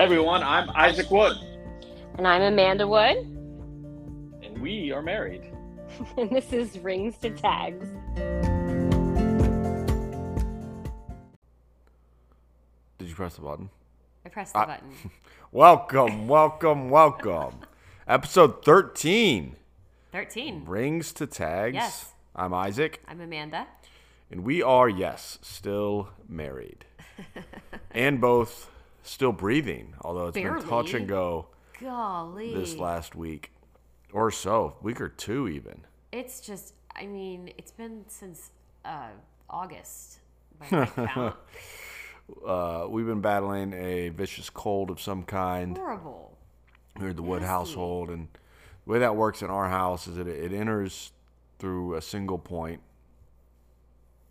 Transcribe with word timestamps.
Hey 0.00 0.04
everyone, 0.04 0.42
I'm 0.42 0.70
Isaac 0.70 1.10
Wood, 1.10 1.36
And 2.16 2.26
I'm 2.26 2.40
Amanda 2.40 2.88
Wood, 2.88 3.18
and 4.42 4.58
we 4.62 4.90
are 4.92 5.02
married. 5.02 5.42
and 6.16 6.30
this 6.30 6.54
is 6.54 6.78
Rings 6.78 7.18
to 7.18 7.28
Tags. 7.28 7.86
Did 12.96 13.08
you 13.10 13.14
press 13.14 13.34
the 13.34 13.42
button? 13.42 13.68
I 14.24 14.30
pressed 14.30 14.54
the 14.54 14.60
I- 14.60 14.64
button. 14.64 14.90
Welcome, 15.52 16.28
welcome, 16.28 16.88
welcome. 16.88 17.56
Episode 18.08 18.64
13 18.64 19.56
13. 20.12 20.64
Rings 20.64 21.12
to 21.12 21.26
Tags. 21.26 21.74
Yes. 21.74 22.12
I'm 22.34 22.54
Isaac, 22.54 23.02
I'm 23.06 23.20
Amanda. 23.20 23.66
and 24.30 24.44
we 24.44 24.62
are, 24.62 24.88
yes, 24.88 25.38
still 25.42 26.08
married. 26.26 26.86
and 27.90 28.18
both 28.18 28.70
still 29.02 29.32
breathing, 29.32 29.94
although 30.02 30.28
it's 30.28 30.34
been 30.34 30.60
touch 30.62 30.94
and 30.94 31.08
go 31.08 31.46
Golly. 31.80 32.54
this 32.54 32.76
last 32.76 33.14
week 33.14 33.52
or 34.12 34.30
so, 34.30 34.76
week 34.82 35.00
or 35.00 35.08
two 35.08 35.48
even. 35.48 35.82
It's 36.12 36.40
just, 36.40 36.74
I 36.96 37.06
mean, 37.06 37.52
it's 37.56 37.70
been 37.70 38.04
since 38.08 38.50
uh, 38.84 39.08
August. 39.48 40.18
By 40.58 40.66
my 40.70 40.86
count. 41.06 41.36
Uh, 42.46 42.86
we've 42.88 43.06
been 43.06 43.20
battling 43.20 43.72
a 43.72 44.10
vicious 44.10 44.50
cold 44.50 44.90
of 44.90 45.00
some 45.00 45.22
kind. 45.24 45.76
Horrible. 45.76 46.36
We're 46.98 47.12
the 47.12 47.22
Wood 47.22 47.42
Nasty. 47.42 47.48
household, 47.50 48.10
and 48.10 48.28
the 48.84 48.92
way 48.92 48.98
that 48.98 49.16
works 49.16 49.42
in 49.42 49.50
our 49.50 49.68
house 49.68 50.06
is 50.06 50.16
that 50.16 50.26
it, 50.28 50.52
it 50.52 50.56
enters 50.56 51.12
through 51.58 51.94
a 51.94 52.02
single 52.02 52.38
point. 52.38 52.80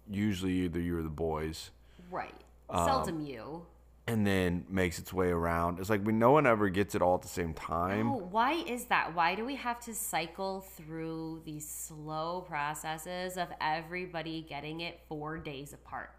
Usually, 0.09 0.51
either 0.61 0.79
you 0.79 0.97
or 0.97 1.03
the 1.03 1.09
boys, 1.09 1.71
Right. 2.11 2.33
Um, 2.69 2.85
Seldom 2.85 3.21
you. 3.25 3.65
And 4.09 4.25
then 4.25 4.65
makes 4.69 4.97
its 4.97 5.13
way 5.13 5.29
around. 5.29 5.79
It's 5.79 5.89
like 5.89 6.03
we 6.03 6.11
no 6.13 6.31
one 6.31 6.47
ever 6.47 6.67
gets 6.69 6.95
it 6.95 7.01
all 7.01 7.15
at 7.15 7.21
the 7.21 7.27
same 7.27 7.53
time. 7.53 8.09
Oh, 8.11 8.27
why 8.31 8.53
is 8.53 8.85
that? 8.85 9.13
Why 9.15 9.35
do 9.35 9.45
we 9.45 9.55
have 9.55 9.79
to 9.81 9.93
cycle 9.93 10.61
through 10.61 11.43
these 11.45 11.67
slow 11.69 12.41
processes 12.47 13.37
of 13.37 13.49
everybody 13.61 14.41
getting 14.49 14.81
it 14.81 14.99
four 15.07 15.37
days 15.37 15.73
apart? 15.73 16.09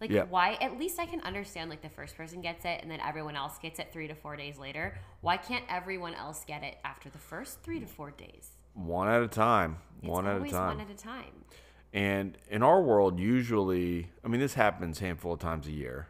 Like, 0.00 0.10
Yeah. 0.10 0.24
why? 0.24 0.54
At 0.54 0.78
least 0.78 0.98
I 0.98 1.06
can 1.06 1.20
understand, 1.20 1.70
like, 1.70 1.82
the 1.82 1.88
first 1.90 2.16
person 2.16 2.40
gets 2.40 2.64
it 2.64 2.80
and 2.82 2.90
then 2.90 2.98
everyone 3.00 3.36
else 3.36 3.58
gets 3.58 3.78
it 3.78 3.92
three 3.92 4.08
to 4.08 4.14
four 4.16 4.34
days 4.34 4.58
later. 4.58 4.98
Why 5.20 5.36
can't 5.36 5.64
everyone 5.68 6.14
else 6.14 6.44
get 6.44 6.64
it 6.64 6.78
after 6.84 7.08
the 7.08 7.18
first 7.18 7.62
three 7.62 7.78
to 7.78 7.86
four 7.86 8.10
days? 8.10 8.50
One 8.74 9.06
at 9.06 9.22
a 9.22 9.28
time. 9.28 9.76
It's 10.00 10.08
one 10.08 10.26
at 10.26 10.42
a 10.42 10.50
time. 10.50 10.78
one 10.78 10.80
at 10.80 10.90
a 10.90 10.96
time. 10.96 11.44
and 11.92 12.38
in 12.48 12.62
our 12.62 12.80
world, 12.82 13.20
usually, 13.20 14.10
I 14.24 14.28
mean, 14.28 14.40
this 14.40 14.54
happens 14.54 14.98
handful 14.98 15.34
of 15.34 15.40
times 15.40 15.66
a 15.68 15.72
year, 15.72 16.08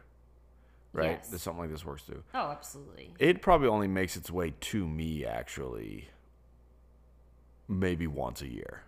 right? 0.93 1.11
Yes. 1.21 1.29
That 1.29 1.39
something 1.39 1.61
like 1.61 1.71
this 1.71 1.85
works 1.85 2.03
through. 2.03 2.23
Oh, 2.33 2.49
absolutely. 2.51 3.13
It 3.19 3.41
probably 3.41 3.67
only 3.67 3.87
makes 3.87 4.15
its 4.15 4.31
way 4.31 4.53
to 4.61 4.87
me, 4.87 5.25
actually, 5.25 6.09
maybe 7.67 8.07
once 8.07 8.41
a 8.41 8.47
year. 8.47 8.83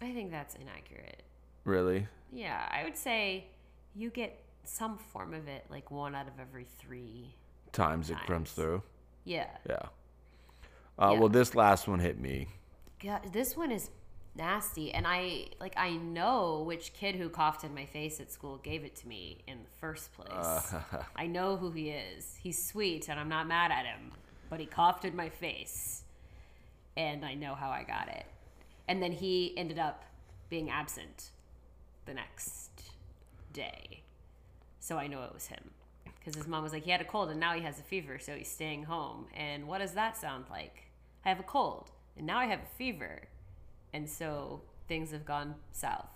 I 0.00 0.12
think 0.12 0.30
that's 0.30 0.54
inaccurate. 0.54 1.22
Really? 1.64 2.06
Yeah, 2.32 2.68
I 2.70 2.84
would 2.84 2.96
say 2.96 3.46
you 3.94 4.10
get 4.10 4.40
some 4.64 4.98
form 4.98 5.34
of 5.34 5.48
it 5.48 5.64
like 5.70 5.90
one 5.90 6.14
out 6.14 6.28
of 6.28 6.34
every 6.40 6.66
three. 6.78 7.34
Times 7.72 8.10
it 8.10 8.16
comes 8.26 8.52
through. 8.52 8.82
Yeah. 9.24 9.46
Yeah. 9.68 9.76
Uh, 10.98 11.10
Yeah. 11.12 11.18
Well, 11.20 11.28
this 11.28 11.54
last 11.54 11.88
one 11.88 11.98
hit 12.00 12.18
me. 12.18 12.48
God, 13.02 13.32
this 13.32 13.56
one 13.56 13.70
is 13.70 13.90
nasty, 14.34 14.92
and 14.92 15.06
I 15.06 15.46
like 15.60 15.74
I 15.76 15.90
know 15.90 16.62
which 16.66 16.92
kid 16.92 17.16
who 17.16 17.28
coughed 17.28 17.64
in 17.64 17.74
my 17.74 17.86
face 17.86 18.20
at 18.20 18.30
school 18.30 18.58
gave 18.58 18.84
it 18.84 18.96
to 18.96 19.08
me 19.08 19.38
in 19.46 19.58
the 19.58 19.70
first 19.80 20.12
place. 20.12 20.28
Uh. 20.32 20.82
I 21.16 21.26
know 21.26 21.56
who 21.56 21.70
he 21.70 21.90
is. 21.90 22.36
He's 22.40 22.64
sweet, 22.64 23.08
and 23.08 23.18
I'm 23.18 23.28
not 23.28 23.46
mad 23.46 23.70
at 23.70 23.84
him, 23.84 24.12
but 24.50 24.60
he 24.60 24.66
coughed 24.66 25.04
in 25.04 25.16
my 25.16 25.28
face, 25.28 26.02
and 26.96 27.24
I 27.24 27.34
know 27.34 27.54
how 27.54 27.70
I 27.70 27.82
got 27.82 28.08
it. 28.08 28.26
And 28.86 29.02
then 29.02 29.12
he 29.12 29.54
ended 29.56 29.78
up 29.78 30.04
being 30.48 30.70
absent 30.70 31.30
the 32.06 32.14
next 32.14 32.70
day, 33.52 34.02
so 34.80 34.96
I 34.96 35.06
know 35.06 35.22
it 35.24 35.34
was 35.34 35.46
him. 35.46 35.70
Because 36.18 36.34
his 36.34 36.48
mom 36.48 36.62
was 36.62 36.72
like, 36.72 36.84
he 36.84 36.90
had 36.90 37.00
a 37.00 37.04
cold 37.04 37.30
and 37.30 37.40
now 37.40 37.54
he 37.54 37.62
has 37.62 37.78
a 37.78 37.82
fever, 37.82 38.18
so 38.18 38.34
he's 38.34 38.50
staying 38.50 38.84
home. 38.84 39.26
And 39.34 39.66
what 39.66 39.78
does 39.78 39.92
that 39.92 40.16
sound 40.16 40.46
like? 40.50 40.90
I 41.24 41.30
have 41.30 41.40
a 41.40 41.44
cold 41.44 41.90
and 42.16 42.26
now 42.26 42.38
I 42.38 42.46
have 42.46 42.60
a 42.60 42.76
fever. 42.76 43.22
And 43.92 44.08
so 44.08 44.62
things 44.86 45.10
have 45.12 45.24
gone 45.24 45.54
south. 45.72 46.08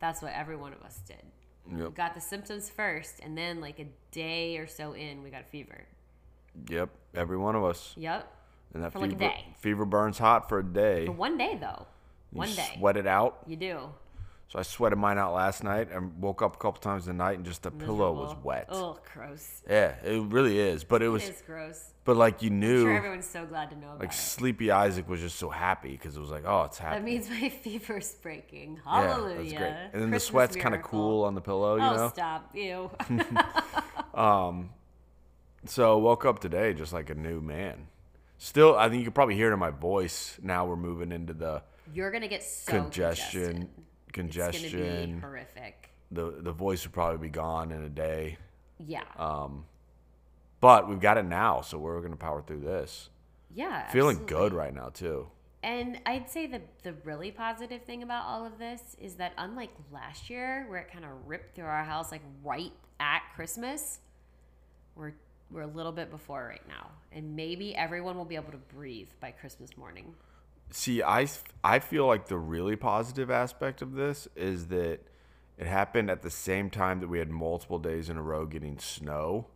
That's 0.00 0.22
what 0.22 0.32
every 0.32 0.56
one 0.56 0.72
of 0.72 0.82
us 0.82 1.00
did. 1.06 1.22
We 1.70 1.88
got 1.90 2.14
the 2.14 2.20
symptoms 2.20 2.68
first, 2.68 3.20
and 3.22 3.38
then 3.38 3.60
like 3.60 3.78
a 3.78 3.86
day 4.10 4.58
or 4.58 4.66
so 4.66 4.92
in, 4.92 5.22
we 5.22 5.30
got 5.30 5.40
a 5.40 5.46
fever. 5.46 5.86
Yep. 6.68 6.90
Every 7.14 7.38
one 7.38 7.56
of 7.56 7.64
us. 7.64 7.94
Yep. 7.96 8.30
And 8.74 8.82
that 8.84 8.92
For 8.92 8.98
like 8.98 9.12
a 9.12 9.16
day. 9.16 9.46
fever 9.60 9.84
burns 9.84 10.18
hot 10.18 10.48
for 10.48 10.58
a 10.58 10.64
day. 10.64 11.06
For 11.06 11.12
one 11.12 11.38
day 11.38 11.56
though. 11.60 11.86
You 12.32 12.38
One 12.38 12.52
day. 12.52 12.74
Sweat 12.78 12.96
it 12.96 13.06
out. 13.06 13.38
You 13.46 13.56
do. 13.56 13.78
So 14.48 14.58
I 14.60 14.62
sweated 14.62 14.98
mine 14.98 15.18
out 15.18 15.34
last 15.34 15.64
night 15.64 15.88
and 15.90 16.20
woke 16.20 16.40
up 16.40 16.54
a 16.54 16.58
couple 16.58 16.80
times 16.80 17.06
the 17.06 17.12
night 17.12 17.36
and 17.38 17.44
just 17.44 17.64
the 17.64 17.72
pillow 17.72 18.12
was 18.12 18.36
wet. 18.44 18.66
Oh, 18.68 18.98
gross. 19.12 19.62
Yeah, 19.68 19.94
it 20.04 20.22
really 20.30 20.60
is. 20.60 20.84
But 20.84 21.02
it 21.02 21.08
was, 21.08 21.24
It 21.24 21.30
is 21.34 21.42
gross. 21.44 21.90
but 22.04 22.16
like 22.16 22.40
you 22.40 22.50
I'm 22.50 22.60
knew, 22.60 22.82
sure 22.82 22.92
everyone's 22.96 23.26
so 23.26 23.46
glad 23.46 23.70
to 23.70 23.76
know 23.76 23.88
about 23.88 24.00
like 24.00 24.10
it. 24.12 24.14
Sleepy 24.16 24.70
Isaac 24.70 25.08
was 25.08 25.20
just 25.20 25.36
so 25.40 25.48
happy 25.48 25.90
because 25.92 26.16
it 26.16 26.20
was 26.20 26.30
like, 26.30 26.44
oh, 26.46 26.62
it's 26.64 26.78
happy. 26.78 26.96
That 26.96 27.04
means 27.04 27.28
my 27.28 27.48
fever's 27.62 28.14
breaking. 28.22 28.78
yeah, 28.86 28.92
Hallelujah. 28.92 29.36
that's 29.36 29.52
great. 29.54 29.74
And 29.92 30.02
then 30.02 30.10
the 30.10 30.20
sweat's 30.20 30.54
kind 30.54 30.74
of 30.76 30.82
cool 30.82 31.24
on 31.24 31.34
the 31.34 31.40
pillow, 31.40 31.74
you 31.76 31.82
oh, 31.82 31.96
know. 31.96 32.08
stop. 32.10 32.50
Ew. 32.54 32.90
Um, 34.14 34.70
so 35.64 35.98
woke 35.98 36.24
up 36.24 36.38
today 36.38 36.72
just 36.72 36.92
like 36.92 37.10
a 37.10 37.16
new 37.16 37.40
man. 37.40 37.88
Still, 38.38 38.76
I 38.76 38.88
think 38.88 39.00
you 39.00 39.04
could 39.06 39.14
probably 39.14 39.34
hear 39.34 39.50
it 39.50 39.54
in 39.54 39.58
my 39.58 39.70
voice. 39.70 40.38
Now 40.40 40.66
we're 40.66 40.76
moving 40.76 41.10
into 41.10 41.32
the 41.32 41.62
You're 41.92 42.12
going 42.12 42.22
to 42.22 42.28
get 42.28 42.44
so 42.44 42.70
congestion. 42.70 43.42
congested. 43.42 43.68
It's 44.18 44.58
going 44.58 44.64
to 44.64 44.70
be 44.70 44.82
Congestion. 44.82 45.20
horrific. 45.20 45.90
The 46.10 46.36
the 46.40 46.52
voice 46.52 46.84
would 46.84 46.92
probably 46.92 47.18
be 47.18 47.30
gone 47.30 47.72
in 47.72 47.82
a 47.82 47.88
day. 47.88 48.38
Yeah. 48.78 49.02
Um, 49.18 49.64
but 50.60 50.88
we've 50.88 51.00
got 51.00 51.18
it 51.18 51.24
now, 51.24 51.60
so 51.60 51.78
we're 51.78 52.00
gonna 52.00 52.16
power 52.16 52.42
through 52.42 52.60
this. 52.60 53.10
yeah. 53.54 53.90
Feeling 53.90 54.16
absolutely. 54.18 54.48
good 54.48 54.52
right 54.54 54.74
now 54.74 54.88
too. 54.90 55.28
And 55.62 55.98
I'd 56.06 56.28
say 56.30 56.46
the 56.46 56.60
the 56.82 56.92
really 57.04 57.30
positive 57.30 57.82
thing 57.82 58.02
about 58.02 58.26
all 58.26 58.44
of 58.46 58.58
this 58.58 58.96
is 59.00 59.14
that 59.16 59.32
unlike 59.38 59.70
last 59.92 60.28
year 60.30 60.66
where 60.68 60.80
it 60.80 60.90
kind 60.92 61.04
of 61.04 61.10
ripped 61.26 61.54
through 61.54 61.64
our 61.66 61.84
house 61.84 62.12
like 62.12 62.22
right 62.42 62.72
at 63.00 63.22
Christmas, 63.34 64.00
we're 64.94 65.14
we're 65.50 65.62
a 65.62 65.66
little 65.66 65.92
bit 65.92 66.10
before 66.10 66.46
right 66.48 66.66
now. 66.68 66.90
And 67.12 67.34
maybe 67.36 67.74
everyone 67.74 68.16
will 68.16 68.24
be 68.24 68.34
able 68.36 68.52
to 68.52 68.58
breathe 68.74 69.08
by 69.20 69.30
Christmas 69.30 69.76
morning. 69.76 70.14
See, 70.70 71.02
I 71.02 71.26
I 71.62 71.78
feel 71.78 72.06
like 72.06 72.26
the 72.26 72.38
really 72.38 72.76
positive 72.76 73.30
aspect 73.30 73.80
of 73.82 73.92
this 73.94 74.26
is 74.34 74.66
that 74.68 75.00
it 75.56 75.66
happened 75.66 76.10
at 76.10 76.22
the 76.22 76.30
same 76.30 76.68
time 76.70 77.00
that 77.00 77.08
we 77.08 77.18
had 77.18 77.30
multiple 77.30 77.78
days 77.78 78.08
in 78.10 78.16
a 78.16 78.22
row 78.22 78.44
getting 78.44 78.78
snow, 78.78 79.46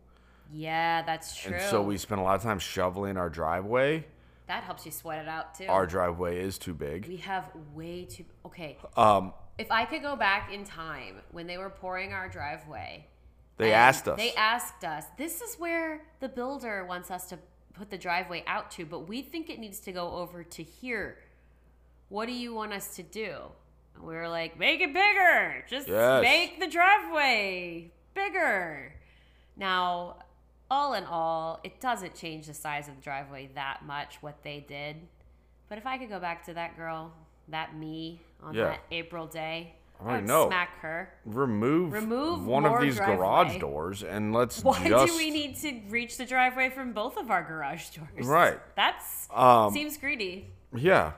Yeah, 0.51 1.01
that's 1.01 1.35
true. 1.35 1.53
and 1.55 1.61
so 1.63 1.81
we 1.83 1.97
spent 1.97 2.21
a 2.21 2.23
lot 2.23 2.35
of 2.35 2.43
time 2.43 2.59
shoveling 2.59 3.17
our 3.17 3.29
driveway. 3.29 4.05
that 4.47 4.63
helps 4.63 4.85
you 4.85 4.91
sweat 4.91 5.19
it 5.21 5.27
out 5.27 5.55
too. 5.55 5.65
Our 5.67 5.85
driveway 5.85 6.39
is 6.39 6.57
too 6.57 6.73
big. 6.73 7.05
we 7.07 7.17
have 7.17 7.51
way 7.73 8.05
too 8.05 8.23
okay. 8.45 8.77
Um, 8.95 9.33
If 9.57 9.71
I 9.71 9.83
could 9.85 10.01
go 10.01 10.15
back 10.15 10.53
in 10.53 10.63
time 10.63 11.17
when 11.31 11.45
they 11.47 11.57
were 11.57 11.69
pouring 11.69 12.13
our 12.13 12.29
driveway, 12.29 13.05
they 13.57 13.73
asked 13.73 14.07
us. 14.07 14.17
They 14.17 14.33
asked 14.35 14.85
us. 14.85 15.03
This 15.17 15.41
is 15.41 15.59
where 15.59 16.01
the 16.21 16.29
builder 16.29 16.85
wants 16.85 17.11
us 17.11 17.25
to 17.27 17.37
put 17.73 17.89
the 17.89 17.97
driveway 17.97 18.43
out 18.47 18.71
to, 18.71 18.85
but 18.85 19.07
we 19.07 19.21
think 19.21 19.49
it 19.49 19.59
needs 19.59 19.79
to 19.81 19.91
go 19.91 20.11
over 20.15 20.43
to 20.43 20.63
here. 20.63 21.17
What 22.09 22.25
do 22.25 22.33
you 22.33 22.53
want 22.53 22.73
us 22.73 22.95
to 22.95 23.03
do? 23.03 23.35
And 23.95 24.03
we 24.03 24.13
were 24.15 24.27
like, 24.27 24.57
make 24.57 24.81
it 24.81 24.93
bigger. 24.93 25.63
Just 25.69 25.87
Yes. 25.87 26.21
make 26.21 26.59
the 26.59 26.67
driveway 26.67 27.91
bigger. 28.13 28.93
Now, 29.55 30.17
all 30.71 30.93
in 30.93 31.03
all, 31.05 31.59
it 31.63 31.79
doesn't 31.81 32.15
change 32.15 32.47
the 32.47 32.53
size 32.53 32.87
of 32.87 32.95
the 32.95 33.01
driveway 33.01 33.49
that 33.55 33.85
much 33.85 34.17
what 34.21 34.43
they 34.43 34.59
did. 34.67 34.95
But 35.67 35.77
if 35.77 35.85
I 35.85 35.97
could 35.97 36.09
go 36.09 36.19
back 36.19 36.43
to 36.45 36.53
that 36.55 36.75
girl, 36.77 37.11
that 37.49 37.75
me 37.75 38.21
on 38.41 38.53
Yeah. 38.55 38.65
that 38.65 38.79
April 38.91 39.27
day, 39.27 39.75
I 40.01 40.15
would 40.15 40.25
know. 40.27 40.47
smack 40.47 40.79
her. 40.79 41.11
remove 41.25 41.91
Remove 41.93 42.45
one 42.45 42.65
of 42.65 42.79
these 42.81 42.97
garage 42.97 43.57
doors 43.59 44.01
and 44.03 44.33
let's 44.33 44.63
Why 44.63 44.87
just 44.87 45.11
do 45.11 45.17
we 45.17 45.29
need 45.29 45.57
to 45.57 45.81
reach 45.89 46.17
the 46.17 46.25
driveway 46.25 46.69
from 46.69 46.93
both 46.93 47.17
of 47.17 47.29
our 47.29 47.43
garage 47.43 47.89
doors? 47.89 48.25
Right. 48.27 48.59
That's 48.75 49.27
Um, 49.33 49.73
seems 49.73 49.97
greedy. 49.97 50.53
Yeah. 50.75 51.13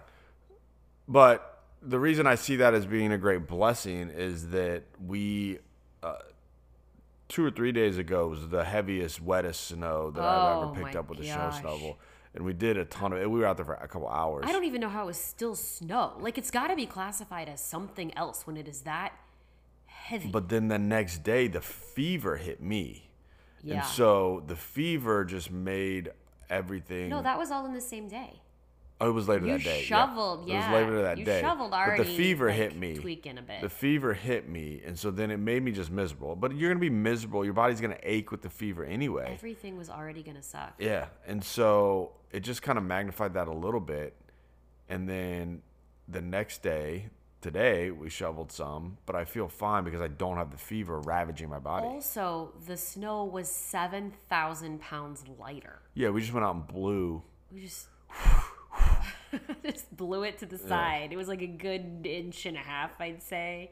But 1.08 1.64
the 1.82 2.00
reason 2.00 2.26
I 2.26 2.36
see 2.36 2.56
that 2.58 2.74
as 2.74 2.86
being 2.86 3.12
a 3.12 3.18
great 3.18 3.48
blessing 3.48 4.10
is 4.10 4.50
that 4.50 4.84
we, 5.06 5.60
uh, 6.02 6.16
two 7.28 7.46
or 7.46 7.52
three 7.52 7.72
days 7.72 7.98
ago, 7.98 8.28
was 8.28 8.50
the 8.50 8.64
heaviest, 8.64 9.24
wettest 9.24 9.68
snow 9.68 10.12
that 10.12 10.24
I've 10.24 10.58
Oh 10.58 10.72
ever 10.74 10.84
picked 10.84 10.96
up 10.96 11.10
with 11.10 11.20
a 11.20 11.24
snow 11.24 11.36
gosh. 11.36 11.62
shovel. 11.62 12.00
And 12.34 12.46
we 12.46 12.54
did 12.54 12.78
a 12.78 12.86
ton 12.86 13.12
of 13.12 13.20
it. 13.20 13.30
We 13.30 13.40
were 13.40 13.46
out 13.46 13.58
there 13.58 13.66
for 13.66 13.74
a 13.74 13.88
couple 13.88 14.08
hours. 14.08 14.46
I 14.48 14.52
don't 14.54 14.64
even 14.64 14.80
know 14.80 14.90
how 14.90 15.04
it 15.04 15.08
was 15.08 15.18
still 15.18 15.56
snow. 15.56 16.14
Like 16.20 16.38
it's 16.38 16.52
got 16.52 16.68
to 16.68 16.76
be 16.76 16.86
classified 16.86 17.50
as 17.50 17.62
something 17.62 18.16
else 18.18 18.48
when 18.48 18.56
it 18.58 18.68
is 18.68 18.82
that 18.82 19.14
heavy. 19.86 20.30
But 20.30 20.48
then 20.50 20.68
the 20.70 20.80
next 20.80 21.24
day, 21.24 21.48
the 21.48 21.62
fever 21.62 22.38
hit 22.38 22.62
me. 22.62 23.10
Yeah. 23.64 23.76
And 23.76 23.86
so 23.86 24.44
the 24.48 24.56
fever 24.56 25.26
just 25.26 25.52
made 25.52 26.12
everything. 26.50 27.10
No, 27.10 27.22
that 27.22 27.38
was 27.38 27.52
all 27.52 27.66
in 27.66 27.74
the 27.74 27.82
same 27.82 28.08
day. 28.08 28.40
oh, 29.02 29.10
it 29.10 29.12
was 29.14 29.28
later 29.28 29.46
You 29.48 29.54
that 29.58 29.64
day. 29.64 29.82
shoveled, 29.84 30.48
Yeah, 30.48 30.56
It 30.56 30.72
was 30.72 30.82
later 30.90 31.02
that 31.04 31.18
You 31.18 31.26
day. 31.26 31.42
shoveled 31.42 31.72
But 31.72 31.80
already. 31.80 32.04
the 32.04 32.16
fever 32.16 32.48
like, 32.48 32.56
hit 32.56 32.76
me. 32.78 32.96
Tweaking 32.96 33.38
a 33.40 33.42
bit. 33.42 33.60
The 33.62 33.70
fever 33.70 34.14
hit 34.14 34.48
me, 34.48 34.82
and 34.86 34.98
so 34.98 35.12
then 35.12 35.32
it 35.32 35.38
made 35.38 35.64
me 35.64 35.72
just 35.72 35.92
miserable. 35.92 36.36
But 36.36 36.56
you're 36.56 36.70
gonna 36.70 36.80
be 36.80 36.90
miserable. 36.90 37.44
Your 37.44 37.54
body's 37.54 37.82
gonna 37.82 37.98
ache 38.04 38.32
with 38.32 38.42
the 38.42 38.50
fever 38.50 38.84
anyway. 38.86 39.32
Everything 39.34 39.78
was 39.78 39.90
already 39.90 40.24
gonna 40.24 40.42
suck. 40.44 40.74
Yeah, 40.80 41.08
and 41.28 41.44
so 41.44 42.12
it 42.32 42.42
just 42.42 42.62
kind 42.62 42.78
of 42.78 42.84
magnified 42.84 43.34
that 43.34 43.48
a 43.48 43.54
little 43.54 43.80
bit, 43.80 44.16
and 44.90 45.08
then 45.08 45.62
the 46.08 46.22
next 46.22 46.62
day, 46.62 47.08
today 47.42 47.92
we 47.92 48.10
shoveled 48.10 48.52
some, 48.52 48.98
but 49.06 49.16
I 49.16 49.26
feel 49.26 49.48
fine 49.48 49.84
because 49.84 50.02
I 50.02 50.08
don't 50.08 50.38
have 50.38 50.52
the 50.52 50.58
fever 50.58 51.00
ravaging 51.00 51.50
my 51.50 51.60
body. 51.60 51.88
Also, 51.88 52.54
the 52.68 52.78
snow 52.78 53.24
was 53.26 53.50
seven 53.50 54.14
thousand 54.30 54.82
pounds 54.82 55.24
lighter. 55.40 55.80
Yeah, 55.94 56.10
we 56.10 56.22
just 56.22 56.34
went 56.34 56.46
out 56.46 56.56
and 56.56 56.68
blew. 56.68 57.22
We 57.52 57.62
just 57.62 57.88
just 59.66 59.96
blew 59.96 60.24
it 60.24 60.38
to 60.40 60.46
the 60.46 60.58
side. 60.58 61.12
It 61.12 61.18
was 61.18 61.28
like 61.28 61.42
a 61.42 61.48
good 61.48 62.06
inch 62.06 62.46
and 62.46 62.58
a 62.58 62.62
half, 62.62 62.92
I'd 63.00 63.22
say. 63.22 63.72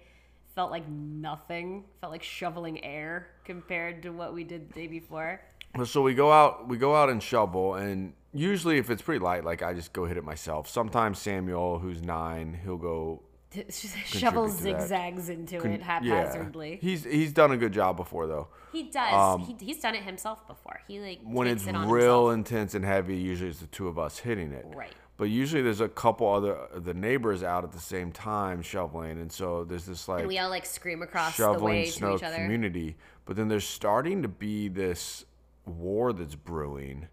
Felt 0.55 0.71
like 0.71 0.87
nothing. 0.89 1.85
Felt 2.01 2.11
like 2.11 2.23
shoveling 2.23 2.83
air 2.83 3.27
compared 3.45 4.03
to 4.03 4.09
what 4.09 4.33
we 4.33 4.43
did 4.43 4.69
the 4.69 4.73
day 4.73 4.87
before. 4.87 5.41
So 5.85 6.01
we 6.01 6.15
go 6.15 6.31
out, 6.31 6.67
we 6.67 6.77
go 6.77 6.95
out 6.95 7.09
and 7.09 7.21
shovel, 7.21 7.75
and 7.75 8.13
usually 8.33 8.77
if 8.77 8.89
it's 8.89 9.01
pretty 9.01 9.23
light, 9.23 9.43
like 9.43 9.61
I 9.63 9.73
just 9.73 9.93
go 9.93 10.05
hit 10.05 10.17
it 10.17 10.23
myself. 10.23 10.67
Sometimes 10.69 11.19
Samuel, 11.19 11.79
who's 11.79 12.01
nine, 12.01 12.59
he'll 12.63 12.77
go 12.77 13.23
Shovel 14.05 14.47
to 14.47 14.53
that. 14.53 14.59
zigzags 14.81 15.29
into 15.29 15.57
con- 15.59 15.71
it 15.71 15.81
haphazardly. 15.81 16.71
Yeah. 16.73 16.77
He's 16.81 17.03
he's 17.03 17.33
done 17.33 17.51
a 17.51 17.57
good 17.57 17.73
job 17.73 17.97
before 17.97 18.27
though. 18.27 18.47
He 18.71 18.83
does. 18.83 19.47
he, 19.47 19.55
he's 19.65 19.79
done 19.79 19.95
it 19.95 20.03
himself 20.03 20.45
before. 20.47 20.79
He 20.87 20.99
like 20.99 21.19
Um, 21.25 21.33
when 21.33 21.47
it's 21.47 21.65
it 21.65 21.71
real 21.75 22.29
himself. 22.29 22.33
intense 22.33 22.75
and 22.75 22.85
heavy, 22.85 23.17
usually 23.17 23.49
it's 23.49 23.59
the 23.59 23.67
two 23.67 23.87
of 23.87 23.97
us 23.97 24.19
hitting 24.19 24.51
it. 24.51 24.65
Right. 24.75 24.93
But 25.17 25.25
usually 25.25 25.61
there's 25.63 25.81
a 25.81 25.89
couple 25.89 26.31
other 26.31 26.57
the 26.75 26.93
neighbors 26.93 27.41
out 27.43 27.63
at 27.63 27.71
the 27.71 27.79
same 27.79 28.11
time 28.11 28.61
shoveling, 28.61 29.19
and 29.19 29.31
so 29.31 29.63
there's 29.63 29.85
this 29.85 30.07
like 30.07 30.19
And 30.19 30.27
we 30.27 30.37
all 30.37 30.49
like 30.49 30.65
scream 30.67 31.01
across 31.01 31.35
the 31.35 31.43
shoveling 31.43 31.63
way 31.73 31.85
snow 31.87 32.11
to 32.11 32.15
each 32.17 32.23
other. 32.23 32.35
community. 32.35 32.97
But 33.25 33.35
then 33.35 33.47
there's 33.47 33.67
starting 33.67 34.21
to 34.21 34.27
be 34.27 34.67
this 34.67 35.25
war 35.65 36.13
that's 36.13 36.35
brewing 36.35 37.07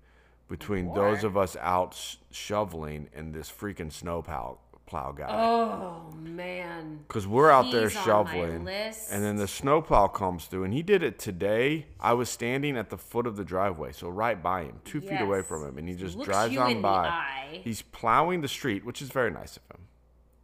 between 0.48 0.92
those 0.94 1.24
of 1.24 1.36
us 1.36 1.56
out 1.60 1.94
sh- 1.94 2.16
shoveling 2.30 3.08
and 3.14 3.34
this 3.34 3.50
freaking 3.50 3.92
snow 3.92 4.22
plow 4.22 4.58
plow 4.86 5.12
guy. 5.12 5.26
Oh 5.28 6.12
man. 6.16 7.00
Because 7.08 7.26
we're 7.26 7.50
out 7.50 7.72
there 7.72 7.88
He's 7.88 7.96
my 7.96 8.04
shoveling, 8.04 8.68
and 8.68 9.24
then 9.24 9.36
the 9.36 9.48
snowplow 9.48 10.06
comes 10.08 10.46
through, 10.46 10.64
and 10.64 10.72
he 10.72 10.82
did 10.82 11.02
it 11.02 11.18
today. 11.18 11.86
I 12.00 12.12
was 12.14 12.30
standing 12.30 12.76
at 12.76 12.90
the 12.90 12.98
foot 12.98 13.26
of 13.26 13.36
the 13.36 13.44
driveway, 13.44 13.92
so 13.92 14.08
right 14.08 14.40
by 14.40 14.62
him, 14.62 14.80
two 14.84 15.00
feet 15.00 15.20
away 15.20 15.42
from 15.42 15.64
him, 15.64 15.76
and 15.78 15.88
he 15.88 15.94
just 15.94 16.16
Looks 16.16 16.28
drives 16.28 16.56
on 16.56 16.80
by. 16.80 17.60
He's 17.64 17.82
plowing 17.82 18.40
the 18.40 18.48
street, 18.48 18.84
which 18.84 19.02
is 19.02 19.08
very 19.08 19.30
nice 19.30 19.56
of 19.56 19.62
him. 19.74 19.82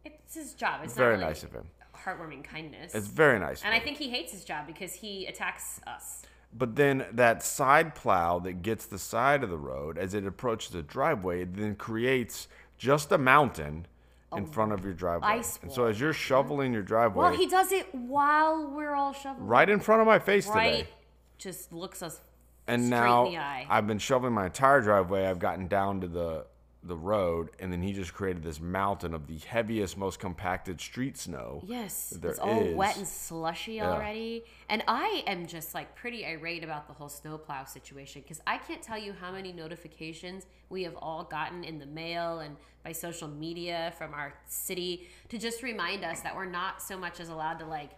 It's 0.05 0.35
his 0.35 0.53
job. 0.53 0.81
It's 0.83 0.93
Very 0.93 1.13
really 1.13 1.25
nice 1.25 1.43
of 1.43 1.53
him. 1.53 1.67
Heartwarming 1.95 2.43
kindness. 2.43 2.93
It's 2.93 3.07
very 3.07 3.39
nice. 3.39 3.61
of 3.61 3.67
and 3.67 3.73
I 3.73 3.79
think 3.79 3.97
he 3.97 4.09
hates 4.09 4.33
his 4.33 4.43
job 4.43 4.67
because 4.67 4.93
he 4.93 5.25
attacks 5.25 5.79
us. 5.87 6.23
But 6.55 6.75
then 6.75 7.05
that 7.13 7.41
side 7.43 7.95
plow 7.95 8.39
that 8.39 8.61
gets 8.61 8.85
the 8.85 8.99
side 8.99 9.43
of 9.43 9.49
the 9.49 9.57
road 9.57 9.97
as 9.97 10.13
it 10.13 10.25
approaches 10.25 10.71
the 10.71 10.83
driveway, 10.83 11.41
it 11.41 11.55
then 11.55 11.75
creates 11.75 12.47
just 12.77 13.11
a 13.11 13.17
mountain 13.17 13.87
oh 14.31 14.37
in 14.37 14.45
front 14.45 14.71
of 14.71 14.83
your 14.83 14.93
driveway. 14.93 15.27
ice 15.29 15.57
and 15.63 15.71
so 15.71 15.85
as 15.85 15.99
you're 15.99 16.13
shoveling 16.13 16.71
your 16.73 16.81
driveway, 16.83 17.23
Well, 17.29 17.35
he 17.35 17.47
does 17.47 17.71
it 17.71 17.87
while 17.93 18.67
we're 18.67 18.93
all 18.93 19.13
shoveling. 19.13 19.47
right 19.47 19.69
in 19.69 19.79
front 19.79 20.01
of 20.01 20.07
my 20.07 20.19
face 20.19 20.47
Right. 20.47 20.77
today. 20.77 20.89
Just 21.37 21.73
looks 21.73 22.01
us 22.03 22.21
and 22.67 22.85
straight 22.85 22.97
now 22.99 23.25
in 23.25 23.31
the 23.33 23.37
eye. 23.39 23.65
I've 23.69 23.87
been 23.87 23.99
shoveling 23.99 24.33
my 24.33 24.45
entire 24.45 24.81
driveway. 24.81 25.25
I've 25.27 25.39
gotten 25.39 25.67
down 25.67 26.01
to 26.01 26.07
the 26.07 26.45
the 26.85 26.95
road, 26.95 27.49
and 27.59 27.71
then 27.71 27.81
he 27.81 27.93
just 27.93 28.13
created 28.13 28.43
this 28.43 28.59
mountain 28.59 29.13
of 29.13 29.27
the 29.27 29.37
heaviest, 29.37 29.97
most 29.97 30.19
compacted 30.19 30.81
street 30.81 31.17
snow. 31.17 31.63
Yes, 31.65 32.09
there 32.21 32.31
it's 32.31 32.39
all 32.39 32.63
wet 32.75 32.97
and 32.97 33.07
slushy 33.07 33.73
Yeah. 33.75 33.93
already. 33.93 34.43
And 34.69 34.83
I 34.87 35.23
am 35.27 35.47
just 35.47 35.73
like 35.73 35.95
pretty 35.95 36.25
irate 36.25 36.63
about 36.63 36.87
the 36.87 36.93
whole 36.93 37.09
snowplow 37.09 37.65
situation 37.65 38.21
because 38.21 38.41
I 38.45 38.57
can't 38.57 38.81
tell 38.81 38.97
you 38.97 39.13
how 39.13 39.31
many 39.31 39.53
notifications 39.53 40.45
we 40.69 40.83
have 40.83 40.95
all 40.97 41.23
gotten 41.23 41.63
in 41.63 41.79
the 41.79 41.85
mail 41.85 42.39
and 42.39 42.57
by 42.83 42.91
social 42.91 43.29
media 43.29 43.93
from 43.97 44.13
our 44.13 44.33
city 44.45 45.07
to 45.29 45.37
just 45.37 45.63
remind 45.63 46.03
us 46.03 46.19
that 46.21 46.35
we're 46.35 46.45
not 46.45 46.81
so 46.81 46.97
much 46.97 47.19
as 47.21 47.29
allowed 47.29 47.59
to 47.59 47.65
like 47.65 47.91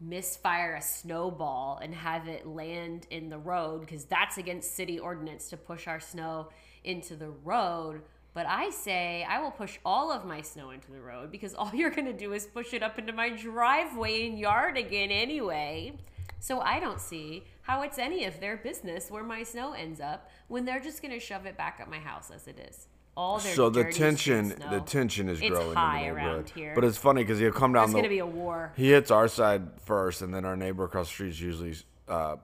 misfire 0.00 0.76
a 0.76 0.80
snowball 0.82 1.78
and 1.82 1.94
have 1.94 2.26
it 2.26 2.46
land 2.46 3.06
in 3.10 3.28
the 3.28 3.36
road 3.36 3.82
because 3.82 4.04
that's 4.04 4.38
against 4.38 4.74
city 4.74 4.98
ordinance 4.98 5.50
to 5.50 5.58
push 5.58 5.86
our 5.86 6.00
snow 6.00 6.48
into 6.84 7.14
the 7.16 7.28
road. 7.44 8.00
But 8.32 8.46
I 8.46 8.70
say 8.70 9.26
I 9.28 9.40
will 9.40 9.50
push 9.50 9.78
all 9.84 10.12
of 10.12 10.24
my 10.24 10.40
snow 10.42 10.70
into 10.70 10.90
the 10.92 11.00
road 11.00 11.30
because 11.32 11.54
all 11.54 11.70
you're 11.74 11.90
going 11.90 12.06
to 12.06 12.12
do 12.12 12.32
is 12.32 12.46
push 12.46 12.72
it 12.74 12.82
up 12.82 12.98
into 12.98 13.12
my 13.12 13.30
driveway 13.30 14.26
and 14.26 14.38
yard 14.38 14.76
again 14.76 15.10
anyway. 15.10 15.94
So 16.38 16.60
I 16.60 16.80
don't 16.80 17.00
see 17.00 17.44
how 17.62 17.82
it's 17.82 17.98
any 17.98 18.24
of 18.24 18.40
their 18.40 18.56
business 18.56 19.10
where 19.10 19.22
my 19.24 19.42
snow 19.42 19.72
ends 19.74 20.00
up 20.00 20.30
when 20.48 20.64
they're 20.64 20.80
just 20.80 21.02
going 21.02 21.12
to 21.12 21.20
shove 21.20 21.44
it 21.44 21.56
back 21.56 21.78
at 21.80 21.90
my 21.90 21.98
house 21.98 22.30
as 22.34 22.46
it 22.46 22.58
is. 22.70 22.86
All 23.16 23.38
their 23.38 23.52
So 23.54 23.68
the 23.68 23.84
tension, 23.84 24.56
snow. 24.56 24.70
the 24.70 24.80
tension 24.80 25.28
is 25.28 25.40
It's 25.42 25.50
growing 25.50 25.74
high 25.76 26.02
in 26.02 26.14
the 26.14 26.20
around 26.20 26.48
here. 26.50 26.72
But 26.74 26.84
it's 26.84 26.96
funny 26.96 27.22
because 27.22 27.38
he'll 27.40 27.52
come 27.52 27.72
down 27.72 27.90
There's 27.90 27.90
the. 27.90 27.94
going 27.94 28.04
to 28.04 28.08
be 28.08 28.18
a 28.20 28.26
war. 28.26 28.72
he 28.76 28.90
hits 28.90 29.10
our 29.10 29.28
side 29.28 29.80
first, 29.84 30.22
and 30.22 30.32
then 30.32 30.44
our 30.46 30.56
neighbor 30.56 30.84
across 30.84 31.08
the 31.08 31.12
street 31.14 31.28
is 31.30 31.40
usually 31.42 31.74
uh, 32.08 32.36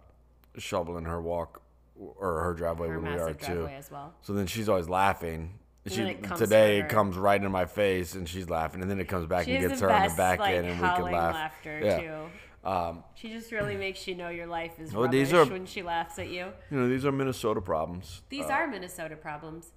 shoveling 0.59 1.05
her 1.05 1.23
walk 1.23 1.63
or 1.99 2.43
her 2.43 2.53
driveway 2.53 2.89
Her 2.89 2.99
when 3.01 3.13
we 3.15 3.19
are 3.19 3.33
too. 3.33 3.71
well. 3.91 4.13
So 4.21 4.35
then 4.35 4.47
she's 4.47 4.69
always 4.69 4.89
laughing. 4.89 5.59
She 5.91 5.97
then 5.99 6.07
it 6.09 6.37
today 6.37 6.81
for 6.81 6.87
it 6.87 6.91
comes 6.91 7.17
right 7.17 7.43
in 7.43 7.51
my 7.53 7.67
face, 7.67 8.15
and 8.15 8.29
she's 8.29 8.49
laughing, 8.51 8.83
and 8.83 8.91
then 8.91 8.99
it 9.01 9.07
comes 9.09 9.27
back 9.27 9.45
She 9.47 9.55
and 9.57 9.69
gets 9.69 9.81
her 9.81 9.91
on 9.91 10.09
the 10.09 10.15
back 10.15 10.39
like, 10.41 10.55
end, 10.55 10.67
and 10.67 10.81
we 10.81 10.89
can 10.89 11.03
laugh. 11.13 11.35
laughter 11.35 11.81
yeah. 11.83 12.01
too. 12.01 12.69
Um, 12.69 13.05
She 13.15 13.31
just 13.31 13.53
really 13.53 13.77
makes 13.77 14.09
you 14.09 14.17
know 14.17 14.29
your 14.29 14.47
life 14.49 14.81
is 14.81 14.93
Well, 14.93 15.05
rubbish 15.05 15.33
are- 15.33 15.45
when 15.47 15.67
she 15.67 15.83
laughs 15.83 16.19
at 16.19 16.29
you. 16.29 16.47
you 16.71 16.79
know, 16.79 16.89
these 16.89 17.05
are 17.07 17.13
Minnesota 17.13 17.61
problems. 17.61 18.23
These 18.29 18.47
Uh, 18.47 18.55
are 18.55 18.67
Minnesota 18.67 19.15
problems. 19.17 19.71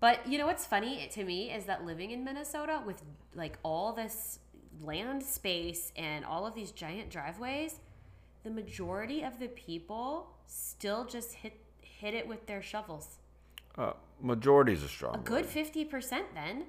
But 0.00 0.26
you 0.26 0.38
know 0.38 0.46
what's 0.46 0.64
funny 0.66 1.08
to 1.12 1.22
me 1.24 1.52
is 1.52 1.66
that 1.66 1.84
living 1.84 2.10
in 2.10 2.24
Minnesota 2.24 2.82
with 2.84 3.02
like 3.34 3.58
all 3.62 3.92
this 3.92 4.38
land 4.80 5.22
space 5.22 5.92
and 5.96 6.24
all 6.24 6.46
of 6.46 6.54
these 6.54 6.72
giant 6.72 7.10
driveways, 7.10 7.78
the 8.42 8.50
majority 8.50 9.22
of 9.22 9.38
the 9.38 9.48
people 9.48 10.30
still 10.46 11.04
just 11.04 11.34
hit 11.34 11.60
hit 11.82 12.14
it 12.14 12.26
with 12.26 12.46
their 12.46 12.62
shovels. 12.62 13.18
Uh, 13.78 13.92
majority 14.20 14.72
is 14.72 14.82
a 14.82 14.88
strong. 14.88 15.14
A 15.14 15.18
good 15.18 15.46
50% 15.46 16.22
then. 16.34 16.64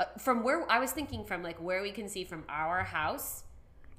Uh, 0.00 0.04
from 0.18 0.42
where 0.44 0.70
I 0.70 0.78
was 0.78 0.92
thinking 0.92 1.24
from 1.24 1.42
like 1.42 1.60
where 1.60 1.82
we 1.82 1.90
can 1.90 2.08
see 2.08 2.24
from 2.24 2.44
our 2.48 2.84
house, 2.84 3.44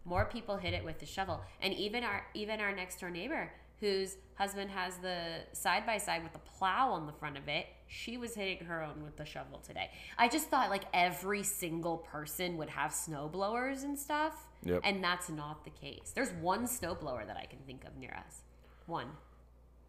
more 0.06 0.26
people 0.26 0.58
hit 0.58 0.74
it 0.74 0.84
with 0.84 1.00
the 1.00 1.06
shovel. 1.06 1.42
And 1.62 1.74
even 1.74 2.04
our 2.04 2.26
even 2.34 2.62
our 2.62 2.74
next 2.74 3.00
door 3.00 3.10
neighbor 3.10 3.52
whose 3.80 4.18
husband 4.36 4.70
has 4.70 4.98
the 4.98 5.42
side 5.54 5.86
by 5.86 5.98
side 5.98 6.24
with 6.24 6.34
the 6.34 6.40
plow 6.40 6.92
on 6.92 7.06
the 7.06 7.14
front 7.14 7.38
of 7.38 7.48
it, 7.48 7.68
she 7.88 8.18
was 8.18 8.36
hitting 8.36 8.66
her 8.66 8.84
own 8.84 9.04
with 9.04 9.16
the 9.16 9.26
shovel 9.26 9.60
today. 9.60 9.90
I 10.18 10.28
just 10.28 10.50
thought 10.50 10.70
like 10.70 10.84
every 10.94 11.44
single 11.44 11.98
person 11.98 12.58
would 12.58 12.70
have 12.70 12.94
snow 12.94 13.30
blowers 13.30 13.84
and 13.84 13.98
stuff. 13.98 14.48
Yep. 14.64 14.82
And 14.84 15.04
that's 15.04 15.30
not 15.30 15.64
the 15.64 15.70
case. 15.70 16.12
There's 16.14 16.32
one 16.34 16.68
snow 16.68 16.94
blower 16.94 17.24
that 17.26 17.38
I 17.38 17.46
can 17.46 17.60
think 17.60 17.86
of 17.86 17.96
near 17.98 18.14
us. 18.26 18.42
One. 18.86 19.08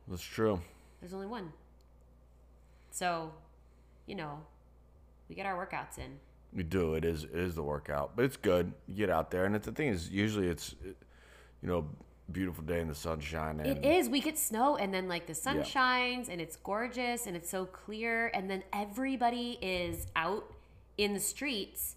That's 0.07 0.23
true. 0.23 0.61
There's 1.01 1.15
only 1.15 1.27
one. 1.27 1.53
So, 2.91 3.33
you 4.07 4.15
know, 4.15 4.41
we 5.29 5.35
get 5.35 5.47
our 5.47 5.55
workouts 5.67 5.99
in. 5.99 6.19
We 6.53 6.63
do. 6.65 6.95
It 6.95 7.05
is 7.05 7.25
it 7.25 7.35
is 7.35 7.55
the 7.55 7.63
workout, 7.63 8.17
but 8.17 8.25
it's 8.25 8.37
good. 8.37 8.73
You 8.89 8.95
get 8.97 9.11
out 9.11 9.31
there, 9.31 9.45
and 9.45 9.55
it's, 9.55 9.67
the 9.67 9.73
thing 9.73 9.89
is, 9.89 10.09
usually 10.11 10.49
it's, 10.49 10.75
you 10.83 11.69
know, 11.69 11.87
beautiful 12.33 12.65
day 12.65 12.81
in 12.81 12.89
the 12.89 12.95
sunshine. 12.95 13.61
And 13.61 13.69
It 13.79 13.85
is. 13.85 14.09
We 14.09 14.21
get 14.21 14.37
snow, 14.39 14.77
and 14.77 14.93
then 14.93 15.09
like 15.09 15.27
the 15.27 15.35
sun 15.35 15.59
Yeah. 15.59 15.63
shines, 15.63 16.29
and 16.29 16.41
it's 16.41 16.57
gorgeous, 16.57 17.27
and 17.27 17.37
it's 17.37 17.49
so 17.49 17.67
clear, 17.67 18.29
and 18.35 18.51
then 18.51 18.65
everybody 18.73 19.59
is 19.63 20.09
out 20.17 20.53
in 20.99 21.15
the 21.15 21.21
streets 21.21 21.97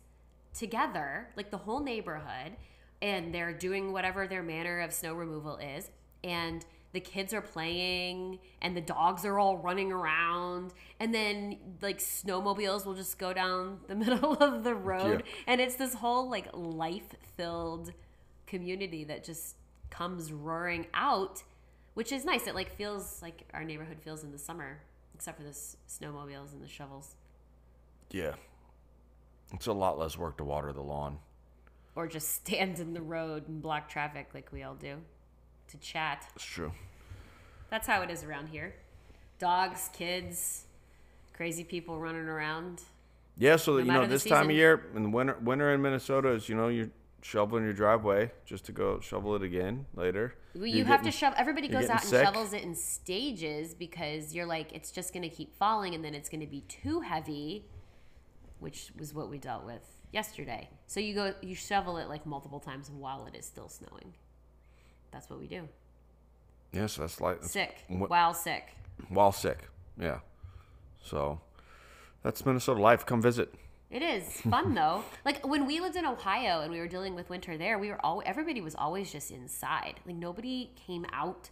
together, 0.54 1.30
like 1.36 1.50
the 1.50 1.58
whole 1.58 1.80
neighborhood, 1.80 2.54
and 3.02 3.34
they're 3.34 3.54
doing 3.54 3.92
whatever 3.92 4.28
their 4.28 4.44
manner 4.44 4.80
of 4.82 4.94
snow 4.94 5.16
removal 5.16 5.58
is, 5.58 5.90
and 6.24 6.64
the 6.94 7.00
kids 7.00 7.34
are 7.34 7.42
playing, 7.42 8.40
and 8.62 8.78
the 8.78 8.82
dogs 8.82 9.26
are 9.26 9.38
all 9.40 9.58
running 9.58 9.92
around, 9.92 10.74
and 11.00 11.14
then 11.14 11.58
like 11.82 12.00
snowmobiles 12.00 12.86
will 12.86 12.94
just 12.96 13.18
go 13.20 13.34
down 13.34 13.80
the 13.88 13.96
middle 13.96 14.34
of 14.36 14.64
the 14.64 14.76
road, 14.76 15.24
Yeah. 15.26 15.34
and 15.48 15.60
it's 15.62 15.76
this 15.76 15.96
whole 15.96 16.30
like 16.30 16.48
life 16.54 17.16
filled 17.36 17.92
community 18.48 19.04
that 19.06 19.24
just 19.24 19.56
comes 19.90 20.32
roaring 20.32 20.88
out, 20.94 21.44
which 21.96 22.12
is 22.12 22.24
nice. 22.26 22.48
It 22.48 22.56
like 22.56 22.76
feels 22.76 23.22
like 23.22 23.48
our 23.54 23.64
neighborhood 23.64 23.98
feels 24.04 24.24
in 24.24 24.32
the 24.32 24.38
summer, 24.40 24.80
except 25.16 25.38
for 25.38 25.44
the 25.44 25.50
snowmobiles 25.52 26.54
and 26.54 26.62
the 26.64 26.68
shovels, 26.68 27.16
Yeah. 28.12 28.36
It's 29.54 29.68
a 29.68 29.74
lot 29.74 30.00
less 30.00 30.18
work 30.18 30.38
to 30.38 30.44
water 30.44 30.72
the 30.74 30.82
lawn. 30.82 31.20
or 31.96 32.08
just 32.08 32.30
stand 32.34 32.80
in 32.80 32.94
the 32.94 33.02
road 33.02 33.48
and 33.48 33.62
block 33.62 33.88
traffic 33.90 34.30
like 34.34 34.52
we 34.52 34.64
all 34.64 34.74
do 34.76 34.98
to 35.70 35.78
chat. 35.78 36.28
It's 36.36 36.46
true. 36.46 36.72
That's 37.70 37.88
how 37.88 38.02
it 38.02 38.10
is 38.10 38.24
around 38.24 38.50
here. 38.50 38.76
Dogs, 39.40 39.90
kids, 39.94 40.66
crazy 41.34 41.64
people 41.64 42.00
running 42.00 42.28
around. 42.28 42.82
Yeah, 43.38 43.56
so 43.56 43.76
that 43.76 43.86
you 43.86 43.92
know 43.92 44.06
this 44.06 44.24
time 44.24 44.50
of 44.50 44.56
year 44.56 44.86
in 44.96 45.04
the 45.04 45.10
winter, 45.10 45.38
winter 45.42 45.74
in 45.74 45.82
Minnesota 45.82 46.30
is 46.30 46.48
you 46.48 46.56
know 46.56 46.68
you're 46.68 46.90
shoveling 47.24 47.64
your 47.64 47.74
driveway 47.74 48.32
just 48.46 48.66
to 48.66 48.72
go 48.72 49.00
shovel 49.00 49.36
it 49.36 49.42
again 49.42 49.86
later. 49.96 50.36
Well, 50.54 50.66
You're 50.68 50.80
you 50.80 50.86
have 50.86 51.02
to 51.04 51.12
shovel. 51.12 51.36
Everybody 51.40 51.68
goes 51.68 51.90
out 51.90 52.02
and 52.02 52.10
sick. 52.10 52.26
shovels 52.26 52.54
it 52.54 52.64
in 52.64 52.76
stages 52.76 53.74
because 53.74 54.36
you're 54.36 54.46
like, 54.46 54.72
it's 54.74 54.92
just 54.92 55.14
going 55.14 55.28
to 55.28 55.36
keep 55.36 55.56
falling, 55.58 55.96
and 55.96 56.04
then 56.04 56.14
it's 56.14 56.30
going 56.30 56.42
to 56.42 56.48
be 56.48 56.62
too 56.62 57.00
heavy, 57.02 57.66
which 58.60 58.92
was 59.00 59.14
what 59.14 59.30
we 59.30 59.38
dealt 59.38 59.66
with 59.66 59.82
yesterday. 60.12 60.70
So 60.86 61.00
you 61.00 61.16
go, 61.16 61.34
you 61.42 61.56
shovel 61.56 61.98
it 61.98 62.08
like 62.08 62.26
multiple 62.26 62.60
times 62.60 62.92
while 62.92 63.26
it 63.26 63.36
is 63.36 63.46
still 63.46 63.70
snowing. 63.70 64.14
That's 65.14 65.30
what 65.30 65.40
we 65.40 65.48
do. 65.48 65.68
Yeah, 66.74 66.88
so 66.88 67.02
that's 67.02 67.22
like 67.22 67.44
Sick, 67.44 67.86
What- 67.88 68.10
while 68.10 68.34
sick. 68.34 68.70
while 69.10 69.32
sick. 69.32 69.70
Yeah, 69.98 70.20
so 71.02 71.40
that's 72.24 72.46
Minnesota 72.46 72.82
life. 72.82 73.06
Come 73.06 73.22
visit. 73.22 73.54
It 73.92 74.02
is 74.02 74.42
fun 74.42 74.74
though. 74.80 75.04
Like 75.24 75.46
when 75.48 75.68
we 75.68 75.80
lived 75.80 75.96
in 75.96 76.06
Ohio 76.06 76.62
and 76.62 76.72
we 76.72 76.80
were 76.80 76.88
dealing 76.88 77.14
with 77.14 77.30
winter 77.30 77.58
there, 77.58 77.78
we 77.78 77.90
were 77.90 78.04
all 78.04 78.24
everybody 78.26 78.60
was 78.60 78.74
always 78.76 79.12
just 79.12 79.30
inside. 79.30 80.00
Like 80.06 80.16
nobody 80.16 80.72
came 80.88 81.06
out. 81.14 81.52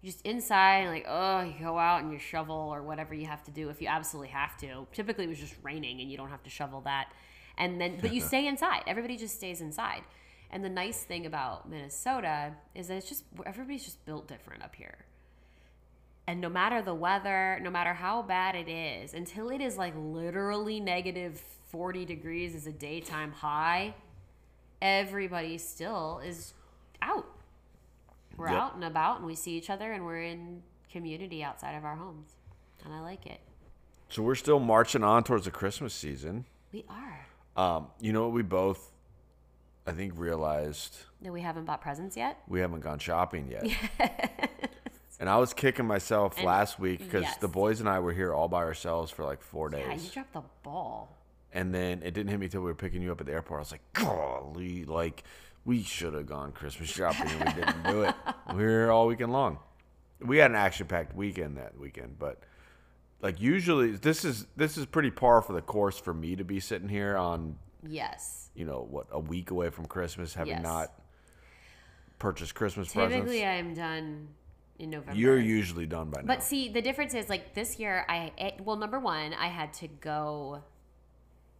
You're 0.00 0.12
just 0.12 0.24
inside, 0.24 0.86
like 0.88 1.06
oh, 1.08 1.40
you 1.42 1.54
go 1.60 1.78
out 1.78 2.02
and 2.04 2.12
you 2.12 2.18
shovel 2.20 2.54
or 2.56 2.82
whatever 2.82 3.14
you 3.14 3.26
have 3.26 3.42
to 3.44 3.50
do 3.50 3.68
if 3.68 3.82
you 3.82 3.88
absolutely 3.88 4.28
have 4.30 4.56
to. 4.58 4.86
Typically, 4.92 5.24
it 5.24 5.28
was 5.28 5.38
just 5.40 5.54
raining 5.62 6.00
and 6.00 6.08
you 6.10 6.16
don't 6.16 6.30
have 6.30 6.42
to 6.44 6.50
shovel 6.50 6.80
that. 6.82 7.12
And 7.58 7.80
then, 7.80 7.98
but 8.00 8.12
you 8.14 8.20
stay 8.32 8.46
inside. 8.46 8.82
Everybody 8.86 9.16
just 9.16 9.34
stays 9.34 9.60
inside. 9.60 10.02
And 10.52 10.62
the 10.62 10.68
nice 10.68 11.02
thing 11.02 11.24
about 11.24 11.68
Minnesota 11.68 12.52
is 12.74 12.88
that 12.88 12.96
it's 12.96 13.08
just 13.08 13.24
everybody's 13.46 13.84
just 13.84 14.04
built 14.04 14.28
different 14.28 14.62
up 14.62 14.74
here. 14.74 14.98
And 16.26 16.40
no 16.40 16.48
matter 16.48 16.82
the 16.82 16.94
weather, 16.94 17.58
no 17.62 17.70
matter 17.70 17.94
how 17.94 18.22
bad 18.22 18.54
it 18.54 18.68
is, 18.68 19.14
until 19.14 19.48
it 19.50 19.60
is 19.60 19.76
like 19.76 19.94
literally 19.96 20.78
negative 20.78 21.42
40 21.70 22.04
degrees 22.04 22.54
is 22.54 22.66
a 22.66 22.72
daytime 22.72 23.32
high, 23.32 23.94
everybody 24.80 25.58
still 25.58 26.20
is 26.24 26.52
out. 27.00 27.26
We're 28.36 28.50
Yep. 28.50 28.56
out 28.60 28.74
and 28.74 28.84
about 28.84 29.18
and 29.18 29.26
we 29.26 29.34
see 29.34 29.56
each 29.56 29.70
other 29.70 29.92
and 29.92 30.04
we're 30.04 30.22
in 30.22 30.62
community 30.90 31.42
outside 31.42 31.74
of 31.74 31.84
our 31.84 31.96
homes. 31.96 32.34
And 32.84 32.92
I 32.94 33.00
like 33.00 33.26
it. 33.26 33.40
So 34.10 34.22
we're 34.22 34.34
still 34.34 34.60
marching 34.60 35.02
on 35.02 35.24
towards 35.24 35.46
the 35.46 35.50
Christmas 35.50 35.94
season. 35.94 36.44
We 36.72 36.84
are. 36.88 37.26
Um, 37.56 37.88
you 38.00 38.12
know 38.12 38.22
what 38.24 38.32
we 38.32 38.42
both, 38.42 38.91
I 39.86 39.92
think, 39.92 40.12
realized 40.16 40.96
No, 41.20 41.32
we 41.32 41.40
haven't 41.40 41.64
bought 41.64 41.80
presents 41.80 42.16
yet. 42.16 42.38
we 42.48 42.60
haven't 42.60 42.80
gone 42.80 42.98
shopping 42.98 43.48
yet. 43.50 43.66
and 45.20 45.28
I 45.28 45.38
was 45.38 45.52
kicking 45.52 45.86
myself 45.86 46.36
And- 46.36 46.46
last 46.46 46.78
week 46.78 47.00
because 47.00 47.22
yes. 47.24 47.36
the 47.38 47.48
boys 47.48 47.80
and 47.80 47.88
I 47.88 47.98
were 48.00 48.12
here 48.12 48.32
all 48.32 48.48
by 48.48 48.58
ourselves 48.62 49.10
for 49.10 49.24
like 49.24 49.42
four 49.42 49.68
days. 49.68 49.84
Yeah, 49.88 49.94
you 49.94 50.10
dropped 50.10 50.32
the 50.34 50.42
ball. 50.62 51.16
And 51.52 51.74
then 51.74 52.02
it 52.02 52.14
didn't 52.14 52.28
hit 52.30 52.40
me 52.40 52.48
till 52.48 52.60
we 52.62 52.66
were 52.66 52.74
picking 52.74 53.02
you 53.02 53.12
up 53.12 53.20
at 53.20 53.26
the 53.26 53.32
airport. 53.32 53.58
I 53.58 53.60
was 53.62 53.72
like, 53.72 53.92
golly, 53.92 54.84
like 54.84 55.24
we 55.64 55.82
should 55.82 56.14
have 56.14 56.26
gone 56.26 56.52
Christmas 56.52 56.88
shopping 56.88 57.30
and 57.30 57.44
we 57.44 57.52
didn't 57.62 57.82
do 57.84 58.02
it. 58.02 58.14
We 58.50 58.54
were 58.62 58.68
here 58.68 58.90
all 58.90 59.06
weekend 59.06 59.32
long. 59.32 59.58
We 60.20 60.38
had 60.38 60.50
an 60.50 60.56
action 60.56 60.86
packed 60.86 61.14
weekend 61.14 61.56
that 61.58 61.76
weekend, 61.78 62.18
but 62.18 62.40
like 63.20 63.40
usually 63.40 63.90
this 63.92 64.24
is 64.24 64.46
this 64.56 64.76
is 64.78 64.86
pretty 64.86 65.10
par 65.10 65.42
for 65.42 65.52
the 65.52 65.60
course 65.60 65.98
for 65.98 66.14
me 66.14 66.36
to 66.36 66.44
be 66.44 66.58
sitting 66.60 66.88
here 66.88 67.16
on, 67.16 67.58
Yes. 67.86 68.50
you 68.54 68.64
know, 68.64 68.86
what, 68.88 69.06
a 69.10 69.18
week 69.18 69.50
away 69.50 69.70
from 69.70 69.86
Christmas, 69.86 70.34
having 70.34 70.54
Yes. 70.54 70.62
not 70.62 70.92
purchased 72.18 72.54
Christmas 72.54 72.92
Typically, 72.92 73.40
presents. 73.40 73.44
I'm 73.68 73.74
done 73.74 74.28
in 74.78 74.90
November. 74.90 75.18
You're 75.18 75.38
usually 75.40 75.86
done 75.86 76.10
by 76.10 76.20
now. 76.20 76.26
But 76.26 76.42
see, 76.42 76.68
the 76.68 76.82
difference 76.82 77.14
is 77.14 77.28
like 77.28 77.54
this 77.54 77.78
year, 77.78 78.04
I 78.08 78.32
it, 78.38 78.60
well, 78.60 78.76
number 78.76 78.98
one, 79.00 79.34
I 79.34 79.46
had 79.48 79.72
to 79.74 79.88
go. 79.88 80.62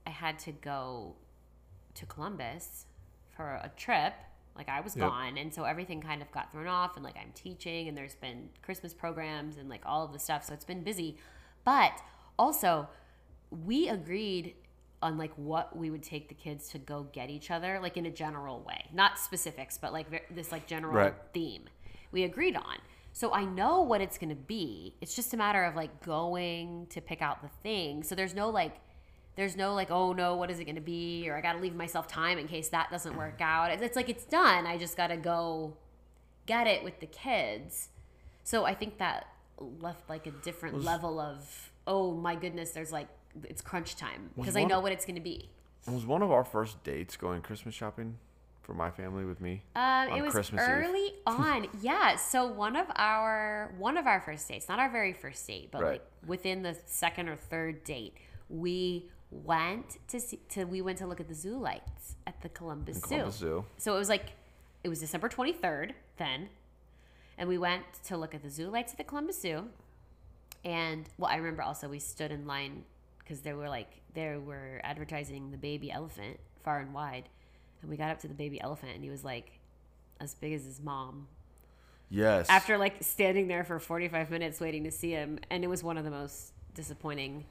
I 0.06 0.10
had 0.10 0.38
to 0.40 0.52
go 0.52 1.14
to 1.94 2.06
Columbus 2.06 2.86
for 3.36 3.54
a 3.62 3.70
trip. 3.76 4.14
Like 4.56 4.68
I 4.68 4.80
was 4.80 4.94
Yep. 4.96 5.08
gone, 5.08 5.38
and 5.38 5.52
so 5.54 5.64
everything 5.64 6.00
kind 6.02 6.20
of 6.22 6.30
got 6.30 6.52
thrown 6.52 6.66
off. 6.66 6.96
And 6.96 7.04
like 7.04 7.16
I'm 7.16 7.32
teaching, 7.34 7.88
and 7.88 7.96
there's 7.96 8.16
been 8.16 8.50
Christmas 8.62 8.92
programs 8.92 9.56
and 9.56 9.68
like 9.68 9.82
all 9.86 10.04
of 10.04 10.12
the 10.12 10.18
stuff, 10.18 10.44
so 10.44 10.52
it's 10.54 10.64
been 10.64 10.82
busy. 10.82 11.16
But 11.64 11.92
also, 12.38 12.88
we 13.50 13.88
agreed 13.88 14.54
on 15.02 15.18
like 15.18 15.32
what 15.36 15.76
we 15.76 15.90
would 15.90 16.02
take 16.02 16.28
the 16.28 16.34
kids 16.34 16.68
to 16.70 16.78
go 16.78 17.08
get 17.12 17.30
each 17.30 17.50
other, 17.50 17.78
like 17.80 17.96
in 17.96 18.06
a 18.06 18.10
general 18.10 18.60
way, 18.60 18.84
not 18.92 19.18
specifics, 19.18 19.76
but 19.78 19.92
like 19.92 20.34
this 20.34 20.52
like 20.52 20.66
general 20.66 20.94
Right. 20.94 21.14
theme 21.32 21.64
we 22.12 22.22
agreed 22.24 22.54
on. 22.54 22.76
So 23.12 23.32
I 23.32 23.44
know 23.44 23.82
what 23.82 24.00
it's 24.00 24.16
going 24.16 24.30
to 24.30 24.34
be. 24.34 24.94
It's 25.00 25.16
just 25.16 25.34
a 25.34 25.36
matter 25.36 25.64
of 25.64 25.74
like 25.74 26.04
going 26.04 26.86
to 26.90 27.00
pick 27.00 27.20
out 27.20 27.42
the 27.42 27.48
thing. 27.62 28.02
So 28.02 28.14
there's 28.14 28.34
no 28.34 28.50
like 28.50 28.76
there's 29.34 29.56
no 29.56 29.74
like 29.74 29.90
oh 29.90 30.12
no 30.12 30.36
what 30.36 30.50
is 30.50 30.60
it 30.60 30.64
going 30.64 30.76
to 30.76 30.82
be 30.82 31.28
or 31.28 31.36
I 31.36 31.40
got 31.40 31.54
to 31.54 31.58
leave 31.58 31.74
myself 31.74 32.06
time 32.06 32.38
in 32.38 32.46
case 32.46 32.68
that 32.68 32.90
doesn't 32.90 33.16
work 33.16 33.38
mm. 33.38 33.44
out. 33.44 33.70
It's, 33.70 33.82
it's 33.82 33.96
like 33.96 34.08
it's 34.08 34.24
done. 34.24 34.66
I 34.66 34.78
just 34.78 34.96
got 34.96 35.08
to 35.08 35.16
go 35.16 35.76
get 36.46 36.66
it 36.66 36.84
with 36.84 37.00
the 37.00 37.06
kids. 37.06 37.88
So 38.44 38.64
I 38.64 38.74
think 38.74 38.98
that 38.98 39.26
left 39.58 40.08
like 40.08 40.26
a 40.26 40.30
different 40.30 40.82
level 40.82 41.20
of 41.20 41.70
oh 41.86 42.14
my 42.14 42.34
goodness 42.34 42.70
there's 42.70 42.92
like 42.92 43.08
it's 43.44 43.62
crunch 43.62 43.96
time 43.96 44.30
because 44.36 44.56
I 44.56 44.64
know 44.64 44.80
what 44.80 44.92
it's 44.92 45.04
going 45.04 45.16
to 45.16 45.20
be. 45.22 45.48
It 45.86 45.92
was 45.92 46.06
one 46.06 46.22
of 46.22 46.30
our 46.30 46.44
first 46.44 46.82
dates 46.84 47.16
going 47.16 47.42
Christmas 47.42 47.74
shopping 47.74 48.18
for 48.62 48.74
my 48.74 48.90
family 48.90 49.24
with 49.24 49.40
me? 49.40 49.62
Um, 49.74 49.82
on 49.82 50.18
it 50.18 50.22
was 50.22 50.32
Christmas 50.32 50.62
Eve. 50.62 50.68
early 50.68 51.12
on. 51.26 51.66
Yeah. 51.80 52.16
So 52.16 52.46
one 52.46 52.76
of 52.76 52.86
our 52.96 53.74
one 53.78 53.96
of 53.96 54.06
our 54.06 54.20
first 54.20 54.46
dates, 54.48 54.68
not 54.68 54.78
our 54.78 54.88
very 54.90 55.12
first 55.12 55.46
date, 55.46 55.70
but 55.72 55.82
Right. 55.82 55.90
like 55.92 56.06
within 56.26 56.62
the 56.62 56.76
second 56.86 57.28
or 57.28 57.36
third 57.36 57.82
date, 57.84 58.14
we 58.48 59.10
went 59.30 59.96
to 60.08 60.20
see 60.20 60.38
to 60.50 60.64
we 60.64 60.80
went 60.80 60.98
to 60.98 61.06
look 61.06 61.20
at 61.20 61.26
the 61.28 61.34
zoo 61.34 61.56
lights 61.58 62.14
at 62.26 62.40
the 62.42 62.48
Columbus, 62.48 63.00
Columbus 63.00 63.34
Zoo. 63.36 63.46
Zoo. 63.46 63.64
So 63.78 63.94
it 63.96 63.98
was 63.98 64.08
like 64.08 64.26
it 64.84 64.88
was 64.88 65.00
December 65.00 65.28
twenty 65.28 65.52
third 65.52 65.94
then, 66.18 66.48
and 67.36 67.48
we 67.48 67.58
went 67.58 67.82
to 68.04 68.16
look 68.16 68.34
at 68.34 68.42
the 68.42 68.50
zoo 68.50 68.68
lights 68.68 68.92
at 68.92 68.98
the 68.98 69.04
Columbus 69.04 69.40
Zoo. 69.42 69.64
And 70.64 71.08
well, 71.18 71.30
I 71.30 71.36
remember 71.36 71.62
also 71.62 71.88
we 71.88 71.98
stood 71.98 72.30
in 72.30 72.46
line 72.46 72.84
because 73.32 73.42
they 73.42 73.54
were 73.54 73.68
like 73.68 74.02
they 74.12 74.36
were 74.36 74.78
advertising 74.84 75.50
the 75.50 75.56
baby 75.56 75.90
elephant 75.90 76.38
far 76.62 76.80
and 76.80 76.92
wide, 76.92 77.30
and 77.80 77.90
we 77.90 77.96
got 77.96 78.10
up 78.10 78.18
to 78.20 78.28
the 78.28 78.34
baby 78.34 78.60
elephant 78.60 78.92
and 78.94 79.02
he 79.02 79.08
was 79.08 79.24
like 79.24 79.58
as 80.20 80.34
big 80.34 80.52
as 80.52 80.66
his 80.66 80.82
mom. 80.82 81.28
Yes. 82.10 82.46
After 82.50 82.76
like 82.76 82.96
standing 83.00 83.48
there 83.48 83.64
for 83.64 83.78
forty 83.78 84.08
five 84.08 84.30
minutes 84.30 84.60
waiting 84.60 84.84
to 84.84 84.90
see 84.90 85.12
him, 85.12 85.38
and 85.50 85.64
it 85.64 85.68
was 85.68 85.82
one 85.82 85.96
of 85.96 86.04
the 86.04 86.10
most 86.10 86.52
disappointing 86.74 87.46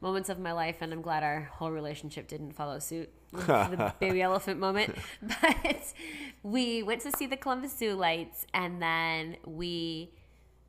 moments 0.00 0.30
of 0.30 0.38
my 0.38 0.52
life, 0.52 0.76
and 0.80 0.90
I'm 0.90 1.02
glad 1.02 1.22
our 1.22 1.42
whole 1.52 1.70
relationship 1.70 2.26
didn't 2.26 2.52
follow 2.52 2.78
suit 2.78 3.10
with 3.30 3.46
the 3.46 3.92
baby 4.00 4.22
elephant 4.22 4.58
moment. 4.58 4.94
But 5.42 5.92
we 6.42 6.82
went 6.82 7.02
to 7.02 7.12
see 7.12 7.26
the 7.26 7.36
Columbus 7.36 7.76
Zoo 7.76 7.92
lights, 7.92 8.46
and 8.54 8.80
then 8.80 9.36
we 9.44 10.12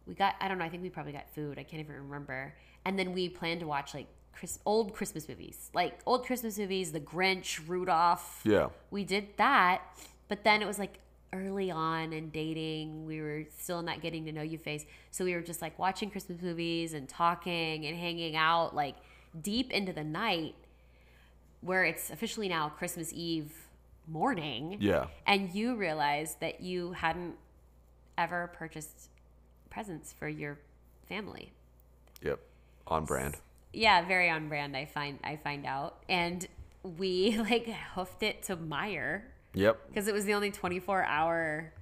we 0.05 0.13
got 0.13 0.36
I 0.41 0.50
don't 0.50 0.58
know 0.58 0.65
I 0.65 0.70
think 0.70 0.84
we 0.84 0.89
probably 0.89 1.13
got 1.13 1.34
food 1.34 1.58
I 1.58 1.63
can't 1.63 1.79
even 1.81 1.96
remember, 1.96 2.53
and 2.84 3.00
then 3.00 3.13
we 3.13 3.29
planned 3.29 3.62
to 3.62 3.67
watch 3.67 3.93
like 3.93 4.08
Chris, 4.34 4.60
old 4.66 4.94
Christmas 4.94 5.28
movies, 5.28 5.70
like 5.74 6.00
old 6.06 6.26
Christmas 6.26 6.58
movies, 6.58 6.92
The 6.92 7.00
Grinch, 7.00 7.60
Rudolph. 7.68 8.42
Yeah. 8.44 8.70
We 8.90 9.04
did 9.04 9.28
that, 9.38 9.82
but 10.28 10.44
then 10.44 10.62
it 10.62 10.66
was 10.66 10.80
like 10.80 11.00
early 11.34 11.72
on 11.72 12.14
in 12.14 12.30
dating. 12.30 13.06
We 13.06 13.22
were 13.22 13.44
still 13.58 13.80
in 13.80 13.86
that 13.86 14.02
getting 14.02 14.26
to 14.26 14.32
know 14.32 14.42
you 14.42 14.58
phase. 14.58 14.86
So 15.12 15.24
we 15.24 15.34
were 15.34 15.42
just 15.42 15.62
like 15.62 15.78
watching 15.80 16.10
Christmas 16.10 16.42
movies 16.42 16.94
and 16.94 17.08
talking 17.08 17.86
and 17.86 17.98
hanging 17.98 18.36
out 18.36 18.76
like 18.76 18.96
deep 19.42 19.72
into 19.72 19.94
the 19.94 20.04
night 20.04 20.56
where 21.62 21.86
it's 21.86 22.10
officially 22.10 22.50
now 22.50 22.70
Christmas 22.70 23.14
Eve 23.14 23.54
morning. 24.08 24.78
Yeah. 24.80 25.06
And 25.26 25.54
you 25.54 25.76
realized 25.76 26.40
that 26.40 26.62
you 26.62 26.94
hadn't 26.94 27.36
ever 28.18 28.52
purchased 28.54 29.10
presents 29.70 30.12
for 30.12 30.28
your 30.28 30.58
family. 31.08 31.52
Yep. 32.22 32.40
On 32.88 33.06
brand. 33.06 33.38
Yeah, 33.74 34.06
very 34.06 34.30
on 34.30 34.50
brand. 34.50 34.75
I 34.75 34.86
find 34.86 35.20
I 35.24 35.38
find 35.38 35.66
out, 35.66 35.98
and 36.10 36.46
we 36.98 37.38
like 37.50 37.68
hoofed 37.96 38.24
it 38.24 38.44
to 38.44 38.58
Meijer 38.58 39.22
Yep. 39.54 39.88
because 39.90 40.08
it 40.08 40.13
was 40.13 40.24
the 40.25 40.34
only 40.34 40.50
24 40.51 41.04
hour 41.04 41.74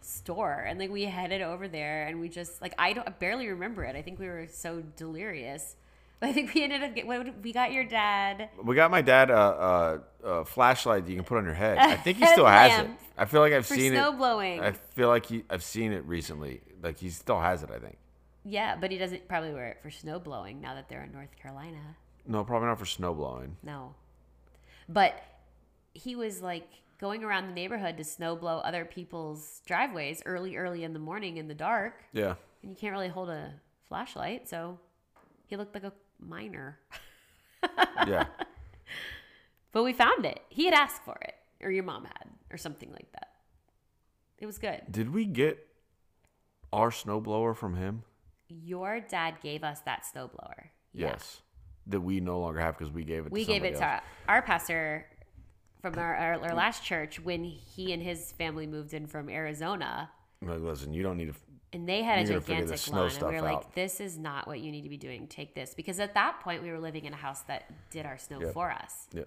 store 0.00 0.64
and 0.66 0.78
like 0.78 0.90
we 0.90 1.02
headed 1.04 1.42
over 1.42 1.68
there 1.68 2.06
and 2.06 2.18
we 2.20 2.30
just 2.30 2.62
like 2.62 2.72
i 2.78 2.94
don't 2.94 3.06
I 3.06 3.10
barely 3.10 3.46
remember 3.48 3.84
it 3.84 3.94
i 3.94 4.00
think 4.00 4.18
we 4.18 4.26
were 4.26 4.46
so 4.50 4.82
delirious 4.96 5.76
but 6.18 6.28
i 6.30 6.32
think 6.32 6.54
we 6.54 6.64
ended 6.64 6.82
up 6.82 6.94
get, 6.94 7.06
what, 7.06 7.26
we 7.42 7.52
got 7.52 7.72
your 7.72 7.84
dad 7.84 8.48
We 8.64 8.74
got 8.74 8.90
my 8.90 9.02
dad 9.02 9.28
a, 9.30 10.00
a, 10.24 10.26
a 10.26 10.44
flashlight 10.46 11.04
that 11.04 11.10
you 11.10 11.16
can 11.16 11.24
put 11.26 11.36
on 11.36 11.44
your 11.44 11.52
head. 11.52 11.76
I 11.76 11.96
think 11.96 12.16
he 12.16 12.26
still 12.32 12.46
has 12.46 12.86
it. 12.86 12.90
I 13.18 13.26
feel 13.26 13.42
like 13.42 13.52
I've 13.52 13.66
seen 13.66 13.92
snow 13.92 14.12
it. 14.12 14.16
blowing 14.16 14.60
I 14.60 14.72
feel 14.72 15.08
like 15.08 15.26
he, 15.26 15.44
I've 15.50 15.62
seen 15.62 15.92
it 15.92 16.04
recently. 16.06 16.62
Like 16.82 16.96
he 16.98 17.10
still 17.10 17.40
has 17.40 17.62
it. 17.62 17.70
I 17.70 17.78
think. 17.78 17.98
Yeah 18.48 18.76
but 18.80 18.90
he 18.90 18.98
doesn't 18.98 19.28
probably 19.28 19.52
wear 19.52 19.66
it 19.68 19.78
for 19.82 19.90
snow 19.90 20.18
blowing 20.18 20.60
now 20.60 20.74
that 20.74 20.88
they're 20.88 21.02
in 21.04 21.12
north 21.12 21.34
carolina 21.40 21.80
No, 22.26 22.44
probably 22.44 22.68
not 22.68 22.78
for 22.78 22.86
snow 22.86 23.12
blowing. 23.14 23.56
no 23.62 23.94
but 24.88 25.20
he 25.94 26.14
was 26.16 26.40
like 26.40 26.68
going 27.00 27.22
around 27.24 27.46
the 27.48 27.52
neighborhood 27.52 27.96
to 27.98 28.04
snow 28.04 28.36
blow 28.36 28.58
other 28.58 28.84
people's 28.84 29.60
driveways 29.66 30.22
early 30.26 30.56
early 30.56 30.82
in 30.84 30.92
the 30.92 30.98
morning 30.98 31.36
in 31.36 31.48
the 31.48 31.54
dark 31.54 32.04
Yeah. 32.12 32.34
and 32.62 32.70
you 32.70 32.76
can't 32.76 32.92
really 32.92 33.08
hold 33.08 33.28
a 33.30 33.52
flashlight, 33.88 34.48
so 34.48 34.78
he 35.46 35.56
looked 35.56 35.74
like 35.74 35.84
a 35.84 35.92
miner. 36.20 36.78
Yeah. 38.06 38.26
But 39.72 39.82
we 39.84 39.92
found 39.92 40.24
it. 40.24 40.40
He 40.48 40.64
had 40.64 40.74
asked 40.74 41.02
for 41.04 41.16
it, 41.22 41.34
or 41.62 41.70
your 41.70 41.84
mom 41.84 42.04
had, 42.04 42.24
or 42.50 42.56
something 42.56 42.90
like 42.90 43.10
that. 43.12 43.28
It 44.38 44.46
was 44.46 44.58
good. 44.58 44.80
Did 44.90 45.12
we 45.12 45.24
get 45.26 45.58
our 46.72 46.90
snowblower 46.90 47.54
from 47.54 47.76
him? 47.76 48.02
Your 48.48 49.00
dad 49.00 49.36
gave 49.42 49.64
us 49.64 49.80
that 49.80 50.04
snowblower. 50.04 50.70
Yeah. 50.92 51.08
Yes. 51.08 51.42
That 51.86 52.00
we 52.00 52.20
no 52.20 52.40
longer 52.40 52.60
have 52.60 52.76
because 52.76 52.92
we 52.92 53.04
gave 53.04 53.26
it. 53.26 53.32
We 53.32 53.44
to 53.44 53.52
gave 53.52 53.64
it 53.64 53.78
somebody 53.78 54.00
to 54.00 54.02
our 54.28 54.42
pastor 54.42 55.06
from 55.80 55.98
our, 55.98 56.14
our, 56.16 56.40
our 56.42 56.54
last 56.54 56.82
church 56.82 57.20
when 57.20 57.44
he 57.44 57.92
and 57.92 58.02
his 58.02 58.32
family 58.32 58.66
moved 58.66 58.92
in 58.92 59.06
from 59.06 59.28
Arizona. 59.30 60.10
Like, 60.42 60.60
listen, 60.60 60.92
you 60.92 61.02
don't 61.02 61.16
need 61.16 61.32
to. 61.32 61.34
And 61.72 61.88
they 61.88 62.02
had 62.02 62.20
a 62.20 62.40
gigantic 62.40 62.90
lawn, 62.90 63.10
and 63.10 63.28
we 63.28 63.34
were 63.34 63.42
like, 63.42 63.56
out. 63.56 63.74
"This 63.74 64.00
is 64.00 64.18
not 64.18 64.46
what 64.46 64.60
you 64.60 64.70
need 64.72 64.82
to 64.82 64.88
be 64.88 64.96
doing. 64.96 65.26
Take 65.26 65.54
this." 65.54 65.74
Because 65.74 66.00
at 66.00 66.14
that 66.14 66.40
point, 66.40 66.62
we 66.62 66.70
were 66.70 66.78
living 66.78 67.04
in 67.04 67.12
a 67.12 67.16
house 67.16 67.42
that 67.42 67.70
did 67.90 68.06
our 68.06 68.16
snow 68.16 68.40
Yep. 68.40 68.54
for 68.54 68.70
us. 68.70 69.06
Yeah. 69.12 69.24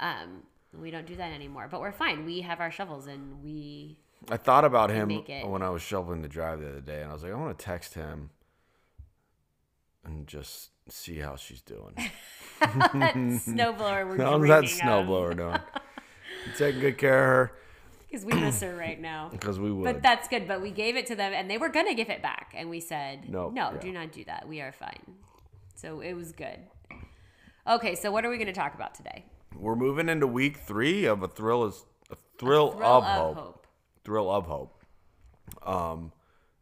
Um, 0.00 0.42
we 0.78 0.90
don't 0.90 1.06
do 1.06 1.16
that 1.16 1.32
anymore, 1.32 1.68
but 1.70 1.80
we're 1.80 1.92
fine. 1.92 2.24
We 2.24 2.40
have 2.40 2.60
our 2.60 2.70
shovels, 2.70 3.06
and 3.06 3.42
we 3.42 3.98
I 4.30 4.38
thought 4.38 4.64
about 4.64 4.90
him 4.90 5.10
when 5.50 5.62
I 5.62 5.68
was 5.68 5.82
shoveling 5.82 6.22
the 6.22 6.28
drive 6.28 6.60
the 6.60 6.68
other 6.68 6.80
day, 6.80 7.02
and 7.02 7.10
I 7.10 7.12
was 7.12 7.22
like, 7.22 7.32
I 7.32 7.36
want 7.36 7.56
to 7.58 7.64
text 7.64 7.94
him 7.94 8.30
and 10.04 10.26
just 10.26 10.70
see 10.88 11.18
how 11.18 11.36
she's 11.36 11.62
doing. 11.62 11.94
snowblower. 12.62 14.06
We're 14.08 14.18
How's 14.18 14.38
dreaming 14.38 14.48
that 14.48 14.64
of. 14.64 14.70
snowblower 14.70 15.36
doing? 15.36 15.58
Taking 16.56 16.80
good 16.80 16.98
care 16.98 17.42
of 17.42 17.48
her 17.48 17.52
because 18.10 18.24
we 18.24 18.34
miss 18.34 18.60
her 18.60 18.76
right 18.76 19.00
now. 19.00 19.28
because 19.32 19.58
we 19.58 19.72
would. 19.72 19.84
But 19.84 20.02
that's 20.02 20.28
good. 20.28 20.46
But 20.46 20.62
we 20.62 20.70
gave 20.70 20.96
it 20.96 21.06
to 21.06 21.16
them, 21.16 21.32
and 21.32 21.50
they 21.50 21.58
were 21.58 21.68
gonna 21.68 21.94
give 21.94 22.10
it 22.10 22.22
back, 22.22 22.52
and 22.56 22.70
we 22.70 22.80
said, 22.80 23.28
No, 23.28 23.50
no, 23.50 23.72
yeah. 23.72 23.80
do 23.80 23.92
not 23.92 24.12
do 24.12 24.24
that. 24.24 24.46
We 24.48 24.60
are 24.60 24.72
fine." 24.72 25.16
So 25.74 26.00
it 26.00 26.12
was 26.14 26.32
good. 26.32 26.58
Okay, 27.66 27.94
so 27.94 28.10
what 28.10 28.24
are 28.24 28.30
we 28.30 28.36
going 28.36 28.46
to 28.46 28.52
talk 28.52 28.74
about 28.74 28.94
today? 28.94 29.24
We're 29.58 29.74
moving 29.74 30.08
into 30.10 30.26
week 30.26 30.58
three 30.58 31.06
of 31.06 31.22
a 31.22 31.28
thrill 31.28 31.64
is 31.64 31.84
a 32.10 32.16
thrill, 32.38 32.72
Thrill 32.72 32.86
of, 32.86 33.04
hope. 33.36 33.66
Thrill 34.04 34.30
of 34.30 34.46
hope. 34.46 34.82
Um, 35.62 36.12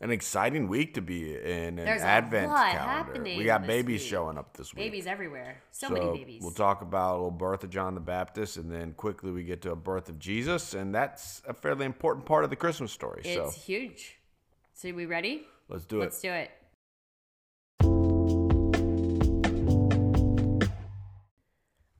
an 0.03 0.11
exciting 0.11 0.67
week 0.67 0.95
to 0.95 1.01
be 1.01 1.35
in 1.37 1.79
an 1.79 1.85
There's 1.85 2.03
a 2.03 2.07
Advent 2.07 2.51
lot 2.51 2.73
calendar. 2.73 2.91
happening 2.91 3.39
We 3.39 3.45
got 3.45 3.65
babies 3.65 4.01
week. 4.01 4.11
showing 4.11 4.37
up 4.37 4.57
this 4.57 4.75
week. 4.75 4.87
Babies 4.87 5.07
everywhere. 5.07 5.63
So, 5.71 5.89
many 5.89 6.19
babies. 6.19 6.43
We'll 6.43 6.51
talk 6.51 6.83
about 6.83 7.13
a 7.13 7.17
little 7.17 7.31
birth 7.31 7.63
of 7.63 7.71
John 7.71 7.95
the 7.95 8.01
Baptist, 8.01 8.57
and 8.57 8.71
then 8.71 8.95
quickly 8.95 9.31
we 9.31 9.45
get 9.45 9.63
to 9.63 9.71
a 9.71 9.77
birth 9.77 10.09
of 10.09 10.19
Jesus, 10.19 10.75
and 10.75 10.93
that's 10.93 11.41
a 11.47 11.55
fairly 11.55 11.87
important 11.87 12.27
part 12.27 12.43
of 12.43 12.51
the 12.51 12.57
Christmas 12.57 12.91
story. 12.91 13.23
it's 13.25 13.55
so 13.55 13.61
huge. 13.61 14.19
So 14.75 14.93
we 14.93 15.07
ready? 15.07 15.47
let's 15.69 15.85
do 15.87 15.99
it. 15.99 16.01
Let's 16.01 16.21
do 16.21 16.33
it. 16.33 16.51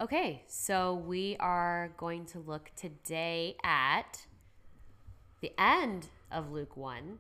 Okay, 0.01 0.43
so 0.49 0.95
we 0.95 1.37
are 1.39 1.93
going 1.97 2.25
to 2.27 2.41
look 2.41 2.73
today 2.75 3.55
at 3.63 4.27
the 5.41 5.53
end 5.57 6.09
of 6.33 6.51
Luke 6.51 6.77
1. 6.77 7.19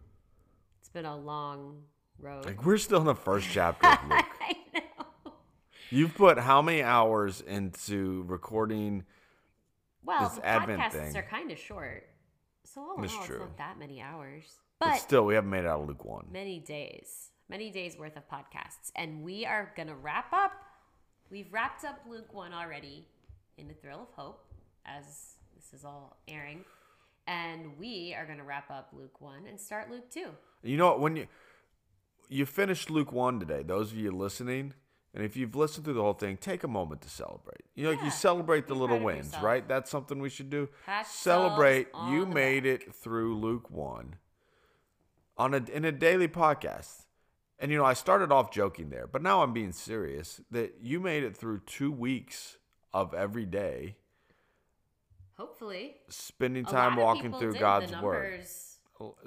Been 0.92 1.04
a 1.06 1.16
long 1.16 1.82
road. 2.18 2.44
Like 2.44 2.64
we're 2.64 2.76
still 2.78 3.00
in 3.00 3.06
the 3.06 3.14
first 3.14 3.48
chapter 3.50 3.86
of 3.86 3.98
Luke. 4.10 4.24
I 4.40 4.56
know. 4.74 5.32
You've 5.90 6.14
put 6.14 6.38
how 6.38 6.60
many 6.62 6.82
hours 6.82 7.40
into 7.40 8.24
recording? 8.26 9.04
Well, 10.04 10.28
This 10.28 10.40
Advent 10.44 10.80
podcasts 10.82 10.92
thing. 10.92 11.16
are 11.16 11.22
kind 11.22 11.50
of 11.50 11.58
short. 11.58 12.04
So 12.64 12.80
all 12.80 12.94
in 13.02 13.08
all, 13.10 13.20
it's 13.22 13.28
not 13.30 13.56
that 13.58 13.78
many 13.78 14.00
hours. 14.00 14.44
But, 14.80 14.90
But 14.90 14.96
still, 14.96 15.24
we 15.24 15.34
haven't 15.34 15.50
made 15.50 15.60
it 15.60 15.66
out 15.66 15.80
of 15.80 15.88
Luke 15.88 16.04
one. 16.04 16.26
many 16.30 16.58
days, 16.58 17.30
many 17.48 17.70
days 17.70 17.96
worth 17.98 18.16
of 18.16 18.28
podcasts. 18.28 18.90
And 18.96 19.22
we 19.22 19.46
are 19.46 19.72
going 19.76 19.88
to 19.88 19.94
wrap 19.94 20.32
up. 20.32 20.52
We've 21.30 21.50
wrapped 21.52 21.84
up 21.84 22.00
Luke 22.08 22.34
1 22.34 22.52
already 22.52 23.06
in 23.56 23.68
the 23.68 23.74
Thrill 23.74 24.00
of 24.02 24.08
Hope 24.14 24.44
as 24.84 25.36
this 25.54 25.72
is 25.72 25.84
all 25.84 26.18
airing. 26.28 26.64
And 27.26 27.78
we 27.78 28.14
are 28.18 28.26
going 28.26 28.38
to 28.38 28.44
wrap 28.44 28.70
up 28.70 28.88
Luke 28.92 29.20
1 29.20 29.46
and 29.48 29.58
start 29.60 29.90
Luke 29.90 30.10
2. 30.10 30.26
You 30.62 30.76
know 30.76 30.86
what? 30.88 31.00
When 31.00 31.16
you 31.16 31.26
you 32.28 32.46
finished 32.46 32.88
Luke 32.90 33.12
one 33.12 33.38
today, 33.40 33.62
those 33.62 33.92
of 33.92 33.98
you 33.98 34.10
listening, 34.10 34.72
and 35.14 35.22
if 35.22 35.36
you've 35.36 35.54
listened 35.54 35.84
through 35.84 35.94
the 35.94 36.02
whole 36.02 36.14
thing, 36.14 36.36
take 36.38 36.64
a 36.64 36.68
moment 36.68 37.02
to 37.02 37.10
celebrate. 37.10 37.60
You 37.74 37.84
know, 37.84 37.90
Yeah. 37.90 38.04
you 38.04 38.10
celebrate 38.10 38.66
the 38.68 38.74
Be 38.74 38.80
little 38.80 39.00
wins, 39.00 39.26
yourself. 39.26 39.42
right? 39.44 39.68
That's 39.68 39.90
something 39.90 40.18
we 40.20 40.30
should 40.30 40.48
do. 40.48 40.68
Celebrate 41.04 41.88
you 42.08 42.24
made 42.24 42.62
back. 42.64 42.86
it 42.88 42.94
through 42.94 43.38
Luke 43.38 43.70
one 43.70 44.16
on 45.36 45.52
a 45.54 45.58
in 45.70 45.84
a 45.84 45.92
daily 45.92 46.28
podcast. 46.28 47.04
And 47.58 47.70
you 47.70 47.76
know, 47.78 47.84
I 47.84 47.92
started 47.92 48.32
off 48.32 48.50
joking 48.50 48.88
there, 48.90 49.06
but 49.06 49.22
now 49.22 49.42
I'm 49.42 49.52
being 49.52 49.72
serious 49.72 50.40
that 50.50 50.78
you 50.80 50.98
made 51.00 51.22
it 51.22 51.36
through 51.36 51.60
two 51.60 51.92
weeks 51.92 52.56
of 52.92 53.14
every 53.14 53.46
day 53.46 53.96
Hopefully. 55.36 55.96
spending 56.08 56.64
time 56.64 56.96
walking 56.96 57.32
through 57.32 57.52
did. 57.52 57.60
God's 57.60 57.92
word 57.96 58.44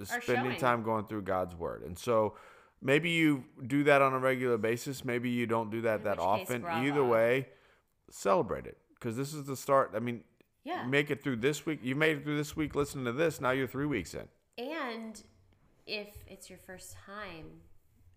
spending 0.03 0.45
showing. 0.45 0.57
time 0.59 0.83
going 0.83 1.05
through 1.05 1.23
God's 1.23 1.55
word. 1.55 1.83
And 1.83 1.97
so 1.97 2.35
maybe 2.81 3.09
you 3.09 3.43
do 3.65 3.83
that 3.85 4.01
on 4.01 4.13
a 4.13 4.19
regular 4.19 4.57
basis, 4.57 5.03
maybe 5.05 5.29
you 5.29 5.45
don't 5.47 5.69
do 5.71 5.81
that 5.81 5.99
In 5.99 6.03
that 6.05 6.17
which 6.17 6.47
case, 6.47 6.49
often. 6.49 6.65
Either 6.65 7.03
way, 7.03 7.47
celebrate 8.09 8.65
it 8.67 8.77
because 8.95 9.15
this 9.17 9.33
is 9.33 9.45
the 9.45 9.55
start. 9.55 9.91
I 9.95 9.99
mean, 9.99 10.23
Yeah. 10.63 10.85
make 10.85 11.09
it 11.11 11.21
through 11.23 11.37
this 11.37 11.65
week. 11.65 11.79
You 11.83 11.95
made 11.95 12.17
it 12.17 12.23
through 12.23 12.37
this 12.37 12.55
week 12.55 12.75
listening 12.75 13.05
to 13.05 13.11
this. 13.13 13.39
Now 13.41 13.51
you're 13.51 13.67
3 13.67 13.85
weeks 13.85 14.13
in. 14.13 14.27
And 14.57 15.21
if 15.85 16.07
it's 16.27 16.49
your 16.49 16.59
first 16.59 16.95
time 17.05 17.61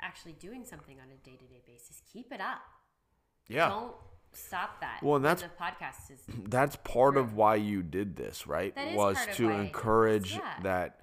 actually 0.00 0.32
doing 0.34 0.64
something 0.64 0.96
on 1.00 1.06
a 1.10 1.16
day 1.28 1.36
to 1.36 1.44
day 1.44 1.62
basis, 1.66 2.00
keep 2.12 2.32
it 2.32 2.40
up. 2.40 2.60
Yeah. 3.48 3.68
Don't 3.70 3.94
stop 4.32 4.80
that. 4.80 5.00
Well, 5.02 5.16
and 5.16 5.24
that's- 5.24 5.42
the 5.50 5.62
podcast 5.62 6.10
is 6.10 6.20
That's 6.48 6.76
part 6.76 7.16
of 7.16 7.34
why 7.34 7.56
you 7.56 7.82
did 7.82 8.16
this, 8.16 8.46
right? 8.46 8.74
That 8.74 8.88
is 8.88 8.96
Was 8.96 9.16
to 9.16 9.46
why 9.46 9.52
I 9.52 9.56
did 9.56 9.60
this, 9.60 9.66
encourage 9.66 10.32
yeah. 10.34 10.54
that 10.62 11.00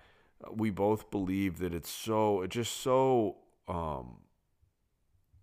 we 0.52 0.70
both 0.70 1.10
believe 1.12 1.60
that 1.60 1.74
it's 1.74 1.90
so 1.90 2.42
it's 2.42 2.56
just 2.56 2.74
so 2.82 3.38
um 3.68 4.18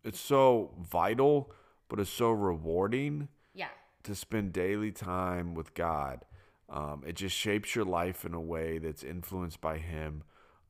it's 0.05 0.21
so 0.21 0.71
vital 0.81 1.53
but 1.93 2.01
it's 2.01 2.09
so 2.09 2.31
rewarding 2.31 3.29
yeah. 3.53 3.69
to 4.03 4.15
spend 4.15 4.55
daily 4.55 4.91
time 4.91 5.53
with 5.53 5.75
God. 5.75 6.25
Um, 6.71 7.03
it 7.07 7.17
just 7.17 7.37
shapes 7.37 7.77
your 7.77 7.85
life 7.85 8.25
in 8.25 8.33
a 8.33 8.41
way 8.41 8.79
that's 8.79 9.05
influenced 9.05 9.61
by 9.61 9.77
Him. 9.77 10.23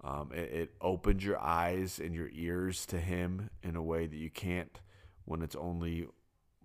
Um, 0.03 0.33
it, 0.35 0.53
it 0.53 0.71
opens 0.81 1.25
your 1.25 1.39
eyes 1.39 2.01
and 2.01 2.13
your 2.13 2.29
ears 2.33 2.85
to 2.87 2.99
Him 2.99 3.51
in 3.63 3.77
a 3.77 3.83
way 3.83 4.09
that 4.09 4.17
you 4.17 4.31
can't 4.31 4.81
when 5.25 5.43
it's 5.43 5.55
only 5.55 6.09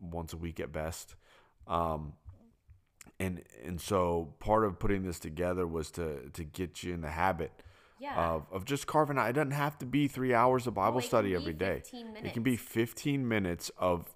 once 0.02 0.34
a 0.34 0.38
week 0.38 0.60
at 0.60 0.72
best. 0.72 1.14
Um, 1.68 2.14
and 3.20 3.44
and 3.64 3.80
so 3.80 4.34
part 4.40 4.64
of 4.66 4.80
putting 4.80 5.04
this 5.04 5.20
together 5.20 5.66
was 5.68 5.92
to 5.92 6.30
to 6.32 6.44
get 6.44 6.84
you 6.84 6.94
in 6.94 7.02
the 7.02 7.10
habit 7.10 7.52
Yeah. 8.00 8.32
of, 8.34 8.46
of 8.52 8.66
just 8.66 8.88
carving 8.88 9.18
out. 9.18 9.30
It 9.30 9.34
doesn't 9.34 9.52
have 9.52 9.78
to 9.80 9.86
be 9.86 10.08
three 10.08 10.34
hours 10.34 10.68
of 10.68 10.76
Bible 10.76 10.96
oh, 10.96 11.00
it 11.00 11.02
can 11.04 11.10
study 11.10 11.36
every 11.36 11.54
day. 11.54 11.76
15 11.76 12.18
It 12.24 12.34
can 12.34 12.44
be 12.44 12.56
15 12.56 13.28
minutes 13.28 13.72
of 13.78 14.16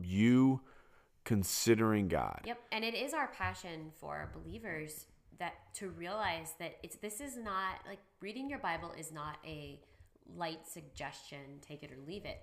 you 0.00 0.60
considering 1.24 2.08
God. 2.08 2.40
Yep, 2.44 2.58
and 2.72 2.84
it 2.84 2.94
is 2.94 3.12
our 3.12 3.28
passion 3.28 3.92
for 4.00 4.30
believers 4.34 5.06
that 5.38 5.54
to 5.74 5.90
realize 5.90 6.54
that 6.58 6.76
it's 6.82 6.96
this 6.96 7.20
is 7.20 7.36
not 7.36 7.80
like 7.86 8.00
reading 8.20 8.48
your 8.50 8.58
Bible 8.58 8.92
is 8.98 9.12
not 9.12 9.36
a 9.46 9.80
light 10.36 10.66
suggestion, 10.66 11.60
take 11.60 11.82
it 11.82 11.90
or 11.92 11.98
leave 12.06 12.24
it. 12.24 12.40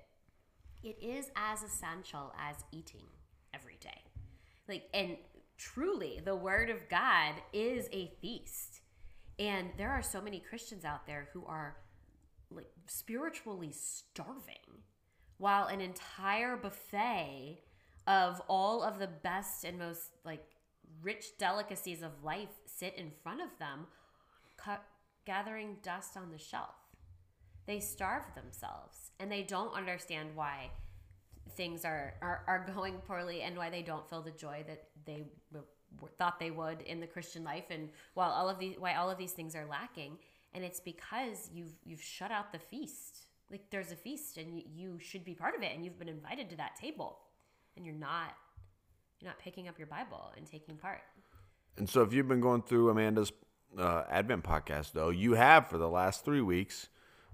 It 0.83 0.97
is 1.01 1.31
as 1.35 1.63
essential 1.63 2.33
as 2.39 2.57
eating. 2.71 3.05
Like 4.67 4.89
and 4.93 5.17
truly 5.57 6.21
the 6.23 6.35
word 6.35 6.69
of 6.69 6.89
God 6.89 7.35
is 7.53 7.87
a 7.91 8.11
feast. 8.21 8.81
And 9.37 9.69
there 9.77 9.91
are 9.91 10.01
so 10.01 10.21
many 10.21 10.39
Christians 10.39 10.85
out 10.85 11.05
there 11.05 11.27
who 11.33 11.45
are 11.45 11.77
like 12.49 12.71
spiritually 12.87 13.71
starving 13.71 14.83
while 15.37 15.67
an 15.67 15.81
entire 15.81 16.55
buffet 16.55 17.61
of 18.07 18.41
all 18.47 18.83
of 18.83 18.99
the 18.99 19.07
best 19.07 19.63
and 19.63 19.79
most 19.79 20.11
like 20.23 20.45
rich 21.01 21.37
delicacies 21.37 22.01
of 22.01 22.23
life 22.23 22.49
sit 22.65 22.95
in 22.95 23.11
front 23.23 23.41
of 23.41 23.49
them 23.59 23.87
cu- 24.57 24.71
gathering 25.25 25.77
dust 25.81 26.15
on 26.15 26.31
the 26.31 26.37
shelf 26.37 26.75
they 27.65 27.79
starve 27.79 28.23
themselves 28.35 29.11
and 29.19 29.31
they 29.31 29.41
don't 29.41 29.73
understand 29.73 30.29
why 30.35 30.69
things 31.51 31.85
are, 31.85 32.13
are, 32.21 32.43
are 32.47 32.71
going 32.73 32.95
poorly 33.07 33.41
and 33.41 33.57
why 33.57 33.69
they 33.69 33.81
don't 33.81 34.07
feel 34.09 34.21
the 34.21 34.31
joy 34.31 34.63
that 34.67 34.83
they 35.05 35.25
w- 35.51 35.67
w- 35.95 36.13
thought 36.17 36.39
they 36.39 36.51
would 36.51 36.81
in 36.81 36.99
the 36.99 37.07
Christian 37.07 37.43
life 37.43 37.65
and 37.69 37.89
while 38.13 38.31
all 38.31 38.49
of 38.49 38.59
these 38.59 38.75
why 38.77 38.95
all 38.95 39.09
of 39.09 39.17
these 39.17 39.31
things 39.31 39.55
are 39.55 39.65
lacking. 39.65 40.17
And 40.53 40.63
it's 40.63 40.79
because 40.79 41.49
you've 41.53 41.73
you've 41.83 42.01
shut 42.01 42.31
out 42.31 42.51
the 42.51 42.59
feast. 42.59 43.27
Like 43.51 43.69
there's 43.69 43.91
a 43.91 43.95
feast 43.95 44.37
and 44.37 44.57
you, 44.57 44.63
you 44.73 44.99
should 44.99 45.23
be 45.23 45.35
part 45.35 45.55
of 45.55 45.61
it 45.61 45.71
and 45.75 45.85
you've 45.85 45.99
been 45.99 46.09
invited 46.09 46.49
to 46.49 46.57
that 46.57 46.75
table. 46.75 47.19
And 47.75 47.85
you're 47.85 47.95
not 47.95 48.33
you're 49.19 49.29
not 49.29 49.39
picking 49.39 49.67
up 49.67 49.77
your 49.77 49.87
Bible 49.87 50.31
and 50.37 50.45
taking 50.45 50.75
part. 50.77 51.01
And 51.77 51.89
so 51.89 52.01
if 52.01 52.13
you've 52.13 52.27
been 52.27 52.41
going 52.41 52.61
through 52.61 52.89
Amanda's 52.89 53.31
uh, 53.77 54.03
Advent 54.09 54.43
podcast, 54.43 54.93
though, 54.93 55.09
you 55.09 55.33
have 55.33 55.67
for 55.69 55.77
the 55.77 55.89
last 55.89 56.23
three 56.23 56.41
weeks 56.41 56.87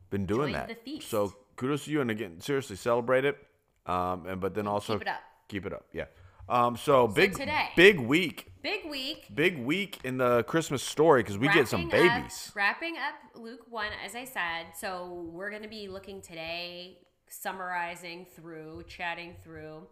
been 0.10 0.26
doing 0.26 0.54
that. 0.54 0.68
So 1.04 1.34
kudos 1.56 1.86
to 1.86 1.92
you, 1.92 2.02
and 2.02 2.10
again, 2.10 2.42
seriously 2.42 2.76
celebrate 2.76 3.24
it. 3.26 3.38
Um, 3.86 4.26
and 4.28 4.40
but 4.42 4.54
then 4.54 4.68
also 4.68 4.94
keep 4.94 5.02
it 5.04 5.08
up. 5.08 5.22
Keep 5.48 5.66
it 5.66 5.74
up, 5.74 5.86
yeah. 5.94 6.06
Um, 6.50 6.76
so 6.76 7.08
big, 7.08 7.34
today- 7.36 7.70
big 7.76 8.00
week, 8.00 8.52
Big 8.62 8.86
week. 8.90 9.28
big 9.34 9.58
week 9.60 10.00
in 10.04 10.18
the 10.18 10.44
Christmas 10.44 10.84
story 10.84 11.24
because 11.24 11.38
we 11.38 11.48
get 11.50 11.68
some 11.68 11.86
Wrapping 11.90 12.08
up- 12.10 12.16
babies. 12.18 12.52
wrapping 12.56 12.96
up 12.98 13.16
Luke 13.42 13.66
1, 13.70 13.88
as 14.06 14.16
I 14.16 14.26
said. 14.26 14.68
So 14.78 15.28
we're 15.32 15.50
going 15.50 15.64
to 15.64 15.70
be 15.70 15.88
looking 15.88 16.22
today, 16.22 16.98
summarizing 17.30 18.26
through, 18.36 18.84
chatting 18.88 19.36
through 19.44 19.88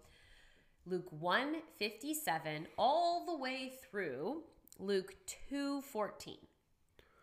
Luke 0.86 1.12
one 1.12 1.58
fifty 1.78 2.14
seven 2.16 2.68
all 2.78 3.26
the 3.26 3.38
way 3.38 3.72
through 3.90 4.42
Luke 4.80 5.14
two 5.28 5.82
fourteen 5.82 6.40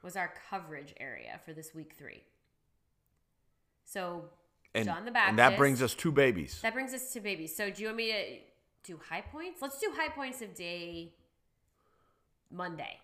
was 0.04 0.14
our 0.16 0.32
coverage 0.50 0.94
area 1.00 1.40
for 1.44 1.52
this 1.52 1.74
week 1.74 1.94
three. 1.98 2.22
So 3.84 4.26
And, 4.76 4.84
John 4.86 5.04
the 5.04 5.10
Baptist. 5.10 5.30
and 5.30 5.38
that 5.38 5.56
brings 5.56 5.82
us 5.82 5.94
two 5.94 6.12
babies. 6.12 6.58
That 6.62 6.74
brings 6.74 6.92
us 6.94 7.12
to 7.12 7.20
babies. 7.20 7.54
So 7.56 7.70
do 7.70 7.82
you 7.82 7.88
want 7.88 7.96
me 7.96 8.12
to 8.12 8.92
do 8.92 9.00
high 9.08 9.22
points? 9.22 9.60
Let's 9.62 9.78
do 9.78 9.90
high 9.96 10.08
points 10.10 10.42
of 10.42 10.54
day 10.54 11.12
Monday. 12.50 12.98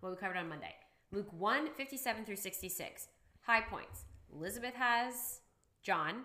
What 0.00 0.10
we 0.12 0.16
covered 0.16 0.36
on 0.36 0.48
Monday. 0.48 0.74
Luke 1.12 1.32
1, 1.32 1.68
57 1.76 2.24
through 2.24 2.36
66. 2.36 3.08
High 3.42 3.62
points. 3.62 4.04
Elizabeth 4.34 4.74
has 4.74 5.40
John. 5.82 6.22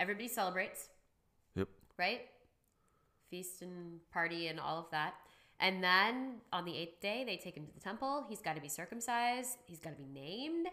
Everybody 0.00 0.28
celebrates, 0.28 0.88
Yep. 1.56 1.68
right? 1.98 2.22
Feast 3.30 3.62
and 3.62 4.00
party 4.12 4.46
and 4.46 4.60
all 4.60 4.78
of 4.78 4.90
that. 4.92 5.14
And 5.60 5.82
then 5.82 6.36
on 6.52 6.64
the 6.64 6.76
eighth 6.76 7.00
day, 7.00 7.24
they 7.24 7.36
take 7.36 7.56
him 7.56 7.66
to 7.66 7.72
the 7.74 7.80
temple. 7.80 8.24
He's 8.28 8.40
got 8.40 8.54
to 8.54 8.60
be 8.62 8.68
circumcised. 8.68 9.58
He's 9.66 9.80
got 9.80 9.90
to 9.90 9.96
be 9.96 10.06
named. 10.06 10.68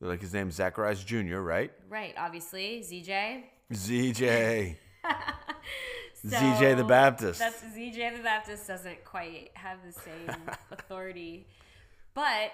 Like 0.00 0.20
his 0.20 0.32
name's 0.32 0.54
Zacharias 0.54 1.02
Jr., 1.02 1.38
right? 1.38 1.72
Right, 1.88 2.14
obviously. 2.16 2.84
ZJ. 2.88 3.42
ZJ. 3.72 4.76
ZJ 6.26 6.76
the 6.76 6.84
Baptist. 6.84 7.38
That's 7.38 7.62
ZJ 7.62 8.16
the 8.16 8.22
Baptist 8.22 8.66
doesn't 8.66 9.04
quite 9.04 9.50
have 9.54 9.78
the 9.84 9.92
same 9.92 10.36
authority. 10.70 11.46
But 12.14 12.52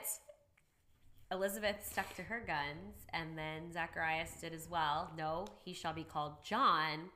Elizabeth 1.31 1.77
stuck 1.91 2.15
to 2.17 2.23
her 2.23 2.43
guns, 2.47 3.07
and 3.13 3.37
then 3.37 3.73
Zacharias 3.73 4.31
did 4.41 4.53
as 4.53 4.69
well. 4.71 5.11
No, 5.17 5.47
he 5.65 5.73
shall 5.73 5.95
be 5.95 6.05
called 6.05 6.45
John. 6.45 7.11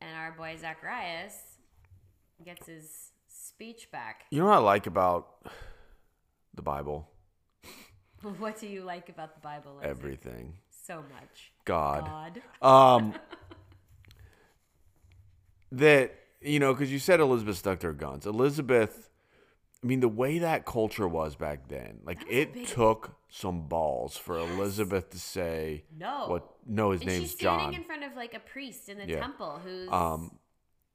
And 0.00 0.16
our 0.16 0.32
boy 0.32 0.56
Zacharias 0.60 1.34
gets 2.44 2.66
his 2.66 3.10
speech 3.28 3.90
back. 3.90 4.24
You 4.30 4.40
know 4.40 4.46
what 4.46 4.54
I 4.54 4.58
like 4.58 4.86
about 4.86 5.28
the 6.54 6.62
Bible? 6.62 7.08
What 8.38 8.60
do 8.60 8.66
you 8.66 8.82
like 8.82 9.08
about 9.08 9.34
the 9.34 9.40
Bible? 9.40 9.76
Isaac? 9.78 9.90
Everything. 9.90 10.54
So 10.86 10.96
much. 10.96 11.52
God. 11.64 12.40
God. 12.60 12.96
Um, 12.96 13.14
that 15.72 16.14
you 16.40 16.60
know, 16.60 16.72
because 16.72 16.92
you 16.92 16.98
said 16.98 17.20
Elizabeth 17.20 17.56
stuck 17.56 17.80
to 17.80 17.88
her 17.88 17.92
guns. 17.92 18.26
Elizabeth, 18.26 19.10
I 19.82 19.86
mean, 19.86 20.00
the 20.00 20.08
way 20.08 20.38
that 20.38 20.64
culture 20.64 21.08
was 21.08 21.34
back 21.34 21.68
then, 21.68 22.00
like 22.04 22.24
it 22.30 22.52
big- 22.52 22.66
took 22.66 23.16
some 23.28 23.66
balls 23.68 24.16
for 24.16 24.38
Elizabeth 24.38 25.10
to 25.10 25.18
say, 25.18 25.84
No. 25.98 26.26
what? 26.28 26.48
No, 26.66 26.92
his 26.92 27.00
and 27.02 27.10
name's 27.10 27.22
she's 27.22 27.30
standing 27.32 27.72
John. 27.72 27.74
in 27.74 27.84
front 27.84 28.04
of 28.04 28.14
like 28.14 28.34
a 28.34 28.38
priest 28.40 28.88
in 28.88 28.98
the 28.98 29.06
Yeah. 29.06 29.20
temple 29.20 29.60
who's 29.64 29.88
Um, 29.90 30.38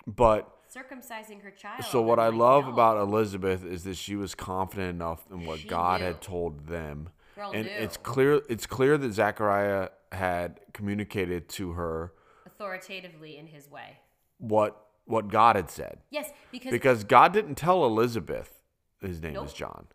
but 0.08 0.50
circumcising 0.74 1.42
her 1.44 1.52
child. 1.52 1.84
so 1.86 2.02
what 2.02 2.18
I 2.20 2.28
like, 2.30 2.40
love 2.40 2.66
no. 2.66 2.74
about 2.74 2.98
Elizabeth 2.98 3.66
is 3.66 3.84
that 3.84 3.98
she 3.98 4.16
was 4.16 4.34
confident 4.36 4.90
enough 4.96 5.26
in 5.30 5.46
what 5.46 5.60
She 5.60 5.68
God 5.68 6.00
knew. 6.00 6.08
had 6.08 6.22
told 6.22 6.68
them. 6.68 7.10
Girl 7.36 7.52
and 7.54 7.66
knew. 7.66 7.72
it's 7.72 7.98
clear 7.98 8.42
it's 8.50 8.66
clear 8.66 8.98
that 8.98 9.14
Zachariah 9.14 9.90
had 10.12 10.60
communicated 10.74 11.48
to 11.50 11.72
her 11.74 12.14
authoritatively 12.46 13.38
in 13.38 13.48
his 13.48 13.70
way. 13.70 13.98
what 14.38 14.86
what 15.06 15.28
God 15.30 15.56
had 15.56 15.70
said. 15.70 16.00
Yes, 16.10 16.30
because, 16.52 16.72
Because 16.72 17.04
God 17.04 17.34
didn't 17.34 17.56
tell 17.56 17.84
Elizabeth 17.86 18.62
his 19.02 19.22
name 19.22 19.34
was 19.34 19.50
Nope. 19.52 19.56
John. 19.58 19.88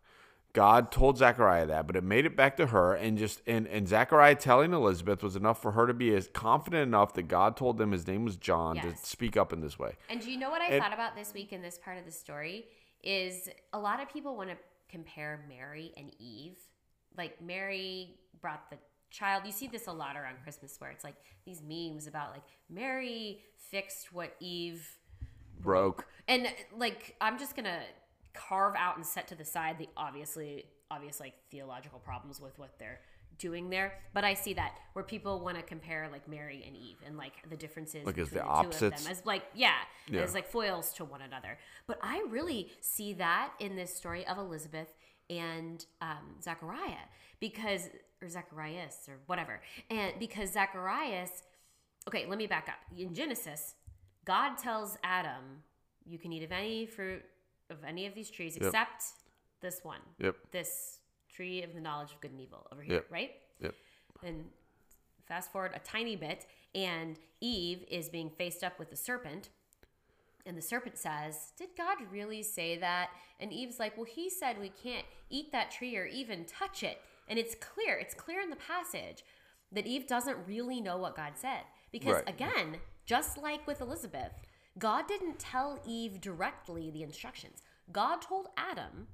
God 0.53 0.91
told 0.91 1.17
Zachariah 1.17 1.65
that, 1.67 1.87
but 1.87 1.95
it 1.95 2.03
made 2.03 2.25
it 2.25 2.35
back 2.35 2.57
to 2.57 2.67
her 2.67 2.93
and 2.95 3.17
just 3.17 3.41
and, 3.47 3.67
and 3.67 3.87
Zechariah 3.87 4.35
telling 4.35 4.73
Elizabeth 4.73 5.21
was 5.23 5.35
enough 5.35 5.61
for 5.61 5.71
her 5.73 5.85
to 5.87 5.93
be 5.93 6.13
as 6.15 6.27
confident 6.33 6.83
enough 6.83 7.13
that 7.13 7.23
God 7.27 7.55
told 7.55 7.77
them 7.77 7.91
his 7.91 8.05
name 8.07 8.25
was 8.25 8.35
John 8.37 8.75
Yes. 8.77 9.01
to 9.01 9.07
speak 9.07 9.37
up 9.37 9.53
in 9.53 9.61
this 9.61 9.77
way. 9.79 9.93
and 10.09 10.19
do 10.19 10.31
you 10.31 10.37
know 10.37 10.49
what 10.49 10.61
I 10.61 10.65
and- 10.67 10.81
thought 10.83 10.93
about 10.93 11.15
this 11.15 11.33
week 11.33 11.53
in 11.53 11.61
this 11.61 11.77
part 11.77 11.97
of 11.97 12.05
the 12.05 12.11
story 12.11 12.65
is 13.03 13.49
a 13.73 13.79
lot 13.79 14.01
of 14.01 14.09
people 14.09 14.35
want 14.35 14.49
to 14.49 14.57
compare 14.89 15.45
Mary 15.47 15.93
and 15.95 16.11
Eve. 16.19 16.57
Like 17.17 17.41
Mary 17.41 18.15
brought 18.41 18.69
the 18.69 18.77
child. 19.09 19.43
You 19.45 19.51
see 19.51 19.67
this 19.67 19.87
a 19.87 19.91
lot 19.91 20.15
around 20.15 20.35
Christmas 20.43 20.75
where 20.79 20.91
it's 20.91 21.03
like 21.03 21.15
these 21.45 21.61
memes 21.61 22.07
about 22.07 22.31
like 22.31 22.43
Mary 22.69 23.41
fixed 23.71 24.13
what 24.13 24.35
Eve 24.39 24.87
Broke. 25.59 26.05
and 26.27 26.47
like 26.77 27.15
i'm 27.19 27.39
just 27.39 27.55
gonna 27.55 27.81
carve 28.33 28.75
out 28.77 28.95
and 28.95 29.03
set 29.05 29.27
to 29.27 29.35
the 29.35 29.43
side 29.43 29.77
the 29.79 29.89
obviously 29.97 30.65
obvious 30.91 31.19
like 31.19 31.33
theological 31.49 31.97
problems 31.97 32.39
with 32.39 32.57
what 32.59 32.77
they're 32.77 32.99
doing 33.39 33.69
there 33.71 33.93
but 34.13 34.23
i 34.23 34.35
see 34.35 34.53
that 34.53 34.75
where 34.93 35.03
people 35.03 35.39
want 35.39 35.57
to 35.57 35.63
compare 35.63 36.07
like 36.11 36.27
mary 36.27 36.63
and 36.67 36.77
eve 36.77 36.97
and 37.07 37.17
like 37.17 37.33
the 37.49 37.57
differences 37.57 38.05
Like 38.05 38.15
between 38.15 38.35
the 38.35 38.39
two 38.41 38.45
of 38.45 38.49
opposites? 38.65 39.03
them 39.03 39.11
as 39.11 39.25
like 39.25 39.43
yeah, 39.55 39.73
Yeah. 40.07 40.21
as 40.21 40.35
like 40.35 40.47
foils 40.47 40.93
to 40.93 41.05
one 41.05 41.21
another 41.23 41.57
but 41.87 41.97
i 42.03 42.23
really 42.29 42.69
see 42.79 43.13
that 43.13 43.51
in 43.59 43.75
this 43.75 43.93
story 43.95 44.25
of 44.27 44.37
elizabeth 44.37 44.93
and 45.29 45.85
um, 46.01 46.35
zachariah 46.41 47.05
because 47.39 47.89
or 48.21 48.29
zacharias 48.29 49.07
or 49.07 49.15
whatever 49.27 49.61
and 49.89 50.13
because 50.19 50.51
zacharias 50.51 51.43
okay, 52.07 52.25
let 52.25 52.37
me 52.37 52.47
back 52.47 52.69
up. 52.69 52.97
In 52.97 53.13
Genesis, 53.13 53.75
God 54.23 54.55
tells 54.57 54.97
Adam, 55.03 55.61
"You 56.05 56.17
can 56.17 56.31
eat 56.31 56.43
of 56.43 56.51
any 56.53 56.85
fruit 56.85 57.23
of 57.69 57.83
any 57.83 58.05
of 58.05 58.15
these 58.15 58.29
trees 58.29 58.55
Yep. 58.55 58.63
except 58.67 59.03
this 59.59 59.83
one, 59.83 59.99
Yep. 60.19 60.35
this 60.51 60.99
tree 61.27 61.63
of 61.63 61.73
the 61.73 61.81
knowledge 61.81 62.13
of 62.13 62.21
good 62.21 62.31
and 62.31 62.39
evil 62.39 62.65
over 62.71 62.81
here, 62.81 62.95
Yep. 62.95 63.11
right?" 63.11 63.41
Yep. 63.59 63.75
And 64.23 64.49
fast 65.25 65.51
forward 65.51 65.73
a 65.75 65.79
tiny 65.79 66.15
bit, 66.15 66.47
and 66.73 67.19
Eve 67.41 67.83
is 67.89 68.07
being 68.07 68.29
faced 68.29 68.63
up 68.63 68.79
with 68.79 68.89
the 68.89 68.95
serpent. 68.95 69.49
And 70.47 70.57
the 70.57 70.61
serpent 70.61 70.97
says, 70.97 71.51
Did 71.57 71.69
God 71.77 71.97
really 72.11 72.41
say 72.41 72.77
that? 72.77 73.09
And 73.39 73.51
Eve's 73.53 73.79
like, 73.79 73.97
Well, 73.97 74.05
he 74.05 74.29
said 74.29 74.59
we 74.59 74.69
can't 74.69 75.05
eat 75.29 75.51
that 75.51 75.71
tree 75.71 75.95
or 75.97 76.05
even 76.05 76.45
touch 76.45 76.83
it. 76.83 77.01
And 77.27 77.37
it's 77.37 77.55
clear, 77.55 77.97
it's 77.97 78.13
clear 78.13 78.41
in 78.41 78.49
the 78.49 78.55
passage 78.55 79.23
that 79.71 79.85
Eve 79.85 80.07
doesn't 80.07 80.47
really 80.47 80.79
know 80.79 80.97
what 80.97 81.15
God 81.15 81.33
said. 81.35 81.61
Because 81.91 82.15
Right. 82.15 82.29
again, 82.29 82.77
just 83.05 83.37
like 83.37 83.67
with 83.67 83.81
Elizabeth, 83.81 84.31
God 84.79 85.07
didn't 85.07 85.39
tell 85.39 85.79
Eve 85.85 86.21
directly 86.21 86.89
the 86.91 87.03
instructions. 87.03 87.61
God 87.91 88.21
told 88.21 88.47
Adam, 88.57 89.07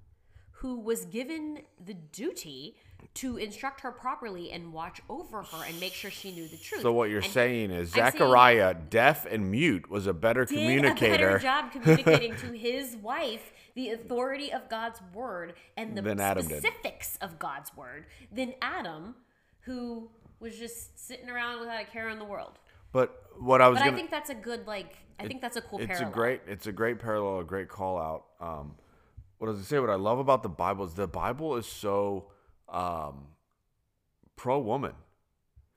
who 0.58 0.80
was 0.80 1.06
given 1.06 1.60
the 1.84 1.94
duty 1.94 2.76
to 3.16 3.38
instruct 3.38 3.82
her 3.82 3.92
properly 3.92 4.52
and 4.52 4.72
watch 4.72 5.02
over 5.10 5.44
her 5.44 5.64
and 5.68 5.78
make 5.80 5.94
sure 5.94 6.10
she 6.10 6.32
knew 6.32 6.48
the 6.48 6.56
truth. 6.58 6.82
So 6.82 6.94
what 6.94 7.10
you're 7.10 7.22
And 7.22 7.32
saying 7.32 7.72
is 7.72 7.90
I'm 7.90 7.96
saying- 7.96 8.12
Zechariah, 8.14 8.74
deaf 8.74 9.26
and 9.26 9.52
mute, 9.52 9.90
was 9.90 10.08
a 10.08 10.14
better 10.14 10.46
did 10.46 10.58
a 10.58 10.62
communicator 10.62 11.18
better 11.28 11.40
job 11.40 11.72
communicating 11.74 12.36
to 12.38 12.54
his 12.54 12.96
wife 12.96 13.52
the 13.76 13.90
authority 13.90 14.54
of 14.54 14.70
God's 14.70 15.00
word 15.14 15.54
and 15.76 15.98
the 15.98 16.02
Than 16.02 16.18
specifics 16.20 17.18
of 17.22 17.40
God's 17.40 17.76
word 17.76 18.06
than 18.32 18.54
Adam, 18.62 19.16
who 19.62 20.10
was 20.40 20.58
just 20.58 20.98
sitting 21.08 21.30
around 21.30 21.60
without 21.60 21.82
a 21.82 21.86
care 21.86 22.10
in 22.10 22.20
the 22.20 22.26
world. 22.26 22.54
But 22.92 23.24
what 23.40 23.62
I 23.62 23.68
was 23.68 23.80
But 23.80 23.86
gonna 23.86 23.94
I 23.94 23.96
think 23.96 24.12
that's 24.12 24.30
a 24.30 24.36
good 24.36 24.66
like. 24.68 24.96
I 25.20 25.28
think 25.28 25.42
that's 25.42 25.58
a 25.58 25.62
cool 25.62 25.80
it's 25.80 25.88
parallel. 25.88 26.10
a 26.10 26.14
great 26.14 26.42
it's 26.48 26.68
a 26.68 26.72
great 26.72 27.00
parallel 27.00 27.40
a 27.40 27.44
great 27.44 27.68
call 27.70 27.98
out 27.98 28.26
um 28.40 28.76
what 29.44 29.50
I 29.50 29.52
was 29.52 29.60
gonna 29.60 29.66
say 29.66 29.80
what 29.80 29.90
i 29.90 29.96
love 29.96 30.20
about 30.20 30.42
the 30.42 30.48
bible 30.48 30.86
is 30.86 30.94
the 30.94 31.06
bible 31.06 31.58
is 31.58 31.66
so 31.66 32.28
um 32.70 33.26
pro 34.38 34.58
woman 34.58 34.94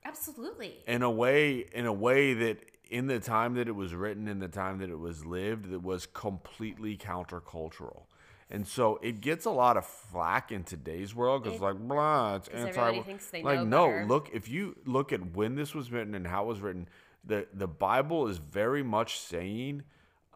Absolutely. 0.05 0.75
in 0.87 1.01
a 1.01 1.11
way 1.11 1.65
in 1.73 1.85
a 1.85 1.91
way 1.91 2.33
that 2.33 2.59
in 2.89 3.07
the 3.07 3.19
time 3.19 3.55
that 3.55 3.67
it 3.67 3.75
was 3.75 3.93
written 3.93 4.29
in 4.29 4.39
the 4.39 4.47
time 4.47 4.77
that 4.77 4.89
it 4.89 4.97
was 4.97 5.25
lived 5.25 5.69
that 5.69 5.83
was 5.83 6.05
completely 6.05 6.95
countercultural 6.95 8.03
and 8.49 8.65
so 8.65 9.01
it 9.03 9.19
gets 9.19 9.43
a 9.43 9.51
lot 9.51 9.75
of 9.75 9.85
flack 9.85 10.49
in 10.49 10.63
today's 10.63 11.13
world 11.13 11.43
because 11.43 11.59
like 11.59 11.77
blah 11.77 12.35
it's 12.35 12.47
anti 12.47 13.01
like 13.43 13.67
no 13.67 13.87
better. 13.87 14.05
look 14.05 14.29
if 14.31 14.47
you 14.47 14.77
look 14.85 15.11
at 15.11 15.35
when 15.35 15.55
this 15.55 15.75
was 15.75 15.91
written 15.91 16.15
and 16.15 16.25
how 16.25 16.45
it 16.45 16.47
was 16.47 16.61
written 16.61 16.87
the 17.25 17.45
the 17.53 17.67
bible 17.67 18.29
is 18.29 18.37
very 18.37 18.81
much 18.81 19.19
saying 19.19 19.83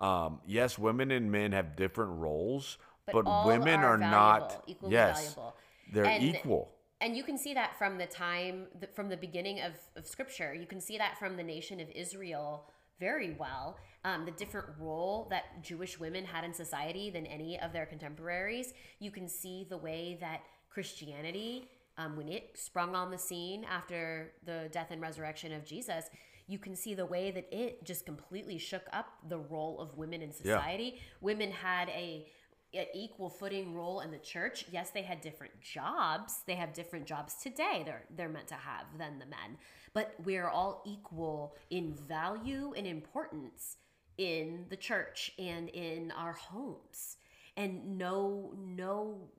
um, 0.02 0.42
yes 0.46 0.78
women 0.78 1.12
and 1.12 1.32
men 1.32 1.54
have 1.54 1.78
different 1.78 2.12
roles 2.20 2.78
But 3.06 3.26
but, 3.26 3.46
women 3.46 3.80
are 3.80 3.94
are, 3.94 3.98
not 3.98 4.64
equally 4.68 4.94
yes 4.94 5.20
valuable. 5.20 5.56
they're 5.92 6.06
And- 6.06 6.24
equal 6.24 6.72
And 7.02 7.18
you 7.18 7.24
can 7.24 7.38
see 7.38 7.54
that 7.56 7.78
from 7.78 7.98
the 7.98 8.06
time, 8.06 8.68
from 8.94 9.10
the 9.10 9.18
beginning 9.18 9.62
of, 9.62 9.74
of 9.96 10.06
Scripture. 10.06 10.54
You 10.54 10.68
can 10.68 10.80
see 10.80 10.98
that 11.00 11.18
from 11.18 11.36
the 11.36 11.44
nation 11.44 11.80
of 11.80 11.90
Israel 11.90 12.70
very 13.00 13.32
well. 13.32 13.78
Um, 14.06 14.26
the 14.26 14.32
different 14.32 14.68
role 14.80 15.28
that 15.32 15.64
Jewish 15.64 16.00
women 16.00 16.26
had 16.26 16.44
in 16.44 16.54
society 16.54 17.10
than 17.10 17.26
any 17.26 17.60
of 17.60 17.74
their 17.74 17.88
contemporaries. 17.88 18.74
You 19.00 19.12
can 19.12 19.28
see 19.28 19.66
the 19.68 19.78
way 19.78 20.18
that 20.22 20.42
Christianity 20.70 21.68
um, 21.98 22.16
when 22.16 22.30
it 22.30 22.52
sprung 22.56 22.96
on 22.96 23.12
the 23.12 23.18
scene 23.18 23.66
after 23.66 24.32
the 24.46 24.70
death 24.72 24.88
and 24.92 25.02
resurrection 25.02 25.52
of 25.52 25.66
Jesus, 25.66 26.06
you 26.48 26.58
can 26.58 26.76
see 26.76 26.94
the 26.94 27.06
way 27.06 27.32
that 27.32 27.48
it 27.52 27.84
just 27.84 28.06
completely 28.06 28.58
shook 28.58 28.84
up 28.94 29.08
the 29.30 29.38
role 29.38 29.80
of 29.80 29.98
women 29.98 30.22
in 30.22 30.32
society. 30.32 31.00
Women 31.22 31.52
had 31.52 31.90
a 31.90 32.28
an 32.74 32.86
equal 32.94 33.30
footing 33.30 33.74
role 33.74 34.00
in 34.02 34.12
the 34.12 34.18
church. 34.18 34.66
Yes, 34.72 34.92
they 34.92 35.02
had 35.02 35.22
different 35.22 35.60
jobs. 35.62 36.42
They 36.46 36.56
have 36.56 36.74
different 36.74 37.06
jobs 37.06 37.36
today. 37.36 37.84
They're 37.86 38.06
they're 38.16 38.30
meant 38.30 38.48
to 38.48 38.56
have 38.56 38.86
than 38.98 39.20
the 39.20 39.26
men. 39.26 39.58
But 39.94 40.14
we're 40.24 40.48
all 40.48 40.82
equal 40.86 41.56
in 41.70 41.94
value 41.94 42.74
and 42.78 42.88
importance 42.88 43.78
in 44.18 44.66
the 44.70 44.78
church 44.78 45.32
and 45.38 45.70
in 45.70 46.12
our 46.12 46.34
homes. 46.34 47.18
And 47.58 47.98
no 47.98 48.54
no 48.58 49.30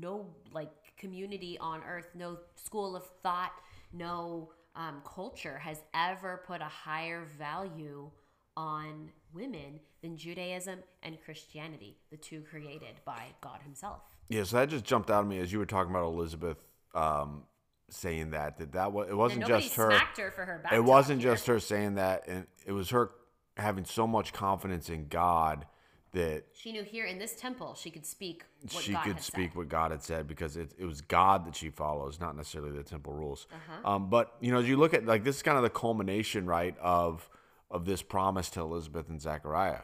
no 0.00 0.26
like 0.52 0.70
community 0.96 1.58
on 1.58 1.82
earth, 1.88 2.10
no 2.14 2.38
school 2.54 2.96
of 2.96 3.06
thought, 3.22 3.52
no 3.92 4.50
um, 4.74 5.02
culture 5.04 5.58
has 5.58 5.82
ever 5.94 6.42
put 6.46 6.60
a 6.60 6.64
higher 6.64 7.24
value 7.38 8.10
on 8.56 9.10
women 9.36 9.80
than 10.02 10.16
Judaism 10.16 10.80
and 11.02 11.16
Christianity, 11.24 11.98
the 12.10 12.16
two 12.16 12.40
created 12.40 13.00
by 13.04 13.26
God 13.40 13.60
Himself. 13.62 14.00
Yeah, 14.28 14.42
so 14.44 14.56
that 14.56 14.68
just 14.70 14.84
jumped 14.84 15.10
out 15.10 15.20
at 15.22 15.28
me 15.28 15.38
as 15.38 15.52
you 15.52 15.58
were 15.58 15.66
talking 15.66 15.90
about 15.90 16.06
Elizabeth 16.06 16.56
um, 16.94 17.44
saying 17.88 18.30
that. 18.30 18.58
That 18.58 18.72
that 18.72 18.92
was 18.92 19.08
it 19.08 19.14
wasn't 19.16 19.46
just 19.46 19.74
her. 19.74 19.90
her 19.92 20.30
for 20.32 20.44
her 20.44 20.62
It 20.72 20.82
wasn't 20.82 21.20
here. 21.20 21.32
just 21.32 21.46
her 21.46 21.60
saying 21.60 21.94
that, 21.94 22.24
and 22.26 22.46
it 22.64 22.72
was 22.72 22.90
her 22.90 23.10
having 23.56 23.84
so 23.84 24.06
much 24.06 24.32
confidence 24.32 24.90
in 24.90 25.06
God 25.08 25.66
that 26.12 26.44
She 26.54 26.72
knew 26.72 26.82
here 26.82 27.04
in 27.04 27.18
this 27.18 27.36
temple 27.36 27.74
she 27.74 27.90
could 27.90 28.06
speak 28.06 28.42
what 28.72 28.82
she 28.82 28.92
God 28.92 29.04
could 29.04 29.20
speak 29.20 29.50
said. 29.50 29.56
what 29.56 29.68
God 29.68 29.90
had 29.90 30.02
said 30.02 30.26
because 30.26 30.56
it, 30.56 30.72
it 30.78 30.84
was 30.86 31.00
God 31.02 31.46
that 31.46 31.54
she 31.54 31.68
follows, 31.68 32.18
not 32.20 32.36
necessarily 32.36 32.70
the 32.72 32.82
temple 32.82 33.12
rules. 33.12 33.46
Uh-huh. 33.52 33.94
Um, 33.94 34.08
but 34.08 34.34
you 34.40 34.50
know, 34.50 34.58
as 34.58 34.68
you 34.68 34.76
look 34.76 34.94
at 34.94 35.04
like 35.06 35.24
this 35.24 35.36
is 35.36 35.42
kind 35.42 35.56
of 35.56 35.62
the 35.62 35.70
culmination, 35.70 36.46
right, 36.46 36.76
of 36.80 37.28
of 37.70 37.84
this 37.84 38.02
promise 38.02 38.50
to 38.50 38.60
Elizabeth 38.60 39.08
and 39.08 39.20
Zechariah. 39.20 39.82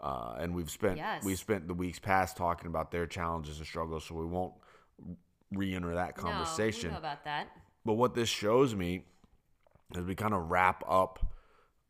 Uh, 0.00 0.36
and 0.38 0.54
we've 0.54 0.70
spent 0.70 0.96
Yes. 0.96 1.24
we've 1.24 1.38
spent 1.38 1.66
the 1.66 1.74
weeks 1.74 1.98
past 1.98 2.36
talking 2.36 2.68
about 2.68 2.90
their 2.90 3.06
challenges 3.06 3.58
and 3.58 3.66
struggles, 3.66 4.04
so 4.04 4.14
we 4.14 4.26
won't 4.26 4.54
re-enter 5.52 5.94
that 5.94 6.16
No, 6.16 6.22
conversation. 6.22 6.88
we 6.90 6.92
know 6.92 6.98
about 6.98 7.24
that. 7.24 7.48
But 7.84 7.94
what 7.94 8.14
this 8.14 8.28
shows 8.28 8.74
me 8.74 9.04
as 9.96 10.04
we 10.04 10.14
kind 10.14 10.34
of 10.34 10.50
wrap 10.50 10.84
up 10.88 11.18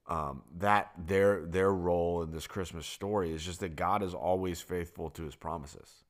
um, 0.07 0.43
that 0.57 0.91
their 0.97 1.45
their 1.45 1.71
role 1.73 2.23
in 2.23 2.31
this 2.31 2.47
Christmas 2.47 2.87
story 2.87 3.31
is 3.33 3.45
just 3.45 3.61
that 3.61 3.77
God 3.77 4.03
is 4.03 4.15
always 4.15 4.61
faithful 4.63 5.11
to 5.11 5.25
His 5.25 5.35
promises, 5.37 6.05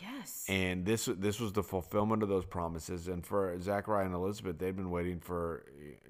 Yes. 0.00 0.46
and 0.48 0.84
this 0.86 1.06
this 1.18 1.38
was 1.40 1.52
the 1.52 1.62
fulfillment 1.62 2.22
of 2.22 2.28
those 2.28 2.44
promises. 2.44 3.08
And 3.08 3.24
for 3.26 3.60
Zachariah 3.60 4.06
and 4.06 4.14
Elizabeth, 4.14 4.58
they'd 4.58 4.76
been 4.76 4.90
waiting 4.90 5.20
for. 5.20 5.64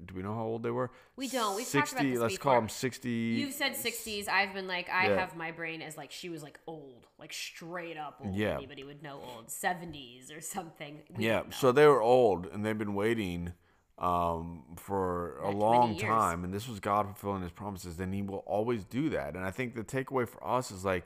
Do 0.05 0.13
we 0.15 0.21
know 0.23 0.33
how 0.33 0.43
old 0.43 0.63
they 0.63 0.71
were? 0.71 0.91
We 1.15 1.27
don't. 1.27 1.55
We've 1.55 1.69
talked 1.69 1.91
about 1.91 2.03
this 2.03 2.19
Let's 2.19 2.33
before. 2.35 2.51
call 2.53 2.61
them 2.61 2.69
sixty. 2.69 3.09
You've 3.09 3.53
said 3.53 3.73
60s. 3.73 4.27
I've 4.27 4.53
been 4.53 4.67
like, 4.67 4.89
I 4.89 5.09
Yeah. 5.09 5.19
have 5.19 5.35
my 5.35 5.51
brain 5.51 5.81
as 5.81 5.97
like 5.97 6.11
she 6.11 6.29
was 6.29 6.41
like 6.43 6.59
old, 6.67 7.07
like 7.19 7.33
straight 7.33 7.97
up 7.97 8.19
old. 8.23 8.35
Yeah. 8.35 8.55
Anybody 8.57 8.83
would 8.83 9.03
know 9.03 9.19
old. 9.35 9.47
70s 9.47 10.35
or 10.35 10.41
something. 10.41 11.01
We 11.15 11.25
Yeah, 11.25 11.43
so 11.51 11.71
they 11.71 11.85
were 11.87 12.01
old 12.01 12.47
and 12.47 12.65
they've 12.65 12.77
been 12.77 12.95
waiting 12.95 13.53
um, 13.97 14.63
for 14.77 15.37
a 15.39 15.47
Like 15.49 15.55
long 15.57 15.97
time, 15.97 16.43
and 16.43 16.51
this 16.51 16.67
was 16.67 16.79
God 16.79 17.05
fulfilling 17.05 17.43
His 17.43 17.51
promises. 17.51 17.97
Then 17.97 18.11
He 18.11 18.23
will 18.23 18.43
always 18.47 18.83
do 18.83 19.09
that. 19.09 19.35
And 19.35 19.45
I 19.45 19.51
think 19.51 19.75
the 19.75 19.83
takeaway 19.83 20.27
for 20.27 20.45
us 20.45 20.71
is 20.71 20.83
like, 20.83 21.05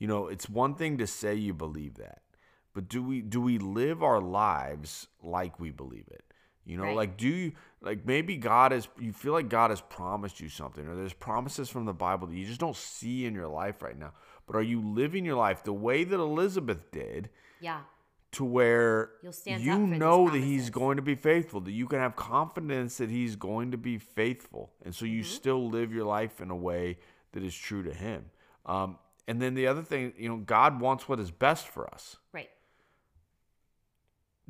you 0.00 0.08
know, 0.08 0.26
it's 0.26 0.48
one 0.50 0.74
thing 0.74 0.98
to 0.98 1.06
say 1.06 1.36
you 1.36 1.54
believe 1.54 1.94
that, 1.98 2.22
but 2.74 2.88
do 2.88 3.00
we 3.02 3.20
do 3.20 3.40
we 3.40 3.58
live 3.58 4.02
our 4.02 4.20
lives 4.20 5.06
like 5.22 5.60
we 5.60 5.70
believe 5.70 6.08
it? 6.10 6.24
You 6.64 6.76
know, 6.76 6.84
Right. 6.84 6.96
like 6.96 7.16
do 7.16 7.28
you 7.28 7.52
like 7.80 8.04
maybe 8.06 8.36
God 8.36 8.72
is 8.72 8.88
you 8.98 9.12
feel 9.12 9.32
like 9.32 9.48
God 9.48 9.70
has 9.70 9.80
promised 9.82 10.40
you 10.40 10.48
something, 10.48 10.86
or 10.88 10.96
there's 10.96 11.12
promises 11.12 11.68
from 11.70 11.84
the 11.84 11.92
Bible 11.94 12.26
that 12.26 12.34
you 12.36 12.46
just 12.46 12.60
don't 12.60 12.76
see 12.76 13.24
in 13.26 13.34
your 13.34 13.48
life 13.48 13.82
right 13.82 13.98
now. 13.98 14.12
But 14.46 14.56
are 14.56 14.62
you 14.62 14.80
living 14.80 15.24
your 15.24 15.36
life 15.36 15.62
the 15.62 15.72
way 15.72 16.02
that 16.04 16.18
Elizabeth 16.18 16.90
did? 16.90 17.30
yeah. 17.60 17.80
to 18.32 18.44
where 18.44 19.10
you 19.66 19.76
know 19.98 20.30
that 20.30 20.38
he's 20.38 20.70
going 20.70 20.96
to 20.96 21.02
be 21.02 21.16
faithful, 21.16 21.60
that 21.60 21.72
you 21.72 21.86
can 21.88 21.98
have 21.98 22.14
confidence 22.16 22.98
that 22.98 23.10
he's 23.10 23.34
going 23.36 23.72
to 23.72 23.76
be 23.76 23.98
faithful. 23.98 24.70
And 24.84 24.94
so 24.94 25.04
Mm-hmm. 25.04 25.14
you 25.16 25.22
still 25.24 25.68
live 25.68 25.92
your 25.92 26.04
life 26.04 26.40
in 26.40 26.50
a 26.50 26.56
way 26.56 26.98
that 27.32 27.42
is 27.42 27.54
true 27.56 27.82
to 27.82 27.92
him. 27.92 28.26
Um, 28.66 28.98
and 29.28 29.40
then 29.40 29.54
the 29.54 29.66
other 29.66 29.82
thing, 29.82 30.12
you 30.16 30.28
know, 30.28 30.36
God 30.38 30.80
wants 30.80 31.08
what 31.08 31.20
is 31.20 31.30
best 31.30 31.68
for 31.68 31.92
us. 31.92 32.16
Right. 32.32 32.50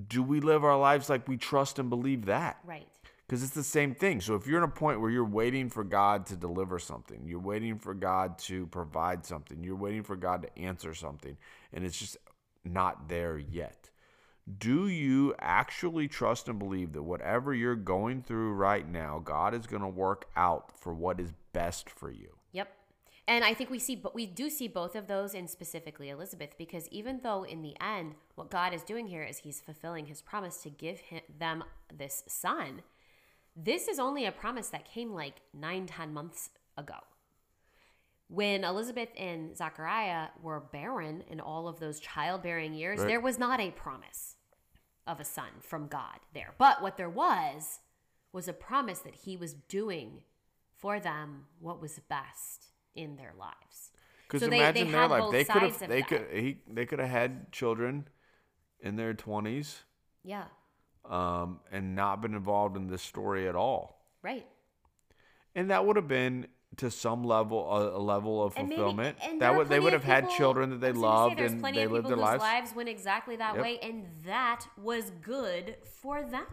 Do 0.08 0.22
we 0.22 0.40
live 0.40 0.64
our 0.64 0.78
lives 0.78 1.10
like 1.10 1.28
we 1.28 1.36
trust 1.36 1.78
and 1.78 1.90
believe 1.90 2.26
that? 2.26 2.58
Right. 2.64 2.88
Because 3.26 3.42
it's 3.42 3.54
the 3.54 3.62
same 3.62 3.94
thing. 3.94 4.20
So 4.20 4.34
if 4.34 4.46
you're 4.46 4.58
in 4.58 4.64
a 4.64 4.68
point 4.68 5.00
where 5.00 5.10
you're 5.10 5.24
waiting 5.24 5.68
for 5.68 5.84
God 5.84 6.26
to 6.26 6.36
deliver 6.36 6.78
something, 6.78 7.22
you're 7.26 7.38
waiting 7.38 7.78
for 7.78 7.94
God 7.94 8.38
to 8.40 8.66
provide 8.66 9.24
something, 9.24 9.62
you're 9.62 9.76
waiting 9.76 10.02
for 10.02 10.16
God 10.16 10.42
to 10.42 10.58
answer 10.58 10.94
something, 10.94 11.36
and 11.72 11.84
it's 11.84 11.98
just 11.98 12.16
not 12.64 13.08
there 13.08 13.38
yet. 13.38 13.90
Do 14.58 14.88
you 14.88 15.34
actually 15.38 16.08
trust 16.08 16.48
and 16.48 16.58
believe 16.58 16.92
that 16.94 17.04
whatever 17.04 17.54
you're 17.54 17.76
going 17.76 18.22
through 18.22 18.54
right 18.54 18.88
now, 18.88 19.20
God 19.22 19.54
is 19.54 19.66
going 19.68 19.82
to 19.82 19.88
work 19.88 20.26
out 20.34 20.76
for 20.76 20.92
what 20.92 21.20
is 21.20 21.32
best 21.52 21.88
for 21.88 22.10
you? 22.10 22.39
And 23.30 23.44
I 23.44 23.54
think 23.54 23.70
we 23.70 23.78
see, 23.78 23.94
but 23.94 24.12
we 24.12 24.26
do 24.26 24.50
see 24.50 24.66
both 24.66 24.96
of 24.96 25.06
those 25.06 25.34
in 25.34 25.46
specifically 25.46 26.08
Elizabeth, 26.08 26.56
because 26.58 26.88
even 26.88 27.20
though 27.22 27.44
in 27.44 27.62
the 27.62 27.76
end, 27.80 28.16
what 28.34 28.50
God 28.50 28.74
is 28.74 28.82
doing 28.82 29.06
here 29.06 29.22
is 29.22 29.38
He's 29.38 29.60
fulfilling 29.60 30.06
His 30.06 30.20
promise 30.20 30.56
to 30.64 30.68
give 30.68 30.98
him, 30.98 31.20
them 31.38 31.62
this 31.96 32.24
son. 32.26 32.82
This 33.54 33.86
is 33.86 34.00
only 34.00 34.26
a 34.26 34.32
promise 34.32 34.66
that 34.70 34.84
came 34.84 35.12
like 35.14 35.42
nine, 35.54 35.86
ten 35.86 36.12
months 36.12 36.50
ago. 36.76 36.96
When 38.26 38.64
Elizabeth 38.64 39.10
and 39.16 39.56
Zachariah 39.56 40.30
were 40.42 40.58
barren 40.58 41.22
in 41.30 41.38
all 41.38 41.68
of 41.68 41.78
those 41.78 42.00
childbearing 42.00 42.74
years, 42.74 42.98
Right. 42.98 43.06
there 43.06 43.20
was 43.20 43.38
not 43.38 43.60
a 43.60 43.70
promise 43.70 44.34
of 45.06 45.20
a 45.20 45.24
son 45.24 45.50
from 45.60 45.86
God 45.86 46.18
there. 46.34 46.54
But 46.58 46.82
what 46.82 46.96
there 46.96 47.08
was 47.08 47.78
was 48.32 48.48
a 48.48 48.52
promise 48.52 48.98
that 49.00 49.14
He 49.14 49.36
was 49.36 49.54
doing 49.54 50.24
for 50.72 50.98
them 50.98 51.46
what 51.60 51.80
was 51.80 52.00
best 52.08 52.69
in 52.94 53.16
their 53.16 53.32
lives. 53.38 53.90
Because 54.26 54.40
So 54.42 54.46
imagine 54.46 54.86
they 54.86 54.92
their 54.92 55.08
life. 55.08 55.30
They 55.32 55.44
could 55.44 55.62
have 55.62 55.78
they 55.80 56.00
that. 56.00 56.08
could 56.08 56.26
he, 56.32 56.58
they 56.68 56.86
could 56.86 56.98
have 57.00 57.08
had 57.10 57.50
children 57.52 58.06
in 58.80 58.96
their 58.96 59.12
twenties 59.14 59.82
Yeah, 60.22 60.44
um, 61.08 61.60
and 61.72 61.94
not 61.96 62.20
been 62.22 62.34
involved 62.34 62.76
in 62.76 62.86
this 62.86 63.02
story 63.02 63.48
at 63.48 63.54
all. 63.56 64.06
right. 64.22 64.46
And 65.56 65.70
that 65.70 65.84
would 65.84 65.96
have 65.96 66.06
been 66.06 66.46
to 66.76 66.88
some 66.92 67.24
level 67.24 67.68
a, 67.68 67.98
a 67.98 67.98
level 67.98 68.40
of 68.44 68.56
And 68.56 68.68
maybe- 68.68 68.76
fulfillment. 68.80 69.18
and 69.20 69.40
that 69.42 69.56
would 69.56 69.68
they 69.68 69.80
would 69.80 69.92
have 69.92 70.04
had 70.04 70.30
children 70.30 70.70
that 70.70 70.80
they 70.80 70.88
I 70.88 70.92
was 70.92 71.00
gonna 71.00 71.34
say 71.36 71.42
loved 71.48 71.64
and 71.64 71.76
they 71.76 71.86
lived 71.88 72.08
their 72.08 72.16
lives. 72.16 72.40
lives 72.40 72.74
went 72.74 72.88
exactly 72.88 73.34
that 73.36 73.54
Yep. 73.56 73.62
way, 73.64 73.78
and 73.80 74.06
that 74.24 74.66
was 74.80 75.10
good 75.20 75.76
for 76.00 76.22
them. 76.22 76.46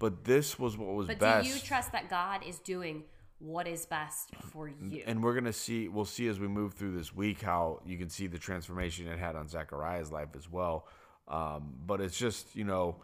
But 0.00 0.24
this 0.24 0.58
was 0.58 0.76
what 0.76 0.88
was 0.94 1.06
But 1.06 1.20
best. 1.20 1.46
do 1.48 1.54
you 1.54 1.60
trust 1.60 1.92
that 1.92 2.08
God 2.10 2.42
is 2.44 2.58
doing 2.58 3.04
what 3.40 3.66
is 3.66 3.86
best 3.86 4.30
for 4.52 4.68
you? 4.68 5.02
and 5.06 5.22
we're 5.24 5.34
gonna 5.34 5.52
see 5.52 5.88
we'll 5.88 6.04
see 6.04 6.28
as 6.28 6.38
we 6.38 6.46
move 6.46 6.74
through 6.74 6.94
this 6.96 7.14
week 7.14 7.42
how 7.42 7.80
you 7.84 7.98
can 7.98 8.08
see 8.08 8.26
the 8.26 8.38
transformation 8.38 9.08
it 9.08 9.18
had 9.18 9.34
on 9.34 9.48
Zechariah's 9.48 10.12
life 10.12 10.28
as 10.36 10.48
well. 10.48 10.86
Um, 11.26 11.74
but 11.86 12.00
it's 12.00 12.18
just 12.18 12.54
you 12.54 12.64
know 12.64 12.96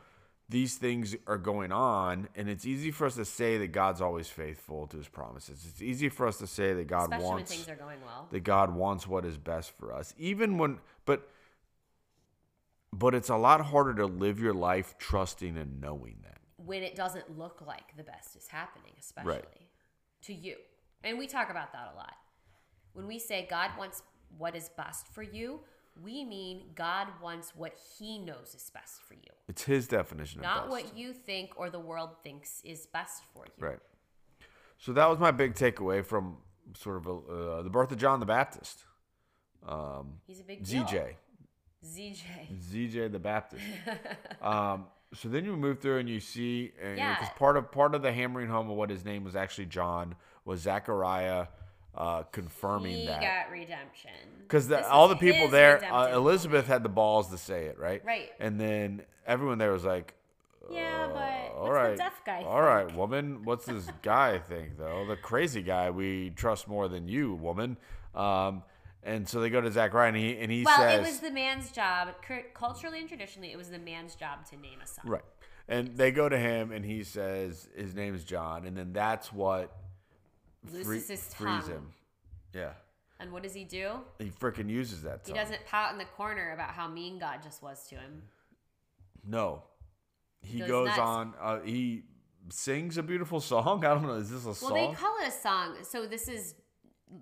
these 0.48 0.76
things 0.76 1.16
are 1.26 1.38
going 1.38 1.72
on, 1.72 2.28
and 2.36 2.48
it's 2.48 2.64
easy 2.64 2.92
for 2.92 3.06
us 3.06 3.16
to 3.16 3.24
say 3.24 3.58
that 3.58 3.68
God's 3.68 4.00
always 4.00 4.28
faithful 4.28 4.86
to 4.88 4.96
His 4.96 5.08
promises. 5.08 5.66
It's 5.68 5.82
easy 5.82 6.08
for 6.08 6.26
us 6.28 6.38
to 6.38 6.46
say 6.46 6.72
that 6.74 6.86
God 6.86 7.04
Especially 7.04 7.24
when 7.24 7.34
wants 7.34 7.52
things 7.52 7.68
are 7.68 7.74
going 7.74 7.98
well. 8.04 8.28
that 8.30 8.40
God 8.40 8.74
wants 8.74 9.06
what 9.08 9.24
is 9.24 9.38
best 9.38 9.72
for 9.76 9.92
us, 9.92 10.14
even 10.18 10.58
when 10.58 10.78
but 11.04 11.28
but 12.92 13.14
it's 13.14 13.28
a 13.28 13.36
lot 13.36 13.60
harder 13.60 13.94
to 13.94 14.06
live 14.06 14.38
your 14.40 14.54
life 14.54 14.94
trusting 14.98 15.56
and 15.56 15.80
knowing 15.80 16.18
that. 16.22 16.38
when 16.64 16.82
it 16.82 16.94
doesn't 16.94 17.36
look 17.38 17.62
like 17.66 17.96
the 17.96 18.02
best 18.04 18.36
is 18.36 18.46
happening, 18.48 18.92
especially 18.98 19.68
to 20.26 20.34
you. 20.34 20.56
And 21.04 21.18
we 21.18 21.26
talk 21.26 21.50
about 21.50 21.72
that 21.72 21.90
a 21.94 21.96
lot. 21.96 22.14
When 22.92 23.06
we 23.06 23.18
say 23.18 23.46
God 23.48 23.70
wants 23.78 24.02
what 24.38 24.56
is 24.56 24.70
best 24.76 25.08
for 25.08 25.22
you, 25.22 25.60
we 26.02 26.24
mean 26.24 26.64
God 26.74 27.08
wants 27.22 27.52
what 27.56 27.74
He 27.98 28.18
knows 28.18 28.54
is 28.54 28.70
best 28.72 29.00
for 29.02 29.14
you, 29.14 29.30
It's 29.48 29.62
His 29.64 29.88
definition 29.88 30.40
of 30.40 30.44
not 30.44 30.68
what 30.68 30.96
you 30.96 31.12
think 31.12 31.52
or 31.56 31.70
the 31.70 31.80
world 31.80 32.10
thinks 32.22 32.60
is 32.64 32.86
best 32.86 33.22
for 33.32 33.44
you. 33.46 33.66
Right. 33.66 33.78
So 34.78 34.92
that 34.92 35.08
was 35.08 35.18
my 35.18 35.30
big 35.30 35.54
takeaway 35.54 36.04
from 36.04 36.36
sort 36.76 36.96
of 36.98 37.06
uh, 37.06 37.62
the 37.62 37.70
birth 37.70 37.92
of 37.92 37.98
John 37.98 38.20
the 38.20 38.26
Baptist. 38.26 38.84
Um, 39.66 40.14
He's 40.26 40.40
a 40.40 40.44
big 40.44 40.64
deal. 40.64 40.84
ZJ. 40.84 41.14
ZJ. 41.84 42.22
ZJ 42.70 43.12
the 43.12 43.18
Baptist. 43.18 43.62
um, 44.42 44.86
so 45.16 45.28
then 45.28 45.44
you 45.44 45.56
move 45.56 45.80
through 45.80 45.98
and 45.98 46.08
you 46.08 46.20
see, 46.20 46.68
because 46.68 46.96
Yeah. 46.98 47.28
part 47.36 47.56
of 47.56 47.70
part 47.72 47.94
of 47.94 48.02
the 48.02 48.12
hammering 48.12 48.48
home 48.48 48.70
of 48.70 48.76
what 48.76 48.90
his 48.90 49.04
name 49.04 49.24
was 49.24 49.34
actually 49.36 49.66
John 49.66 50.14
was 50.44 50.60
Zechariah 50.60 51.46
uh, 51.94 52.24
confirming 52.24 52.98
He 52.98 53.06
that. 53.06 53.20
got 53.22 53.50
redemption. 53.50 54.10
Because 54.40 54.70
all 54.70 55.08
the 55.08 55.16
people 55.16 55.48
there, 55.48 55.82
uh, 55.90 56.10
Elizabeth 56.12 56.66
had 56.66 56.82
the 56.82 56.88
balls 56.90 57.30
to 57.30 57.38
say 57.38 57.64
it, 57.64 57.78
right? 57.78 58.04
Right. 58.04 58.30
And 58.38 58.60
then 58.60 59.02
everyone 59.26 59.58
there 59.58 59.72
was 59.72 59.84
like, 59.84 60.14
Yeah, 60.70 61.08
but 61.08 61.56
all 61.58 61.72
right, 61.72 61.92
the 61.92 61.96
deaf 61.96 62.20
guy 62.24 62.42
All 62.42 62.60
right, 62.60 62.92
woman. 62.94 63.44
What's 63.44 63.64
this 63.66 63.88
guy 64.02 64.38
think 64.38 64.76
though? 64.76 65.06
The 65.06 65.16
crazy 65.16 65.62
guy 65.62 65.90
we 65.90 66.30
trust 66.30 66.68
more 66.68 66.86
than 66.88 67.08
you, 67.08 67.34
woman. 67.34 67.78
Um, 68.14 68.62
and 69.06 69.26
so 69.28 69.40
they 69.40 69.48
go 69.48 69.60
to 69.62 69.70
Zachariah, 69.70 70.08
and 70.08 70.16
he 70.16 70.36
and 70.38 70.52
he 70.52 70.64
Well, 70.64 70.76
says, 70.76 70.98
it 71.00 71.10
was 71.10 71.20
the 71.20 71.30
man's 71.30 71.70
job. 71.72 72.08
Culturally 72.54 72.98
and 73.00 73.08
traditionally, 73.08 73.52
it 73.52 73.56
was 73.56 73.70
the 73.70 73.78
man's 73.78 74.14
job 74.14 74.44
to 74.50 74.56
name 74.56 74.80
a 74.82 74.86
son. 74.86 75.04
right. 75.08 75.24
And 75.68 75.96
they 75.96 76.10
go 76.12 76.28
to 76.28 76.38
him, 76.38 76.70
and 76.72 76.84
he 76.84 77.02
says 77.02 77.68
his 77.74 77.94
name 77.94 78.14
is 78.14 78.24
John, 78.24 78.66
and 78.66 78.76
then 78.76 78.92
that's 78.92 79.32
what 79.32 79.74
free- 80.84 80.98
his 81.00 81.06
frees 81.34 81.64
tongue. 81.64 81.68
him. 81.68 81.92
Yeah, 82.52 82.72
And 83.18 83.32
what 83.32 83.42
does 83.42 83.52
he 83.54 83.64
do? 83.64 84.00
he 84.18 84.30
freaking 84.30 84.68
uses 84.70 85.02
that. 85.02 85.22
He 85.26 85.32
doesn't 85.32 85.64
pout 85.66 85.92
in 85.92 85.98
the 85.98 86.04
corner 86.04 86.52
about 86.52 86.70
how 86.70 86.86
mean 86.88 87.18
God 87.18 87.42
just 87.42 87.62
was 87.62 87.86
to 87.88 87.96
him. 87.96 88.22
No, 89.24 89.62
he 90.40 90.60
Goes 90.60 90.96
on. 90.96 91.34
Uh, 91.40 91.60
he 91.60 92.04
sings 92.50 92.96
a 92.96 93.02
beautiful 93.02 93.40
song. 93.40 93.84
I 93.84 93.88
don't 93.94 94.04
know. 94.06 94.14
Is 94.14 94.30
this 94.30 94.44
a 94.44 94.46
Well, 94.46 94.54
song? 94.54 94.72
Well, 94.72 94.88
they 94.90 94.94
call 94.94 95.16
it 95.22 95.28
a 95.28 95.32
song. 95.32 95.76
So 95.82 96.06
this 96.06 96.28
is 96.28 96.54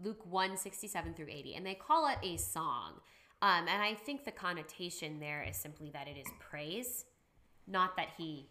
Luke 0.02 0.24
1 0.24 0.56
67 0.56 1.14
through 1.14 1.28
80, 1.30 1.54
and 1.56 1.66
they 1.66 1.74
call 1.74 2.08
it 2.08 2.18
a 2.22 2.36
song. 2.36 2.94
Um, 3.42 3.66
and 3.68 3.82
I 3.82 3.94
think 3.94 4.24
the 4.24 4.30
connotation 4.30 5.20
there 5.20 5.42
is 5.42 5.56
simply 5.56 5.90
that 5.90 6.08
it 6.08 6.16
is 6.16 6.26
praise, 6.40 7.04
not 7.66 7.96
that 7.96 8.08
he 8.16 8.48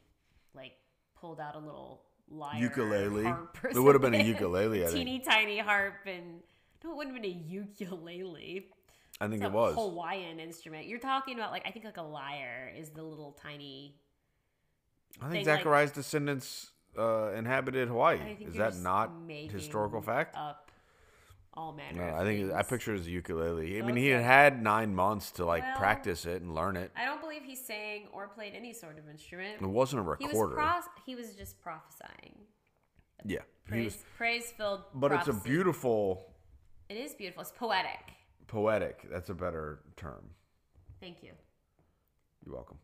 like 0.54 0.74
pulled 1.20 1.40
out 1.40 1.56
a 1.56 1.60
little 1.60 2.04
lyre 2.30 2.60
Ukulele. 2.62 3.24
harp 3.24 3.58
It 3.64 3.80
would 3.80 3.96
have 3.96 4.02
been 4.02 4.14
a 4.14 4.24
ukulele, 4.24 4.84
I 4.84 4.88
think. 4.90 4.98
teeny 4.98 5.20
tiny 5.20 5.58
harp 5.60 5.96
and 6.06 6.42
no, 6.84 6.92
it 6.92 6.98
wouldn't 6.98 7.16
have 7.16 7.24
been 7.24 7.32
a 7.32 7.34
ukulele. 7.50 8.68
I 9.22 9.28
think 9.28 9.36
It's 9.42 9.44
it 9.44 9.48
a 9.48 9.50
was. 9.50 9.74
Hawaiian 9.76 10.40
instrument. 10.40 10.86
You're 10.86 11.00
talking 11.00 11.36
about 11.40 11.52
like 11.52 11.64
I 11.66 11.72
think 11.72 11.86
like 11.86 11.98
a 11.98 12.02
lyre 12.04 12.72
is 12.78 12.90
the 12.90 13.02
little 13.04 13.32
tiny. 13.42 13.96
I 15.22 15.30
think 15.30 15.32
thing, 15.32 15.46
like- 15.48 15.60
Zachariah's 15.60 15.92
descendants 15.92 16.72
uh, 17.00 17.32
inhabited 17.32 17.88
Hawaii. 17.88 18.38
Is 18.42 18.56
that 18.56 18.76
not 18.78 19.12
historical 19.30 20.02
fact? 20.02 20.36
Up 20.38 20.63
all 21.56 21.72
manner. 21.74 22.12
No, 22.12 22.16
I 22.18 22.24
think 22.24 22.52
I 22.52 22.62
picture 22.64 22.94
his 22.94 23.08
ukulele. 23.08 23.80
I 23.80 23.86
mean, 23.86 23.96
he 23.96 24.08
had 24.08 24.24
had 24.24 24.62
nine 24.64 24.94
months 24.96 25.32
to 25.34 25.46
like 25.46 25.64
Well- 25.64 25.78
practice 25.78 26.26
it 26.26 26.42
and 26.42 26.54
learn 26.56 26.76
it. 26.78 26.92
I 26.96 27.06
don't 27.06 27.22
believe 27.22 27.44
he 27.44 27.56
sang 27.56 28.08
or 28.12 28.28
played 28.28 28.54
any 28.56 28.74
sort 28.74 28.98
of 28.98 29.08
instrument. 29.10 29.62
It 29.62 29.66
wasn't 29.68 30.02
a 30.02 30.16
He 30.18 30.26
was 30.26 30.34
recorder. 30.34 30.56
pros- 30.56 30.90
he 31.06 31.16
was 31.16 31.36
just 31.36 31.62
prophesying. 31.62 32.36
yeah, 33.26 33.42
Praise, 33.66 34.04
praise 34.18 34.52
filled. 34.52 34.84
But 34.94 35.12
it's 35.12 35.28
a 35.28 35.34
beautiful, 35.34 36.34
It 36.90 36.98
is 36.98 37.14
beautiful. 37.14 37.42
It's 37.42 37.52
poetic. 37.52 38.14
poetic. 38.48 39.08
That's 39.10 39.30
a 39.30 39.34
better 39.36 39.80
term. 39.96 40.30
Thank 41.00 41.24
you. 41.24 41.34
You're 42.46 42.56
welcome. 42.56 42.80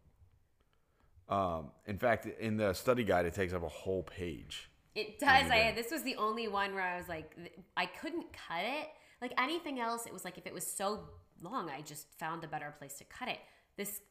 Um, 1.27 1.71
in 1.86 1.97
fact, 1.97 2.25
in 2.25 2.58
the 2.58 2.73
study 2.73 3.03
guide, 3.03 3.25
it 3.25 3.34
takes 3.34 3.53
up 3.53 3.63
a 3.63 3.67
whole 3.67 4.03
page. 4.03 4.69
It 4.95 5.19
does. 5.19 5.49
I 5.52 5.73
this 5.75 5.91
was 5.91 6.04
the 6.04 6.15
only 6.15 6.47
one 6.47 6.73
where 6.73 6.84
I 6.84 6.97
was 6.97 7.08
like, 7.08 7.36
I 7.78 7.86
couldn't 7.86 8.28
cut 8.34 8.63
it. 8.63 8.88
Like 9.21 9.34
anything 9.38 9.80
else, 9.80 10.06
it 10.06 10.13
was 10.13 10.23
like 10.25 10.38
if 10.38 10.47
it 10.47 10.54
was 10.54 10.65
so 10.65 11.02
long, 11.41 11.69
I 11.69 11.82
just 11.82 12.08
found 12.17 12.43
a 12.43 12.47
better 12.47 12.73
place 12.78 12.97
to 12.99 13.04
cut 13.04 13.28
it. 13.28 13.39
This 13.78 14.02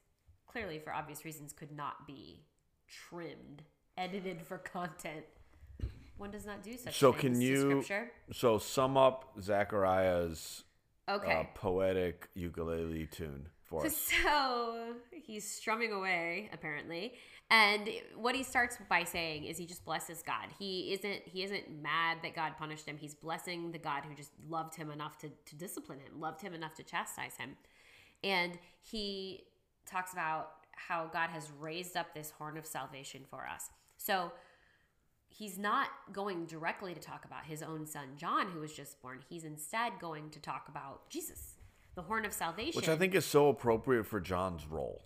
clearly, 0.46 0.78
for 0.78 0.92
obvious 0.92 1.24
reasons, 1.24 1.52
could 1.52 1.72
not 1.72 2.06
be 2.06 2.44
trimmed, 2.88 3.62
edited 3.96 4.42
for 4.42 4.58
content. 4.58 5.24
One 6.16 6.30
does 6.30 6.46
not 6.46 6.62
do 6.62 6.72
such 6.72 6.82
things. 6.84 6.96
So 6.96 7.12
can 7.12 7.40
you-. 7.40 7.84
So 8.32 8.58
sum 8.58 8.96
up 8.96 9.34
Zachariah's 9.40 10.64
Okay. 11.08 11.32
uh, 11.32 11.44
poetic 11.54 12.28
ukulele 12.34 13.06
tune 13.06 13.48
for 13.64 13.86
us. 13.86 13.96
So 14.22 14.94
he's 15.10 15.48
strumming 15.50 15.92
away, 15.92 16.50
apparently, 16.52 17.14
and 17.50 17.88
what 18.14 18.34
he 18.34 18.42
starts 18.42 18.76
by 18.90 19.04
saying 19.04 19.44
is 19.44 19.56
he 19.56 19.64
just 19.64 19.84
blesses 19.84 20.22
God. 20.22 20.48
He 20.58 20.92
isn't 20.92 21.22
he 21.24 21.42
isn't 21.44 21.82
mad 21.82 22.18
that 22.22 22.34
God 22.34 22.52
punished 22.58 22.87
him. 22.87 22.98
He's 22.98 23.14
blessing 23.14 23.72
the 23.72 23.78
God 23.78 24.02
who 24.06 24.14
just 24.14 24.32
loved 24.48 24.74
him 24.74 24.90
enough 24.90 25.16
to, 25.18 25.30
to 25.46 25.56
discipline 25.56 26.00
him, 26.00 26.20
loved 26.20 26.42
him 26.42 26.52
enough 26.52 26.74
to 26.74 26.82
chastise 26.82 27.37
him, 27.38 27.56
and 28.22 28.58
he 28.80 29.44
talks 29.87 30.12
about 30.12 30.50
how 30.72 31.06
God 31.11 31.30
has 31.30 31.50
raised 31.58 31.96
up 31.96 32.14
this 32.14 32.30
horn 32.30 32.58
of 32.58 32.66
salvation 32.66 33.22
for 33.28 33.46
us. 33.46 33.70
So 33.96 34.30
he's 35.28 35.58
not 35.58 35.88
going 36.12 36.44
directly 36.44 36.92
to 36.92 37.00
talk 37.00 37.24
about 37.24 37.46
his 37.46 37.62
own 37.62 37.87
son 37.87 38.08
John, 38.16 38.50
who 38.50 38.61
was 38.61 38.74
just 38.74 39.00
born. 39.00 39.20
He's 39.26 39.44
instead 39.44 39.92
going 39.98 40.28
to 40.30 40.40
talk 40.40 40.68
about 40.68 41.08
Jesus, 41.08 41.54
the 41.94 42.02
horn 42.02 42.26
of 42.26 42.34
salvation. 42.34 42.78
Which 42.78 42.90
I 42.90 42.96
think 42.96 43.14
is 43.14 43.24
so 43.24 43.48
appropriate 43.48 44.04
for 44.04 44.20
John's 44.20 44.66
role. 44.66 45.02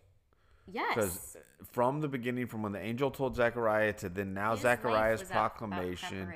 Yes, 0.70 0.94
Because 0.94 1.37
from 1.72 2.01
the 2.01 2.09
beginning, 2.09 2.46
from 2.46 2.62
when 2.62 2.72
the 2.72 2.81
angel 2.81 3.11
told 3.11 3.37
Zechariah 3.37 3.92
to 3.94 4.09
then 4.09 4.35
now 4.35 4.53
His 4.53 4.61
Zechariah's 4.61 5.22
proclamation, 5.22 6.33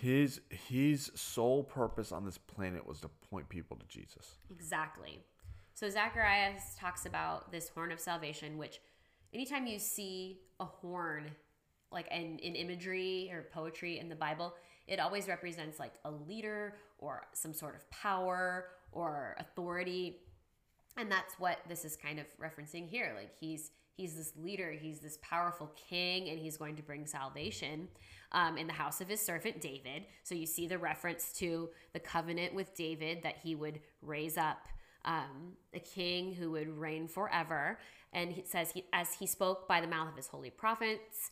his 0.00 0.40
his 0.50 1.10
sole 1.14 1.62
purpose 1.64 2.12
on 2.12 2.24
this 2.24 2.38
planet 2.38 2.86
was 2.86 3.00
to 3.00 3.08
point 3.30 3.48
people 3.48 3.76
to 3.76 3.86
Jesus. 3.86 4.36
exactly. 4.50 5.20
So 5.74 5.88
Zacharias 5.90 6.74
talks 6.78 7.04
about 7.04 7.52
this 7.52 7.68
horn 7.68 7.92
of 7.92 8.00
salvation, 8.00 8.56
which 8.56 8.80
anytime 9.34 9.66
you 9.66 9.78
see 9.78 10.40
a 10.58 10.64
horn, 10.64 11.30
like 11.92 12.08
in, 12.10 12.38
in 12.38 12.54
imagery 12.54 13.30
or 13.32 13.46
poetry 13.52 13.98
in 13.98 14.08
the 14.08 14.14
Bible, 14.16 14.54
it 14.86 14.98
always 15.00 15.28
represents 15.28 15.78
like 15.78 15.92
a 16.04 16.10
leader 16.10 16.76
or 16.98 17.26
some 17.34 17.52
sort 17.52 17.74
of 17.74 17.88
power 17.90 18.66
or 18.92 19.36
authority. 19.38 20.16
And 20.96 21.10
that's 21.10 21.34
what 21.38 21.58
this 21.68 21.84
is 21.84 21.96
kind 21.96 22.18
of 22.18 22.26
referencing 22.40 22.88
here. 22.88 23.12
Like 23.16 23.30
he's 23.38 23.70
he's 23.96 24.14
this 24.14 24.32
leader 24.36 24.72
he's 24.72 25.00
this 25.00 25.18
powerful 25.22 25.72
king 25.88 26.28
and 26.28 26.38
he's 26.38 26.56
going 26.56 26.76
to 26.76 26.82
bring 26.82 27.06
salvation 27.06 27.88
um, 28.32 28.58
in 28.58 28.66
the 28.66 28.72
house 28.72 29.00
of 29.00 29.08
his 29.08 29.20
servant 29.20 29.60
david. 29.60 30.04
So 30.22 30.34
you 30.34 30.46
see 30.46 30.66
the 30.66 30.78
reference 30.78 31.32
to 31.38 31.70
the 31.92 32.00
covenant 32.00 32.54
with 32.54 32.74
david 32.76 33.22
that 33.22 33.36
he 33.42 33.54
would 33.54 33.80
raise 34.02 34.36
up 34.36 34.66
um, 35.04 35.54
a 35.72 35.80
king 35.80 36.34
who 36.34 36.50
would 36.52 36.68
reign 36.68 37.08
forever. 37.08 37.78
And 38.12 38.32
he 38.32 38.42
says 38.44 38.72
he 38.72 38.84
as 38.92 39.14
he 39.14 39.26
spoke 39.26 39.66
by 39.66 39.80
the 39.80 39.86
mouth 39.86 40.10
of 40.10 40.16
his 40.16 40.28
holy 40.28 40.50
prophets 40.50 41.30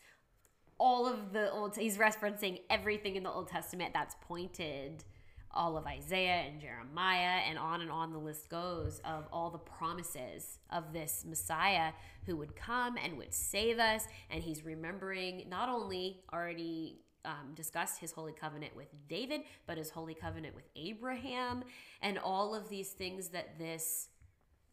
all 0.78 1.06
of 1.06 1.32
the 1.32 1.50
old 1.52 1.76
he's 1.76 1.98
referencing 1.98 2.60
everything 2.68 3.16
in 3.16 3.22
the 3.22 3.30
old 3.30 3.48
testament 3.48 3.92
that's 3.94 4.16
pointed 4.22 5.04
all 5.54 5.76
of 5.76 5.86
isaiah 5.86 6.44
and 6.46 6.60
jeremiah 6.60 7.40
and 7.48 7.58
on 7.58 7.80
and 7.80 7.90
on 7.90 8.12
the 8.12 8.18
list 8.18 8.48
goes 8.48 9.00
of 9.04 9.26
all 9.32 9.50
the 9.50 9.58
promises 9.58 10.58
of 10.70 10.92
this 10.92 11.24
messiah 11.26 11.92
who 12.26 12.36
would 12.36 12.54
come 12.54 12.96
and 13.02 13.16
would 13.16 13.32
save 13.32 13.78
us 13.78 14.06
and 14.30 14.42
he's 14.42 14.64
remembering 14.64 15.46
not 15.48 15.68
only 15.68 16.20
already 16.32 17.00
um, 17.24 17.54
discussed 17.54 18.00
his 18.00 18.12
holy 18.12 18.32
covenant 18.32 18.74
with 18.76 18.88
david 19.08 19.42
but 19.66 19.78
his 19.78 19.90
holy 19.90 20.14
covenant 20.14 20.54
with 20.54 20.68
abraham 20.76 21.64
and 22.02 22.18
all 22.18 22.54
of 22.54 22.68
these 22.68 22.90
things 22.90 23.28
that 23.28 23.58
this 23.58 24.08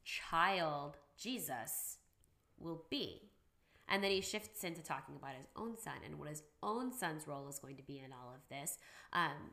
child 0.03 0.97
jesus 1.17 1.97
will 2.59 2.83
be 2.89 3.31
and 3.91 4.01
then 4.01 4.11
he 4.11 4.21
shifts 4.21 4.63
into 4.63 4.81
talking 4.81 5.15
about 5.17 5.35
his 5.35 5.47
own 5.57 5.77
son 5.77 5.95
and 6.05 6.17
what 6.17 6.29
his 6.29 6.43
own 6.63 6.93
son's 6.93 7.27
role 7.27 7.49
is 7.49 7.59
going 7.59 7.75
to 7.75 7.83
be 7.83 7.99
in 7.99 8.13
all 8.13 8.33
of 8.33 8.39
this. 8.49 8.77
Um, 9.11 9.51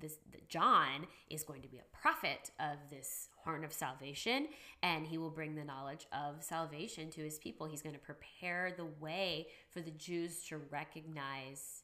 this 0.00 0.18
John 0.48 1.06
is 1.28 1.44
going 1.44 1.62
to 1.62 1.68
be 1.68 1.78
a 1.78 1.96
prophet 1.96 2.50
of 2.58 2.78
this 2.90 3.28
horn 3.44 3.64
of 3.64 3.72
salvation, 3.72 4.48
and 4.82 5.06
he 5.06 5.18
will 5.18 5.30
bring 5.30 5.54
the 5.54 5.64
knowledge 5.64 6.06
of 6.12 6.42
salvation 6.42 7.10
to 7.10 7.22
his 7.22 7.38
people. 7.38 7.66
He's 7.66 7.82
going 7.82 7.94
to 7.94 8.00
prepare 8.00 8.72
the 8.76 8.86
way 8.98 9.46
for 9.70 9.80
the 9.80 9.90
Jews 9.90 10.44
to 10.48 10.58
recognize 10.70 11.82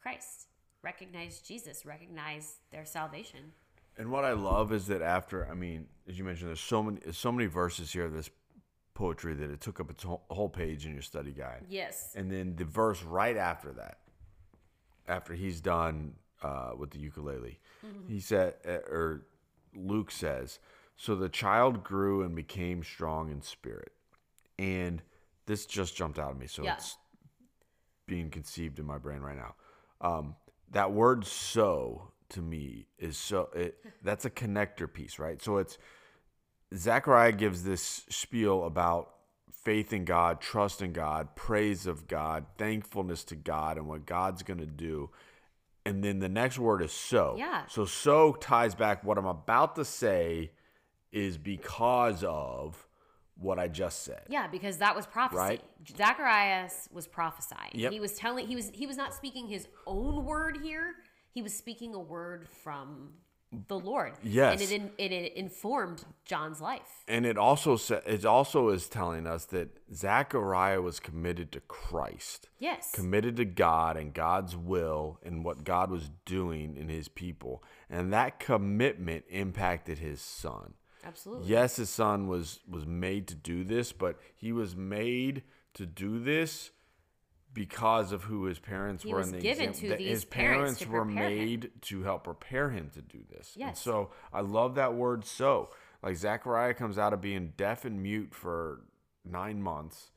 Christ, 0.00 0.48
recognize 0.82 1.40
Jesus, 1.40 1.84
recognize 1.86 2.56
their 2.70 2.84
salvation. 2.84 3.52
And 3.98 4.10
what 4.10 4.24
I 4.24 4.32
love 4.32 4.72
is 4.72 4.86
that 4.86 5.02
after, 5.02 5.46
I 5.50 5.54
mean, 5.54 5.86
as 6.08 6.18
you 6.18 6.24
mentioned, 6.24 6.48
there's 6.48 6.60
so 6.60 6.82
many, 6.82 6.98
so 7.12 7.30
many 7.30 7.46
verses 7.46 7.92
here 7.92 8.06
of 8.06 8.12
this 8.12 8.30
poetry 8.94 9.34
that 9.34 9.50
it 9.50 9.60
took 9.60 9.80
up 9.80 9.90
its 9.90 10.04
whole 10.04 10.48
page 10.48 10.86
in 10.86 10.92
your 10.92 11.02
study 11.02 11.32
guide. 11.32 11.64
Yes. 11.68 12.12
And 12.14 12.30
then 12.30 12.56
the 12.56 12.64
verse 12.64 13.02
right 13.02 13.36
after 13.36 13.72
that, 13.72 13.98
after 15.06 15.34
he's 15.34 15.60
done 15.60 16.14
uh, 16.42 16.72
with 16.76 16.90
the 16.90 16.98
ukulele, 16.98 17.58
he 18.06 18.20
said, 18.20 18.54
uh, 18.66 18.72
or 18.90 19.26
Luke 19.74 20.10
says, 20.10 20.58
so 20.96 21.14
the 21.14 21.28
child 21.28 21.82
grew 21.82 22.22
and 22.22 22.34
became 22.34 22.82
strong 22.82 23.30
in 23.30 23.42
spirit. 23.42 23.92
And 24.58 25.02
this 25.46 25.66
just 25.66 25.96
jumped 25.96 26.18
out 26.18 26.30
at 26.32 26.38
me. 26.38 26.46
So 26.46 26.62
Yeah. 26.64 26.74
it's 26.74 26.96
being 28.06 28.30
conceived 28.30 28.78
in 28.78 28.86
my 28.86 28.98
brain 28.98 29.20
right 29.20 29.36
now. 29.36 29.54
Um, 30.00 30.36
that 30.70 30.92
word 30.92 31.24
so 31.24 32.12
to 32.30 32.40
me 32.40 32.86
is 32.98 33.16
so, 33.16 33.48
it, 33.54 33.84
that's 34.02 34.24
a 34.24 34.30
connector 34.30 34.92
piece, 34.92 35.18
right? 35.18 35.40
So 35.42 35.58
it's, 35.58 35.78
Zechariah 36.74 37.32
gives 37.32 37.64
this 37.64 38.04
spiel 38.08 38.64
about 38.64 39.14
faith 39.50 39.92
in 39.92 40.04
God, 40.04 40.40
trust 40.40 40.82
in 40.82 40.92
God, 40.92 41.34
praise 41.36 41.86
of 41.86 42.08
God, 42.08 42.46
thankfulness 42.58 43.24
to 43.24 43.36
God, 43.36 43.76
and 43.76 43.86
what 43.86 44.06
God's 44.06 44.42
going 44.42 44.58
to 44.60 44.66
do. 44.66 45.10
And 45.84 46.02
then 46.02 46.20
the 46.20 46.28
next 46.28 46.58
word 46.58 46.82
is 46.82 46.92
so. 46.92 47.34
Yeah. 47.36 47.66
So 47.66 47.84
so 47.84 48.34
ties 48.34 48.74
back 48.74 49.04
what 49.04 49.18
I'm 49.18 49.26
about 49.26 49.76
to 49.76 49.84
say 49.84 50.52
is 51.10 51.38
because 51.38 52.24
of 52.24 52.86
what 53.36 53.58
I 53.58 53.68
just 53.68 54.04
said. 54.04 54.22
Yeah, 54.28 54.46
because 54.46 54.78
that 54.78 54.94
was 54.94 55.06
prophecy. 55.06 55.38
Right. 55.38 55.62
Zacharias 55.96 56.88
was 56.92 57.06
prophesying. 57.06 57.72
Yep. 57.74 57.92
He 57.92 58.00
was 58.00 58.14
telling 58.14 58.46
he 58.46 58.54
was 58.54 58.70
he 58.72 58.86
was 58.86 58.96
not 58.96 59.14
speaking 59.14 59.48
his 59.48 59.68
own 59.86 60.24
word 60.24 60.58
here. 60.62 60.94
He 61.32 61.42
was 61.42 61.54
speaking 61.54 61.94
a 61.94 61.98
word 61.98 62.46
from 62.48 63.14
the 63.68 63.78
Lord. 63.78 64.12
Yes. 64.22 64.60
And 64.60 64.62
it, 64.62 64.74
in, 64.74 64.90
it, 64.98 65.12
it 65.12 65.36
informed 65.36 66.04
John's 66.24 66.60
life. 66.60 67.04
And 67.06 67.26
it 67.26 67.36
also 67.36 67.76
sa- 67.76 68.00
it 68.06 68.24
also 68.24 68.70
is 68.70 68.88
telling 68.88 69.26
us 69.26 69.44
that 69.46 69.68
Zechariah 69.92 70.80
was 70.80 71.00
committed 71.00 71.52
to 71.52 71.60
Christ. 71.60 72.48
Yes. 72.58 72.90
committed 72.92 73.36
to 73.36 73.44
God 73.44 73.96
and 73.96 74.14
God's 74.14 74.56
will 74.56 75.18
and 75.24 75.44
what 75.44 75.64
God 75.64 75.90
was 75.90 76.10
doing 76.24 76.76
in 76.76 76.88
his 76.88 77.08
people. 77.08 77.62
And 77.90 78.12
that 78.12 78.38
commitment 78.38 79.24
impacted 79.28 79.98
his 79.98 80.20
son. 80.20 80.74
Absolutely. 81.04 81.48
Yes, 81.48 81.76
his 81.76 81.90
son 81.90 82.28
was 82.28 82.60
was 82.68 82.86
made 82.86 83.26
to 83.28 83.34
do 83.34 83.64
this, 83.64 83.92
but 83.92 84.18
he 84.36 84.52
was 84.52 84.76
made 84.76 85.42
to 85.74 85.86
do 85.86 86.22
this 86.22 86.70
because 87.54 88.12
of 88.12 88.24
who 88.24 88.44
his 88.44 88.58
parents 88.58 89.02
He 89.02 89.12
were 89.12 89.18
was 89.18 89.28
and 89.28 89.36
the 89.36 89.42
given 89.42 89.70
exam- 89.70 89.90
to 89.90 89.96
these 89.96 90.08
his 90.08 90.24
parents 90.24 90.78
parents 90.78 90.86
were 90.86 91.04
prepare 91.04 91.28
him. 91.28 91.36
made 91.38 91.70
to 91.82 92.02
help 92.02 92.24
prepare 92.24 92.70
him 92.70 92.90
to 92.94 93.02
do 93.02 93.18
this. 93.30 93.56
And 93.68 93.76
so 93.76 94.10
I 94.32 94.40
love 94.40 94.74
that 94.76 94.94
word 94.94 95.24
so. 95.24 95.70
Like 96.02 96.16
Zechariah 96.16 96.74
comes 96.74 96.98
out 96.98 97.12
of 97.12 97.20
being 97.20 97.52
deaf 97.56 97.84
and 97.84 98.02
mute 98.02 98.34
for 98.34 98.80
nine 99.24 99.62
months 99.62 100.10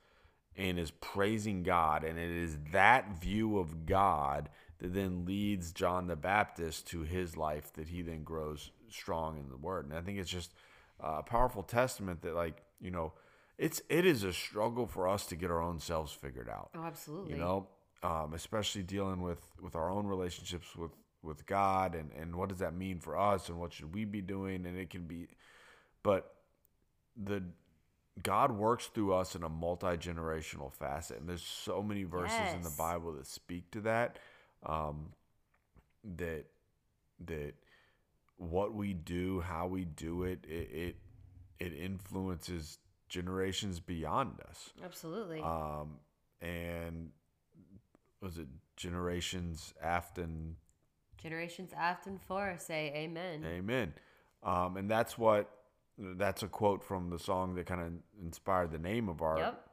and 0.55 0.79
is 0.79 0.91
praising 0.91 1.63
God. 1.63 2.03
And 2.03 2.17
it 2.17 2.31
is 2.31 2.57
that 2.71 3.21
view 3.21 3.59
of 3.59 3.85
God 3.85 4.49
that 4.79 4.93
then 4.93 5.25
leads 5.25 5.71
John 5.71 6.07
the 6.07 6.15
Baptist 6.15 6.87
to 6.87 7.01
his 7.01 7.37
life 7.37 7.71
that 7.73 7.89
he 7.89 8.01
then 8.01 8.23
grows 8.23 8.71
strong 8.89 9.37
in 9.37 9.49
the 9.49 9.57
word. 9.57 9.85
And 9.85 9.93
I 9.93 10.01
think 10.01 10.17
it's 10.17 10.29
just 10.29 10.53
a 10.99 11.21
powerful 11.23 11.63
testament 11.63 12.21
that 12.21 12.33
like, 12.35 12.63
you 12.81 12.91
know, 12.91 13.13
it's 13.57 13.81
it 13.89 14.05
is 14.05 14.23
a 14.23 14.33
struggle 14.33 14.87
for 14.87 15.07
us 15.07 15.25
to 15.27 15.35
get 15.35 15.49
our 15.51 15.61
own 15.61 15.79
selves 15.79 16.11
figured 16.11 16.49
out. 16.49 16.69
Oh, 16.75 16.83
absolutely. 16.83 17.33
you 17.33 17.37
know 17.37 17.67
um, 18.03 18.33
especially 18.33 18.83
dealing 18.83 19.21
with 19.21 19.39
with 19.61 19.75
our 19.75 19.89
own 19.89 20.05
relationships 20.05 20.75
with 20.75 20.91
with 21.23 21.45
god 21.45 21.95
and 21.95 22.11
and 22.11 22.35
what 22.35 22.49
does 22.49 22.59
that 22.59 22.75
mean 22.75 22.99
for 22.99 23.17
us 23.17 23.49
and 23.49 23.59
what 23.59 23.73
should 23.73 23.93
we 23.93 24.05
be 24.05 24.21
doing? 24.21 24.65
And 24.65 24.77
it 24.77 24.89
can 24.89 25.03
be 25.03 25.27
but 26.03 26.35
the 27.15 27.43
god 28.21 28.51
works 28.51 28.87
through 28.87 29.13
us 29.13 29.35
in 29.35 29.43
a 29.43 29.49
multi-generational 29.49 30.71
facet. 30.71 31.19
And 31.19 31.27
there's 31.27 31.41
so 31.43 31.81
many 31.81 32.03
verses 32.03 32.53
in 32.53 32.61
the 32.61 32.73
bible 32.77 33.13
that 33.13 33.25
speak 33.25 33.71
to 33.71 33.81
that 33.81 34.19
um, 34.65 35.13
that 36.17 36.45
that 37.25 37.53
what 38.37 38.73
we 38.73 38.93
do 38.93 39.39
how 39.39 39.65
we 39.65 39.85
do 39.85 40.23
it 40.23 40.39
it 40.47 40.69
it, 40.71 40.95
it 41.59 41.73
influences 41.73 42.77
generations 43.09 43.79
beyond 43.79 44.39
us 44.49 44.71
Absolutely. 44.83 45.41
um, 45.41 45.97
and 46.41 47.11
was 48.21 48.37
it 48.37 48.47
generations 48.75 49.73
after 49.81 50.27
Generations 51.17 51.71
after 51.75 52.09
and 52.09 52.21
for 52.21 52.55
say 52.59 52.91
amen. 52.95 53.43
amen 53.45 53.93
um, 54.43 54.77
and 54.77 54.89
that's 54.89 55.17
what 55.17 55.49
that's 55.97 56.43
a 56.43 56.47
quote 56.47 56.83
from 56.83 57.09
the 57.09 57.17
song 57.19 57.55
that 57.55 57.65
kind 57.65 57.81
of 57.81 57.93
inspired 58.21 58.71
the 58.71 58.77
name 58.79 59.07
of 59.09 59.21
our 59.21 59.37
Yep. 59.37 59.69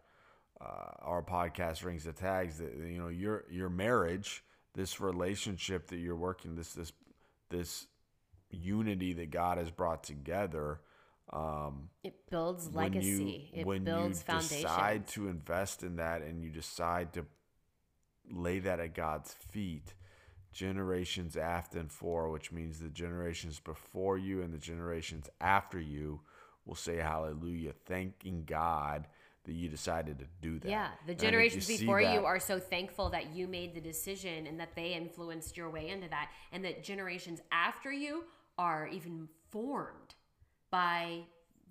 uh, 0.61 0.65
our 1.01 1.23
podcast 1.23 1.85
rings 1.85 2.05
the 2.05 2.13
tags 2.13 2.59
that 2.59 2.73
you 2.77 2.99
know 2.99 3.09
your 3.09 3.45
your 3.51 3.69
marriage 3.69 4.45
this 4.75 5.01
relationship 5.01 5.89
that 5.89 5.97
you're 5.99 6.17
working 6.17 6.55
this 6.55 6.73
this 6.73 6.93
this 7.51 7.87
unity 8.51 9.13
that 9.15 9.31
God 9.31 9.59
has 9.59 9.71
brought 9.71 10.05
together 10.05 10.81
um, 11.31 11.89
It 12.03 12.29
builds 12.31 12.75
legacy. 12.75 13.51
you 13.53 13.61
it 13.61 13.67
when 13.67 13.85
builds 13.85 14.19
you 14.19 14.25
foundation. 14.25 14.63
decide 14.63 15.07
to 15.09 15.29
invest 15.29 15.83
in 15.83 15.97
that 15.97 16.23
and 16.23 16.43
you 16.43 16.51
decide 16.51 17.13
to 17.15 17.25
lay 18.31 18.59
that 18.61 18.81
at 18.81 18.95
God's 18.95 19.33
feet 19.33 19.95
generations 20.53 21.37
after 21.37 21.79
and 21.79 21.91
for 21.91 22.29
which 22.31 22.53
means 22.53 22.79
the 22.79 22.89
generations 22.91 23.59
before 23.59 24.19
you 24.19 24.43
and 24.43 24.53
the 24.53 24.59
generations 24.59 25.29
after 25.41 25.81
you 25.81 26.21
will 26.67 26.75
say 26.75 26.97
hallelujah 26.97 27.73
thanking 27.87 28.45
God 28.45 29.07
that 29.45 29.53
you 29.55 29.69
decided 29.69 30.19
to 30.19 30.27
do 30.43 30.59
that 30.61 30.69
Yeah, 30.69 30.89
the 31.07 31.15
think 31.15 31.23
you 31.23 31.29
generations 31.29 31.67
before 31.67 32.03
that- 32.03 32.15
you 32.15 32.25
are 32.27 32.39
so 32.39 32.61
thankful 32.61 33.09
that 33.11 33.35
you 33.35 33.49
made 33.49 33.75
the 33.75 33.81
decision 33.81 34.47
and 34.47 34.61
that 34.61 34.75
they 34.77 34.93
influenced 34.93 35.57
your 35.57 35.71
way 35.71 35.89
into 35.89 36.09
that, 36.11 36.31
and 36.53 36.65
that 36.65 36.85
generations 36.85 37.41
after 37.51 37.91
you 37.91 38.25
are 38.59 38.87
even 38.87 39.29
formed 39.51 40.15
by 40.73 41.21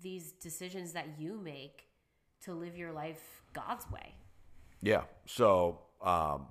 these 0.00 0.32
decisions 0.32 0.92
that 0.92 1.06
you 1.18 1.38
make 1.44 1.88
to 2.44 2.54
live 2.54 2.76
your 2.76 2.92
life 2.92 3.42
God's 3.52 3.84
way. 3.90 4.14
Yeah. 4.80 5.02
So, 5.26 5.80
um, 6.00 6.46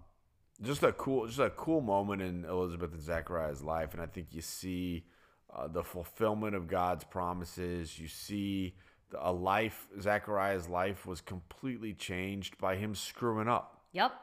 just 0.61 0.83
a 0.83 0.91
cool, 0.93 1.25
just 1.25 1.39
a 1.39 1.49
cool 1.49 1.81
moment 1.81 2.21
in 2.21 2.45
Elizabeth 2.45 2.91
and 2.93 3.01
Zachariah's 3.01 3.63
life, 3.63 3.93
and 3.93 4.01
I 4.01 4.05
think 4.05 4.27
you 4.31 4.41
see 4.41 5.05
uh, 5.53 5.67
the 5.67 5.83
fulfillment 5.83 6.55
of 6.55 6.67
God's 6.67 7.03
promises. 7.03 7.97
You 7.97 8.07
see 8.07 8.75
a 9.19 9.33
life. 9.33 9.87
Zachariah's 9.99 10.69
life 10.69 11.07
was 11.07 11.19
completely 11.19 11.93
changed 11.93 12.57
by 12.59 12.75
him 12.75 12.93
screwing 12.93 13.47
up, 13.47 13.81
Yep. 13.93 14.13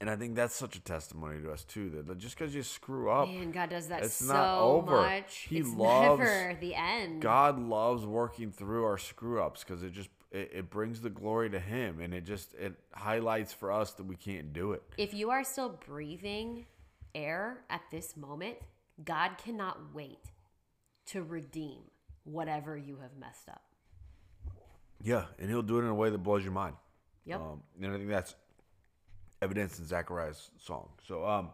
And 0.00 0.08
I 0.10 0.16
think 0.16 0.36
that's 0.36 0.54
such 0.54 0.76
a 0.76 0.80
testimony 0.80 1.40
to 1.42 1.50
us 1.52 1.64
too. 1.64 1.90
That 2.06 2.18
just 2.18 2.38
because 2.38 2.54
you 2.54 2.62
screw 2.62 3.10
up, 3.10 3.28
Man, 3.28 3.50
God 3.50 3.70
does 3.70 3.88
that 3.88 4.02
It's 4.02 4.14
so 4.14 4.32
not 4.32 4.58
over. 4.60 4.96
much. 5.02 5.46
He 5.48 5.58
it's 5.58 5.70
loves- 5.70 6.20
never 6.20 6.56
the 6.60 6.74
end. 6.74 7.22
God 7.22 7.58
loves 7.58 8.04
working 8.06 8.52
through 8.52 8.84
our 8.84 8.98
screw 8.98 9.42
ups 9.42 9.64
because 9.64 9.82
it 9.82 9.92
just 9.92 10.10
it, 10.30 10.50
it 10.54 10.70
brings 10.70 11.00
the 11.00 11.10
glory 11.10 11.50
to 11.50 11.58
Him, 11.58 12.00
and 12.00 12.14
it 12.14 12.24
just 12.24 12.54
it 12.54 12.74
highlights 12.92 13.52
for 13.52 13.72
us 13.72 13.92
that 13.94 14.04
we 14.04 14.16
can't 14.16 14.52
do 14.52 14.72
it. 14.72 14.82
If 14.96 15.12
you 15.14 15.30
are 15.30 15.42
still 15.42 15.78
breathing 15.86 16.66
air 17.14 17.64
at 17.68 17.82
this 17.90 18.16
moment, 18.16 18.56
God 19.04 19.32
cannot 19.42 19.94
wait 19.94 20.20
to 21.06 21.22
redeem 21.22 21.80
whatever 22.24 22.76
you 22.76 22.98
have 23.02 23.16
messed 23.18 23.48
up. 23.48 23.62
Yeah, 25.02 25.24
and 25.38 25.48
he'll 25.48 25.62
do 25.62 25.78
it 25.78 25.82
in 25.82 25.88
a 25.88 25.94
way 25.94 26.10
that 26.10 26.18
blows 26.18 26.44
your 26.44 26.52
mind. 26.52 26.76
Yep. 27.24 27.40
Um, 27.40 27.62
and 27.82 27.92
I 27.92 27.96
think 27.96 28.08
that's 28.10 28.34
evidence 29.42 29.78
in 29.78 29.86
Zachariah's 29.86 30.50
song. 30.58 30.88
So 31.06 31.26
um, 31.26 31.50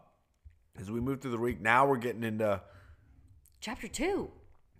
as 0.79 0.91
we 0.91 0.99
move 0.99 1.21
through 1.21 1.31
the 1.31 1.37
week, 1.37 1.61
now 1.61 1.87
we're 1.87 1.97
getting 1.97 2.23
into 2.23 2.61
Chapter 3.59 3.87
2. 3.87 4.29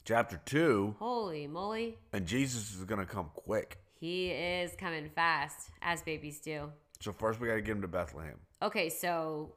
chapter 0.06 0.40
two, 0.46 0.96
Holy 1.00 1.48
moly. 1.48 1.98
and 2.14 2.26
Jesus 2.28 2.76
is 2.76 2.84
going 2.86 3.00
to 3.00 3.12
come 3.12 3.30
quick. 3.34 3.80
He 4.00 4.30
is 4.30 4.76
coming 4.78 5.10
fast, 5.10 5.70
as 5.82 6.02
babies 6.04 6.40
do. 6.40 6.72
So 7.02 7.12
first 7.12 7.40
we 7.40 7.48
got 7.48 7.56
to 7.56 7.62
get 7.62 7.72
him 7.72 7.82
to 7.82 7.88
Bethlehem. 7.88 8.36
Okay, 8.62 8.90
so 8.90 9.54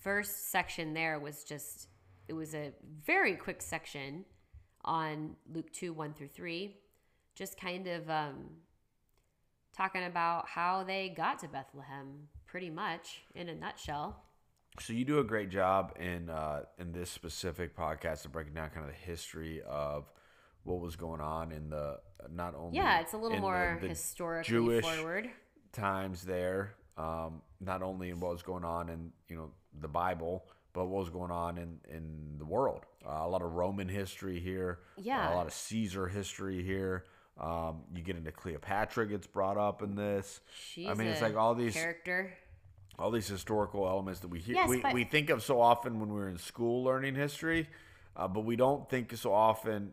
first 0.00 0.50
section 0.50 0.94
there 0.94 1.18
was 1.20 1.44
just 1.44 1.88
it 2.28 2.32
was 2.32 2.54
a 2.54 2.72
very 3.04 3.36
quick 3.36 3.62
section 3.62 4.24
on 4.84 5.36
Luke 5.52 5.72
2 5.72 5.92
1 5.92 6.14
through 6.14 6.28
3 6.28 6.76
just 7.34 7.60
kind 7.60 7.86
of 7.86 8.08
um 8.08 8.34
talking 9.76 10.04
about 10.04 10.46
how 10.48 10.82
they 10.84 11.08
got 11.08 11.38
to 11.40 11.48
Bethlehem 11.48 12.28
pretty 12.56 12.70
much 12.70 13.20
in 13.34 13.50
a 13.50 13.54
nutshell. 13.54 14.16
So 14.80 14.94
you 14.94 15.04
do 15.04 15.18
a 15.18 15.24
great 15.24 15.50
job 15.50 15.92
in 16.00 16.30
uh, 16.30 16.62
in 16.78 16.90
this 16.90 17.10
specific 17.10 17.76
podcast 17.76 18.24
of 18.24 18.32
breaking 18.32 18.54
down 18.54 18.70
kind 18.70 18.86
of 18.86 18.92
the 18.92 18.96
history 18.98 19.60
of 19.68 20.10
what 20.62 20.80
was 20.80 20.96
going 20.96 21.20
on 21.20 21.52
in 21.52 21.68
the 21.68 21.98
not 22.32 22.54
only 22.54 22.78
Yeah, 22.78 23.00
it's 23.00 23.12
a 23.12 23.18
little 23.18 23.32
in 23.36 23.42
the- 23.42 23.46
more 23.46 23.78
the 23.82 23.88
historically 23.88 24.50
Jewish 24.54 24.86
forward. 24.86 25.28
times 25.72 26.22
there, 26.22 26.76
um, 26.96 27.42
not 27.60 27.82
only 27.82 28.08
in 28.08 28.20
what 28.20 28.32
was 28.32 28.42
going 28.42 28.64
on 28.64 28.88
in 28.88 29.12
you 29.28 29.36
know 29.36 29.50
the 29.78 29.88
Bible, 29.88 30.46
but 30.72 30.86
what 30.86 31.00
was 31.00 31.10
going 31.10 31.30
on 31.30 31.58
in 31.58 31.78
in 31.94 32.36
the 32.38 32.46
world. 32.46 32.86
Uh, 33.06 33.18
a 33.20 33.28
lot 33.28 33.42
of 33.42 33.52
Roman 33.52 33.86
history 33.88 34.40
here, 34.40 34.78
Yeah. 34.96 35.30
a 35.30 35.36
lot 35.36 35.46
of 35.46 35.52
Caesar 35.52 36.08
history 36.08 36.62
here. 36.62 37.04
Um, 37.38 37.82
you 37.94 38.00
get 38.02 38.16
into 38.16 38.32
Cleopatra 38.32 39.06
gets 39.08 39.26
brought 39.26 39.58
up 39.58 39.82
in 39.82 39.94
this. 39.94 40.40
She's 40.70 40.88
I 40.88 40.94
mean, 40.94 41.08
it's 41.08 41.20
like 41.20 41.36
all 41.36 41.54
these 41.54 41.74
character. 41.74 42.32
All 42.98 43.10
these 43.10 43.28
historical 43.28 43.86
elements 43.86 44.20
that 44.20 44.28
we 44.28 44.38
hear 44.38 44.54
Yes, 44.56 44.68
we, 44.68 44.80
but- 44.80 44.92
we 44.94 45.04
think 45.04 45.30
of 45.30 45.42
so 45.42 45.60
often 45.60 46.00
when 46.00 46.12
we're 46.12 46.28
in 46.28 46.38
school 46.38 46.82
learning 46.84 47.14
history, 47.14 47.68
uh, 48.16 48.26
but 48.28 48.44
we 48.44 48.56
don't 48.56 48.88
think 48.88 49.14
so 49.16 49.32
often 49.32 49.92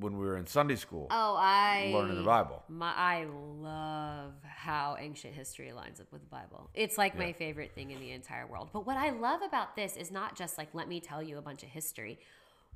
when 0.00 0.16
we 0.18 0.24
were 0.24 0.36
in 0.38 0.46
Sunday 0.46 0.76
school 0.76 1.06
Oh, 1.10 1.36
I 1.38 1.90
learning 1.92 2.16
the 2.16 2.22
Bible. 2.22 2.62
My, 2.68 2.92
I 2.94 3.24
love 3.24 4.32
how 4.44 4.96
ancient 4.98 5.34
history 5.34 5.72
lines 5.72 6.00
up 6.00 6.06
with 6.10 6.22
the 6.22 6.28
Bible. 6.28 6.70
It's 6.74 6.96
like 6.96 7.18
my 7.18 7.32
favorite 7.32 7.72
thing 7.74 7.90
in 7.90 8.00
the 8.00 8.12
entire 8.12 8.46
world. 8.46 8.70
But 8.72 8.86
what 8.86 8.96
I 8.96 9.10
love 9.10 9.42
about 9.42 9.76
this 9.76 9.96
is 9.96 10.10
not 10.10 10.36
just 10.36 10.56
like, 10.56 10.68
let 10.72 10.88
me 10.88 11.00
tell 11.00 11.22
you 11.22 11.36
a 11.38 11.42
bunch 11.42 11.62
of 11.62 11.68
history. 11.68 12.18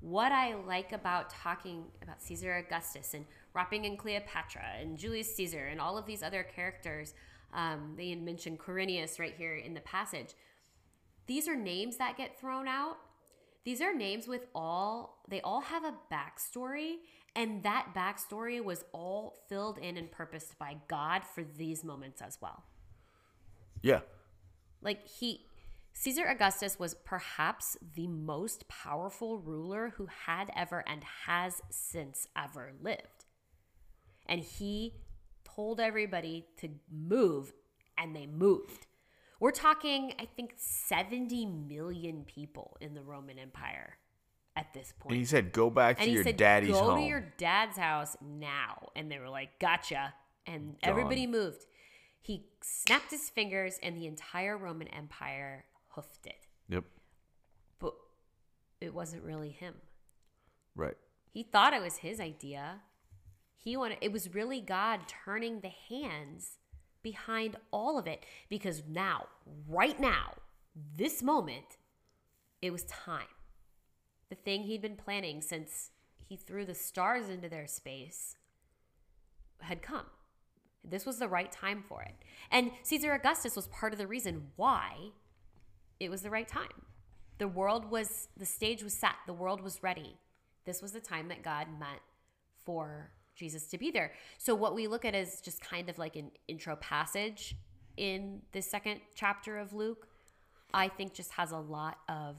What 0.01 0.33
I 0.33 0.55
like 0.55 0.93
about 0.93 1.31
talking 1.31 1.85
about 2.03 2.21
Caesar 2.23 2.57
Augustus 2.57 3.15
and 3.15 3.25
wrapping 3.55 3.85
in 3.87 3.97
Cleopatra 3.97 4.65
and 4.79 4.99
Julius 4.99 5.35
Caesar 5.35 5.67
and 5.67 5.81
all 5.81 5.97
of 5.99 6.05
these 6.07 6.23
other 6.23 6.43
characters, 6.43 7.15
um, 7.55 7.95
they 7.97 8.11
had 8.11 8.23
mentioned 8.23 8.59
Quirinius 8.59 9.19
right 9.19 9.35
here 9.37 9.57
in 9.57 9.75
the 9.75 9.81
passage. 9.81 10.35
These 11.27 11.49
are 11.49 11.57
names 11.57 11.97
that 11.97 12.17
get 12.17 12.39
thrown 12.39 12.69
out. 12.69 12.99
These 13.65 13.81
are 13.81 13.95
names 13.95 14.27
with 14.27 14.47
all, 14.55 15.23
they 15.29 15.41
all 15.43 15.61
have 15.61 15.85
a 15.85 15.95
backstory 16.13 16.97
And 17.39 17.63
that 17.63 17.95
backstory 17.95 18.63
was 18.63 18.85
all 18.93 19.37
filled 19.49 19.79
in 19.79 19.97
and 19.97 20.11
purposed 20.11 20.59
by 20.59 20.77
God 20.89 21.23
for 21.25 21.45
these 21.45 21.85
moments 21.85 22.21
as 22.21 22.39
well. 22.41 22.65
Yeah. 23.81 24.01
Like 24.83 25.07
he 25.07 25.43
Caesar 25.93 26.27
Augustus 26.27 26.79
was 26.79 26.95
perhaps 26.95 27.77
the 27.95 28.07
most 28.07 28.69
powerful 28.69 29.39
ruler 29.39 29.95
who 29.97 30.07
had 30.27 30.51
ever 30.55 30.85
and 30.87 31.03
has 31.27 31.61
since 31.71 32.29
ever 32.37 32.73
lived. 32.81 33.25
And 34.27 34.41
he 34.41 34.95
told 35.59 35.81
everybody 35.81 36.47
to 36.57 36.69
move 36.89 37.53
and 37.99 38.15
they 38.15 38.27
moved. 38.27 38.87
We're 39.41 39.51
talking 39.51 40.15
I 40.17 40.29
think 40.37 40.55
70 40.57 41.47
million 41.47 42.25
people 42.25 42.77
in 42.81 42.95
the 42.95 43.03
Roman 43.03 43.41
Empire 43.41 43.97
at 44.55 44.73
this 44.73 44.93
point. 44.97 45.13
And 45.13 45.19
he 45.19 45.25
said, 45.25 45.51
"Go 45.53 45.69
back 45.69 45.97
to 45.97 46.05
And 46.05 46.13
your 46.13 46.23
said, 46.23 46.37
daddy's 46.37 46.71
"Go 46.71 46.91
home." 46.91 47.01
to 47.01 47.05
your 47.05 47.33
dad's 47.39 47.77
house 47.77 48.17
now." 48.21 48.91
And 48.95 49.11
they 49.11 49.19
were 49.19 49.29
like, 49.29 49.59
"Gotcha!" 49.59 50.15
And 50.47 50.77
everybody 50.83 51.27
moved. 51.27 51.67
He 52.21 52.47
snapped 52.63 53.11
his 53.11 53.29
fingers, 53.29 53.81
and 53.83 53.97
the 53.97 54.07
entire 54.07 54.57
Roman 54.57 54.87
Empire 54.89 55.65
hoofed 55.89 56.27
it. 56.27 56.47
yep. 56.69 56.85
But 57.81 57.95
it 58.81 58.95
wasn't 58.95 59.25
really 59.25 59.51
him. 59.51 59.75
Right. 60.77 60.97
He 61.33 61.43
thought 61.43 61.75
it 61.75 61.83
was 61.83 61.99
his 61.99 62.21
idea. 62.21 62.81
He 63.59 63.77
wanted. 63.77 63.99
It 64.01 64.13
was 64.13 64.35
really 64.35 64.61
God 64.61 65.01
turning 65.25 65.61
the 65.61 65.73
hands 65.89 66.59
behind 67.03 67.57
all 67.73 67.99
of 67.99 68.07
it 68.07 68.25
because 68.49 68.85
now, 68.89 69.27
right 69.69 69.99
now, 70.01 70.35
this 70.97 71.23
moment, 71.23 71.77
it 72.63 72.71
was 72.71 72.85
time. 72.85 73.27
The 74.31 74.37
thing 74.37 74.63
he'd 74.63 74.83
been 74.83 74.97
planning 74.97 75.41
since 75.43 75.91
he 76.29 76.37
threw 76.37 76.65
the 76.65 76.75
stars 76.75 77.29
into 77.29 77.49
their 77.49 77.67
space 77.67 78.37
had 79.61 79.83
come. 79.83 80.07
This 80.85 81.05
was 81.05 81.19
the 81.19 81.29
right 81.29 81.51
time 81.51 81.83
for 81.89 82.03
it. 82.03 82.15
And 82.51 82.71
Caesar 82.83 83.13
Augustus 83.13 83.57
was 83.57 83.67
part 83.69 83.93
of 83.93 83.99
the 83.99 84.07
reason 84.07 84.49
why 84.57 85.11
it 85.99 86.11
was 86.11 86.23
the 86.23 86.31
right 86.31 86.47
time. 86.47 86.83
The 87.39 87.49
world 87.49 87.91
was, 87.91 88.29
the 88.37 88.47
stage 88.47 88.83
was 88.83 88.95
set, 88.95 89.15
the 89.27 89.33
world 89.33 89.61
was 89.61 89.83
ready. 89.83 90.17
This 90.65 90.83
was 90.83 90.93
the 90.93 91.01
time 91.01 91.29
that 91.29 91.43
God 91.43 91.67
meant 91.79 92.03
for 92.65 93.11
Jesus 93.39 93.67
to 93.69 93.79
be 93.79 93.91
there. 93.91 94.13
So, 94.37 94.55
what 94.55 94.75
we 94.75 94.87
look 94.87 95.05
at 95.05 95.15
is 95.15 95.41
just 95.41 95.61
kind 95.61 95.89
of 95.89 95.99
like 95.99 96.17
an 96.17 96.31
intro 96.49 96.77
passage 96.77 97.57
in 97.99 98.43
the 98.53 98.63
second 98.63 99.01
chapter 99.15 99.59
of 99.59 99.73
Luke, 99.73 100.09
I 100.73 100.89
think 100.89 101.15
just 101.15 101.33
has 101.33 101.51
a 101.53 101.59
lot 101.59 101.99
of 102.09 102.37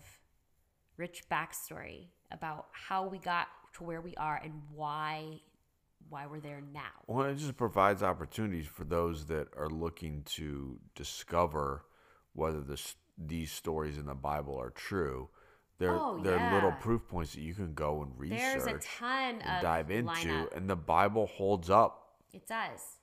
rich 0.97 1.23
backstory 1.29 2.07
about 2.31 2.67
how 2.71 3.07
we 3.07 3.17
got 3.17 3.47
to 3.73 3.83
where 3.83 4.01
we 4.01 4.15
are 4.15 4.39
and 4.43 4.53
why 4.73 5.41
why 6.09 6.25
we're 6.25 6.39
there 6.39 6.61
now. 6.73 6.81
Well, 7.05 7.27
it 7.27 7.35
just 7.35 7.55
provides 7.55 8.01
opportunities 8.01 8.65
for 8.65 8.83
those 8.83 9.25
that 9.27 9.47
are 9.55 9.69
looking 9.69 10.23
to 10.23 10.79
discover 10.95 11.85
whether 12.33 12.61
this, 12.61 12.95
these 13.15 13.51
stories 13.51 13.97
in 13.97 14.07
the 14.07 14.15
Bible 14.15 14.59
are 14.59 14.71
true. 14.71 15.29
They're, 15.79 15.91
Oh, 15.91 16.19
they're 16.21 16.53
little 16.53 16.73
proof 16.73 17.07
points 17.07 17.33
that 17.33 17.41
you 17.41 17.53
can 17.53 17.73
go 17.73 18.03
and 18.03 18.11
research 18.17 18.37
There's 18.37 18.67
a 18.67 18.79
ton 18.79 19.41
and 19.41 19.57
of 19.57 19.61
dive 19.63 19.89
into, 19.89 20.11
lineup. 20.11 20.55
and 20.55 20.69
the 20.69 20.75
Bible 20.75 21.27
holds 21.27 21.69
up. 21.69 22.15
It 22.33 22.45
does. 22.47 22.97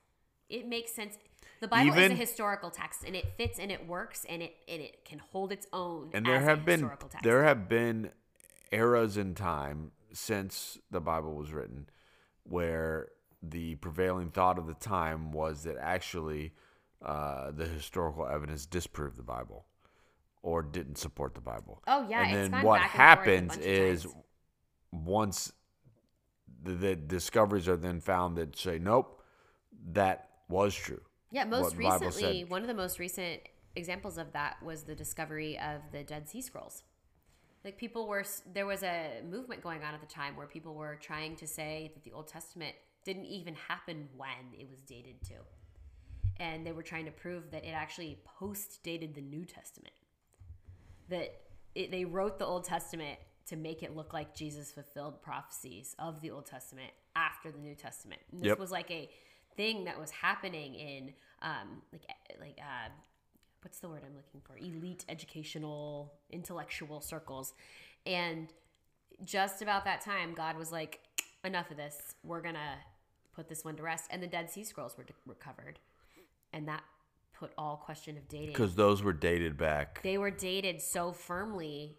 It 0.48 0.68
makes 0.68 0.92
sense. 0.92 1.16
The 1.60 1.68
Bible 1.68 1.96
is 1.98 2.12
a 2.12 2.14
historical 2.14 2.70
text, 2.70 3.02
and 3.04 3.16
it 3.16 3.24
fits 3.38 3.58
and 3.58 3.72
it 3.72 3.86
works, 3.88 4.26
and 4.28 4.42
it 4.42 4.54
and 4.68 4.82
it 4.82 5.04
can 5.06 5.18
hold 5.18 5.52
its 5.52 5.66
own. 5.72 6.10
And 6.12 6.24
there 6.26 6.40
have 6.40 6.66
been 6.66 6.90
there 7.22 7.44
have 7.44 7.66
been 7.68 8.10
eras 8.70 9.16
in 9.16 9.34
time 9.34 9.92
since 10.12 10.76
the 10.90 11.00
Bible 11.00 11.34
was 11.34 11.52
written 11.52 11.88
where 12.44 13.08
the 13.42 13.74
prevailing 13.76 14.30
thought 14.30 14.58
of 14.58 14.66
the 14.66 14.74
time 14.74 15.32
was 15.32 15.64
that 15.64 15.76
actually 15.80 16.52
uh, 17.02 17.50
the 17.52 17.66
historical 17.66 18.26
evidence 18.26 18.66
disproved 18.66 19.16
the 19.16 19.22
Bible 19.22 19.64
or 20.46 20.62
didn't 20.62 20.96
support 20.96 21.34
the 21.34 21.40
Bible. 21.40 21.82
Oh, 21.88 22.06
yeah, 22.08 22.24
and 22.24 22.52
then 22.54 22.62
what 22.62 22.78
back 22.78 22.84
and 22.84 22.92
forth 22.92 22.94
a 22.94 23.02
happens 23.02 23.56
is 23.56 24.06
once 24.92 25.52
the, 26.62 26.72
the 26.72 26.94
discoveries 26.94 27.66
are 27.66 27.76
then 27.76 28.00
found 28.00 28.38
that 28.38 28.56
say 28.56 28.78
nope, 28.78 29.22
that 29.90 30.28
was 30.48 30.72
true. 30.72 31.00
Yeah, 31.32 31.44
most 31.44 31.76
recently, 31.76 32.44
one 32.44 32.62
of 32.62 32.68
the 32.68 32.74
most 32.74 33.00
recent 33.00 33.40
examples 33.74 34.18
of 34.18 34.32
that 34.34 34.62
was 34.62 34.84
the 34.84 34.94
discovery 34.94 35.58
of 35.58 35.80
the 35.90 36.04
Dead 36.04 36.28
Sea 36.28 36.40
Scrolls. 36.40 36.84
Like 37.64 37.76
people 37.76 38.06
were, 38.06 38.24
there 38.54 38.66
was 38.66 38.84
a 38.84 39.22
movement 39.28 39.60
going 39.60 39.82
on 39.82 39.94
at 39.94 40.00
the 40.00 40.06
time 40.06 40.36
where 40.36 40.46
people 40.46 40.74
were 40.74 40.96
trying 41.02 41.34
to 41.36 41.46
say 41.48 41.90
that 41.94 42.04
the 42.04 42.12
Old 42.12 42.28
Testament 42.28 42.76
didn't 43.04 43.24
even 43.24 43.56
happen 43.68 44.08
when 44.16 44.56
it 44.56 44.68
was 44.70 44.80
dated 44.82 45.20
to, 45.24 45.34
and 46.36 46.64
they 46.64 46.70
were 46.70 46.84
trying 46.84 47.06
to 47.06 47.10
prove 47.10 47.50
that 47.50 47.64
it 47.64 47.72
actually 47.72 48.20
post 48.38 48.84
dated 48.84 49.16
the 49.16 49.20
New 49.20 49.44
Testament. 49.44 49.92
That 51.08 51.40
it, 51.74 51.90
they 51.90 52.04
wrote 52.04 52.38
the 52.38 52.46
Old 52.46 52.64
Testament 52.64 53.18
to 53.46 53.56
make 53.56 53.82
it 53.82 53.94
look 53.94 54.12
like 54.12 54.34
Jesus 54.34 54.72
fulfilled 54.72 55.22
prophecies 55.22 55.94
of 55.98 56.20
the 56.20 56.30
Old 56.30 56.46
Testament 56.46 56.90
after 57.14 57.52
the 57.52 57.58
New 57.58 57.74
Testament. 57.74 58.20
And 58.32 58.40
this 58.40 58.46
Yep. 58.48 58.58
was 58.58 58.70
like 58.70 58.90
a 58.90 59.08
thing 59.56 59.84
that 59.84 59.98
was 59.98 60.10
happening 60.10 60.74
in 60.74 61.14
um, 61.42 61.82
like 61.92 62.02
like 62.40 62.58
uh, 62.58 62.88
what's 63.62 63.78
the 63.80 63.88
word 63.88 64.02
I'm 64.06 64.16
looking 64.16 64.40
for? 64.40 64.56
Elite 64.56 65.04
educational 65.08 66.12
intellectual 66.30 67.00
circles, 67.00 67.54
and 68.04 68.52
just 69.24 69.62
about 69.62 69.84
that 69.84 70.00
time, 70.00 70.34
God 70.34 70.56
was 70.56 70.72
like, 70.72 71.00
"Enough 71.44 71.70
of 71.70 71.76
this. 71.76 72.14
We're 72.22 72.40
gonna 72.42 72.78
put 73.34 73.48
this 73.48 73.64
one 73.64 73.76
to 73.76 73.82
rest." 73.82 74.06
And 74.10 74.22
the 74.22 74.26
Dead 74.26 74.50
Sea 74.50 74.64
Scrolls 74.64 74.96
were 74.96 75.06
recovered, 75.26 75.78
and 76.52 76.66
that 76.68 76.82
put 77.38 77.52
all 77.58 77.76
question 77.76 78.16
of 78.16 78.26
dating 78.28 78.48
Because 78.48 78.74
those 78.74 79.02
were 79.02 79.12
dated 79.12 79.56
back. 79.56 80.00
they 80.02 80.18
were 80.18 80.30
dated 80.30 80.80
so 80.80 81.12
firmly 81.12 81.96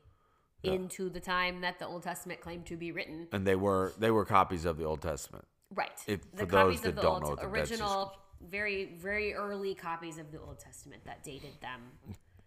into 0.63 1.09
the 1.09 1.19
time 1.19 1.61
that 1.61 1.79
the 1.79 1.85
Old 1.85 2.03
Testament 2.03 2.41
claimed 2.41 2.65
to 2.65 2.75
be 2.75 2.91
written. 2.91 3.27
and 3.31 3.45
they 3.45 3.55
were 3.55 3.93
they 3.99 4.11
were 4.11 4.25
copies 4.25 4.65
of 4.65 4.77
the 4.77 4.83
Old 4.83 5.01
Testament. 5.01 5.45
Right. 5.73 5.91
If- 6.07 6.29
the 6.31 6.39
for 6.39 6.45
copies 6.47 6.81
those 6.81 6.89
of 6.89 6.95
that 6.95 7.01
the 7.01 7.01
don't 7.01 7.23
Old, 7.23 7.23
know 7.23 7.29
the 7.49 7.57
Dead 7.57 7.67
Sea 7.67 7.73
original, 7.75 8.13
very 8.41 8.85
very 8.97 9.33
early 9.33 9.75
copies 9.75 10.17
of 10.17 10.31
the 10.31 10.39
Old 10.39 10.59
Testament 10.59 11.03
that 11.05 11.23
dated 11.23 11.59
them. 11.61 11.81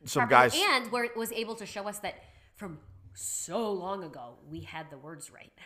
Some 0.04 0.28
properly, 0.28 0.50
guys 0.50 0.62
and 0.82 0.90
were, 0.92 1.08
was 1.16 1.30
able 1.32 1.54
to 1.56 1.66
show 1.66 1.86
us 1.86 1.98
that 2.00 2.14
from 2.56 2.78
so 3.14 3.72
long 3.72 4.02
ago 4.04 4.38
we 4.48 4.60
had 4.60 4.90
the 4.90 4.98
words 4.98 5.30
right. 5.32 5.52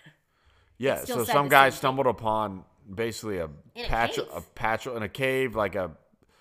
Yeah, 0.77 1.05
so 1.05 1.23
some 1.23 1.49
guy 1.49 1.71
stumbled 1.71 2.09
upon 2.09 2.65
basically 2.93 3.39
a 3.39 3.45
a 3.45 3.85
patch 3.87 4.17
cave. 4.17 4.27
a 4.35 4.41
patch 4.41 4.87
in 4.89 5.03
a 5.05 5.09
cave 5.09 5.55
like 5.55 5.77
a 5.77 5.93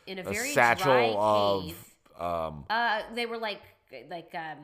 In 0.07 0.17
a 0.19 0.21
a 0.21 0.23
very 0.23 0.53
satchel 0.53 0.85
dry 0.85 1.05
of 1.15 1.63
cave, 1.65 1.95
um 2.19 2.65
uh, 2.69 3.01
they 3.15 3.25
were 3.25 3.37
like 3.37 3.61
like 4.09 4.33
um, 4.35 4.57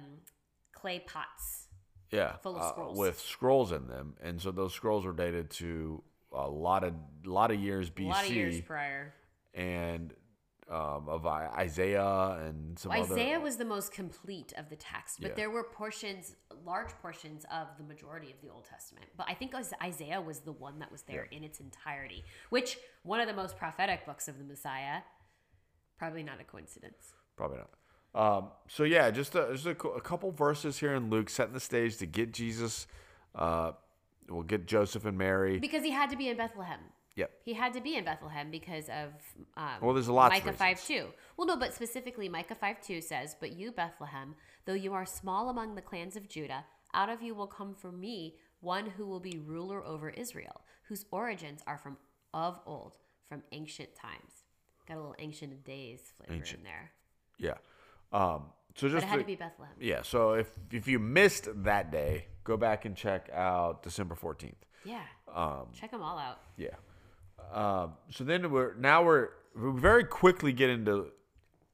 clay 0.73 0.99
pots. 1.05 1.67
yeah 2.11 2.37
Full 2.37 2.55
of 2.55 2.61
uh, 2.61 2.69
scrolls. 2.71 2.97
with 2.97 3.19
scrolls 3.19 3.71
in 3.71 3.87
them 3.87 4.15
and 4.21 4.41
so 4.41 4.51
those 4.51 4.73
scrolls 4.73 5.05
were 5.05 5.13
dated 5.13 5.49
to 5.51 6.01
a 6.31 6.47
lot 6.49 6.83
of 6.83 6.93
lot 7.25 7.51
of 7.51 7.59
years 7.59 7.89
BC 7.89 8.05
A 8.05 8.09
lot 8.09 8.25
of 8.25 8.31
years 8.31 8.61
prior. 8.61 9.13
and 9.53 10.13
um, 10.69 11.09
of 11.09 11.25
Isaiah 11.25 12.37
and 12.45 12.77
some 12.77 12.91
Well, 12.91 13.01
other 13.01 13.13
Isaiah 13.15 13.39
was 13.39 13.57
the 13.57 13.65
most 13.65 13.91
complete 13.91 14.53
of 14.55 14.69
the 14.69 14.75
text, 14.75 15.19
but 15.19 15.29
Yeah. 15.29 15.35
there 15.35 15.49
were 15.49 15.63
portions, 15.63 16.35
large 16.63 16.89
portions 17.01 17.43
of 17.51 17.69
the 17.79 17.83
majority 17.83 18.29
of 18.31 18.39
the 18.43 18.49
Old 18.49 18.65
Testament. 18.65 19.07
But 19.17 19.25
I 19.27 19.33
think 19.33 19.55
Isaiah 19.81 20.21
was 20.21 20.41
the 20.41 20.51
one 20.51 20.77
that 20.77 20.91
was 20.91 21.01
there 21.03 21.23
in 21.23 21.43
its 21.43 21.59
entirety, 21.59 22.23
which 22.51 22.77
one 23.01 23.19
of 23.19 23.25
the 23.27 23.33
most 23.33 23.57
prophetic 23.57 24.05
books 24.05 24.27
of 24.27 24.37
the 24.37 24.43
Messiah. 24.43 25.01
Probably 25.99 26.23
not 26.23 26.41
a 26.41 26.43
coincidence. 26.43 27.13
Probably 27.35 27.57
not. 27.57 27.69
Um, 28.15 28.47
so 28.67 28.83
yeah, 28.83 29.11
just 29.11 29.35
a, 29.35 29.49
just 29.51 29.67
a, 29.67 29.71
a 29.89 30.01
couple 30.01 30.31
verses 30.31 30.79
here 30.79 30.95
in 30.95 31.09
Luke 31.09 31.29
setting 31.29 31.53
the 31.53 31.59
stage 31.59 31.97
to 31.97 32.07
get 32.07 32.31
Jesus. 32.33 32.87
Uh, 33.35 33.73
we'll 34.27 34.43
get 34.43 34.65
Joseph 34.65 35.05
and 35.05 35.17
Mary. 35.17 35.59
Because 35.59 35.83
he 35.83 35.91
had 35.91 36.09
to 36.09 36.17
be 36.17 36.29
in 36.29 36.37
Bethlehem. 36.37 36.79
Yep. 37.15 37.31
He 37.43 37.53
had 37.53 37.73
to 37.73 37.81
be 37.81 37.95
in 37.95 38.05
Bethlehem 38.05 38.49
because 38.49 38.87
of 38.87 39.09
um, 39.57 39.73
Well, 39.81 39.93
there's 39.93 40.07
a 40.07 40.13
lot. 40.13 40.31
Micah 40.31 40.53
five 40.53 40.83
two. 40.83 41.07
Well, 41.35 41.47
no, 41.47 41.57
but 41.57 41.73
specifically 41.73 42.29
Micah 42.29 42.55
five 42.55 42.81
two 42.81 43.01
says, 43.01 43.35
"But 43.39 43.51
you 43.51 43.71
Bethlehem, 43.71 44.35
though 44.65 44.73
you 44.73 44.93
are 44.93 45.05
small 45.05 45.49
among 45.49 45.75
the 45.75 45.81
clans 45.81 46.15
of 46.15 46.29
Judah, 46.29 46.63
out 46.93 47.09
of 47.09 47.21
you 47.21 47.35
will 47.35 47.47
come 47.47 47.75
for 47.75 47.91
me 47.91 48.37
one 48.61 48.85
who 48.91 49.05
will 49.05 49.19
be 49.19 49.37
ruler 49.37 49.85
over 49.85 50.09
Israel, 50.09 50.61
whose 50.87 51.05
origins 51.11 51.61
are 51.67 51.77
from 51.77 51.97
of 52.33 52.59
old, 52.65 52.97
from 53.27 53.43
ancient 53.51 53.95
times." 53.95 54.38
Got 54.89 54.95
a 54.95 54.99
little 54.99 55.15
ancient 55.19 55.63
days 55.63 56.01
flavor 56.17 56.33
Ancient. 56.33 56.59
in 56.59 56.63
there, 56.65 56.91
Yeah. 57.37 57.53
Um, 58.11 58.45
so 58.75 58.87
but 58.87 58.93
just 58.93 59.05
it 59.05 59.09
had 59.09 59.15
to- 59.17 59.21
to 59.21 59.27
be 59.27 59.35
Bethlehem. 59.35 59.73
yeah. 59.79 60.01
So 60.01 60.33
if 60.33 60.49
if 60.71 60.87
you 60.87 60.99
missed 60.99 61.47
that 61.63 61.91
day, 61.91 62.25
go 62.43 62.57
back 62.57 62.85
and 62.85 62.95
check 62.97 63.29
out 63.31 63.83
December 63.83 64.15
fourteenth. 64.15 64.65
Yeah, 64.83 65.03
Um, 65.33 65.67
check 65.73 65.91
them 65.91 66.01
all 66.01 66.17
out. 66.17 66.39
Yeah. 66.57 66.69
Um, 67.51 67.93
so 68.09 68.23
then 68.23 68.49
we're 68.51 68.73
now 68.75 69.03
we're 69.03 69.29
we 69.55 69.79
very 69.79 70.03
quickly 70.05 70.53
get 70.53 70.69
into 70.69 71.11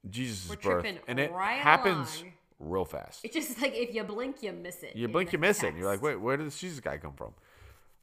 Jesus' 0.10 0.50
We're 0.50 0.56
birth, 0.58 0.64
tripping 0.84 1.00
and 1.08 1.20
it 1.20 1.32
right 1.32 1.60
happens 1.60 2.20
along. 2.22 2.34
real 2.60 2.86
fast. 2.86 3.24
It's 3.24 3.34
just 3.36 3.62
like 3.62 3.74
if 3.76 3.94
you 3.96 4.04
blink, 4.04 4.44
you 4.44 4.52
miss 4.52 4.84
it. 4.84 4.96
You 4.96 5.06
in 5.06 5.12
blink, 5.12 5.30
the 5.30 5.34
you 5.38 5.40
miss 5.40 5.64
it. 5.64 5.68
and 5.70 5.78
You're 5.78 5.86
like, 5.88 6.00
text. 6.00 6.04
wait, 6.04 6.16
where 6.22 6.36
did 6.38 6.48
this 6.48 6.58
Jesus 6.60 6.80
guy 6.80 6.98
come 6.98 7.14
from? 7.14 7.34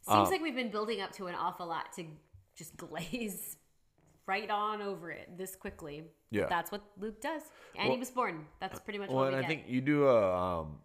Seems 0.08 0.30
like 0.30 0.40
we've 0.42 0.54
been 0.56 0.70
building 0.70 1.00
up 1.00 1.12
to 1.12 1.26
an 1.28 1.34
awful 1.34 1.66
lot 1.66 1.92
to 1.94 2.04
just 2.56 2.76
glaze 2.76 3.56
right 4.26 4.48
on 4.50 4.80
over 4.82 5.10
it 5.10 5.36
this 5.36 5.56
quickly. 5.56 6.04
Yeah. 6.30 6.46
That's 6.48 6.70
what 6.70 6.82
Luke 6.98 7.20
does. 7.20 7.42
And 7.76 7.92
he 7.92 7.98
was 7.98 8.10
born. 8.10 8.46
That's 8.60 8.78
pretty 8.80 8.98
much 8.98 9.10
Well, 9.10 9.24
and 9.24 9.32
we 9.32 9.38
I 9.38 9.40
get. 9.42 9.48
think 9.48 9.64
you 9.68 9.80
do 9.80 10.08
a 10.08 10.36
um, 10.60 10.78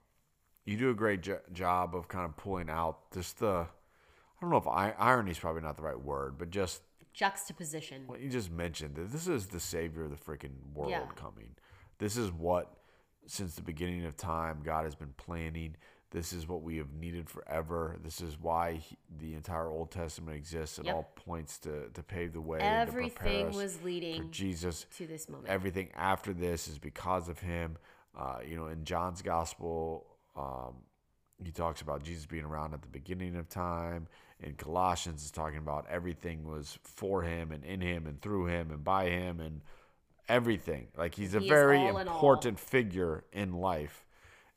you 0.66 0.78
do 0.78 0.90
a 0.90 0.94
great 0.94 1.22
jo- 1.22 1.40
job 1.54 1.96
of 1.96 2.08
kind 2.08 2.26
of 2.26 2.36
pulling 2.38 2.70
out 2.70 3.12
just 3.14 3.40
the 3.40 3.68
I 3.68 4.42
don't 4.42 4.50
know 4.52 4.58
if 4.58 4.68
I, 4.68 4.92
irony 5.00 5.32
is 5.32 5.40
probably 5.40 5.62
not 5.62 5.78
the 5.78 5.84
right 5.84 6.00
word, 6.00 6.38
but 6.38 6.50
just 6.52 6.82
Juxtaposition. 7.14 8.04
what 8.08 8.20
you 8.22 8.30
just 8.30 8.52
mentioned 8.52 8.96
that 8.96 9.12
this 9.12 9.28
is 9.28 9.48
the 9.48 9.60
savior 9.60 10.04
of 10.04 10.12
the 10.12 10.16
freaking 10.18 10.52
world 10.74 10.92
Yeah. 10.92 11.06
coming. 11.16 11.56
This 12.00 12.16
is 12.18 12.32
what 12.32 12.72
since 13.26 13.56
the 13.56 13.62
beginning 13.62 14.06
of 14.06 14.16
time 14.16 14.62
God 14.64 14.86
has 14.86 14.96
been 14.96 15.14
planning. 15.18 15.76
This 16.12 16.32
is 16.32 16.48
what 16.48 16.62
we 16.62 16.78
have 16.78 16.94
needed 16.94 17.30
forever. 17.30 17.98
This 18.02 18.22
is 18.22 18.38
why 18.40 18.76
he, 18.76 18.98
the 19.20 19.34
entire 19.34 19.68
Old 19.68 19.92
Testament 19.92 20.38
exists. 20.38 20.80
It 20.80 20.86
Yep. 20.86 20.96
all 20.96 21.12
points 21.16 21.58
to, 21.60 21.90
to 21.90 22.02
pave 22.04 22.32
the 22.32 22.42
way. 22.42 22.60
Everything 22.60 23.52
was 23.52 23.76
for 23.76 23.86
leading 23.86 24.32
Jesus 24.32 24.86
to 24.98 25.06
this 25.06 25.28
moment. 25.28 25.50
everything 25.50 25.90
after 25.96 26.34
this 26.34 26.68
is 26.70 26.80
because 26.80 27.28
of 27.28 27.40
him. 27.40 27.78
Uh, 28.18 28.40
you 28.48 28.56
know, 28.56 28.68
in 28.68 28.84
John's 28.86 29.22
gospel, 29.22 30.08
um, 30.36 30.76
he 31.44 31.52
talks 31.52 31.82
about 31.82 32.04
Jesus 32.04 32.26
being 32.26 32.46
around 32.46 32.74
at 32.74 32.82
the 32.82 32.88
beginning 32.88 33.36
of 33.36 33.50
time. 33.50 34.08
In 34.40 34.54
Colossians, 34.54 35.24
is 35.26 35.32
talking 35.32 35.58
about 35.58 35.86
everything 35.90 36.48
was 36.48 36.80
for 36.84 37.24
him 37.24 37.52
and 37.52 37.64
in 37.66 37.82
him 37.82 38.08
and 38.08 38.22
through 38.22 38.46
him 38.46 38.72
and 38.72 38.84
by 38.84 39.10
him 39.10 39.40
and 39.40 39.62
everything. 40.30 40.88
Like 40.96 41.16
he's 41.16 41.36
a 41.36 41.40
He 41.40 41.50
very 41.50 41.86
important 41.86 42.60
figure 42.60 43.24
in 43.34 43.54
life. 43.54 44.06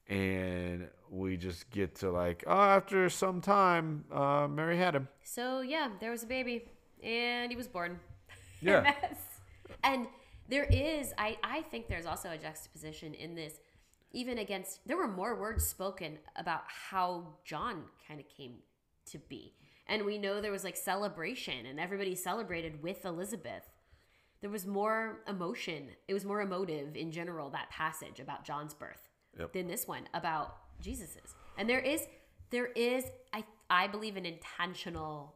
And 0.08 0.88
we 1.10 1.36
just 1.36 1.68
get 1.70 1.96
to 1.96 2.10
like, 2.10 2.44
oh, 2.46 2.52
after 2.60 3.10
some 3.10 3.40
time, 3.40 4.04
uh, 4.12 4.46
Mary 4.48 4.76
had 4.78 4.94
him. 4.94 5.08
So 5.24 5.60
yeah, 5.60 5.88
there 6.00 6.10
was 6.12 6.22
a 6.22 6.26
baby, 6.26 6.64
and 7.02 7.50
he 7.50 7.56
was 7.56 7.68
born. 7.68 7.98
Yeah. 8.62 8.92
And 9.82 10.06
there 10.50 10.64
is, 10.64 11.14
I 11.16 11.38
I 11.42 11.62
think 11.62 11.88
there's 11.88 12.04
also 12.04 12.28
a 12.30 12.36
juxtaposition 12.36 13.14
in 13.14 13.34
this, 13.34 13.54
even 14.12 14.36
against. 14.36 14.86
There 14.86 14.98
were 14.98 15.08
more 15.08 15.34
words 15.34 15.66
spoken 15.66 16.18
about 16.36 16.64
how 16.66 17.36
John 17.42 17.84
kind 18.06 18.20
of 18.20 18.26
came 18.28 18.56
to 19.06 19.18
be, 19.18 19.54
and 19.86 20.04
we 20.04 20.18
know 20.18 20.42
there 20.42 20.52
was 20.52 20.62
like 20.64 20.76
celebration, 20.76 21.64
and 21.64 21.80
everybody 21.80 22.14
celebrated 22.14 22.82
with 22.82 23.06
Elizabeth. 23.06 23.62
There 24.42 24.50
was 24.50 24.66
more 24.66 25.20
emotion. 25.26 25.88
It 26.06 26.12
was 26.12 26.26
more 26.26 26.42
emotive 26.42 26.96
in 26.96 27.12
general 27.12 27.48
that 27.50 27.70
passage 27.70 28.20
about 28.20 28.44
John's 28.44 28.74
birth 28.74 29.08
Yep. 29.38 29.52
than 29.54 29.68
this 29.68 29.88
one 29.88 30.06
about 30.12 30.54
Jesus's. 30.80 31.34
And 31.58 31.68
there 31.68 31.80
is 31.80 32.06
there 32.50 32.66
is 32.66 33.04
I 33.32 33.44
I 33.68 33.86
believe 33.86 34.16
an 34.16 34.26
intentional 34.26 35.34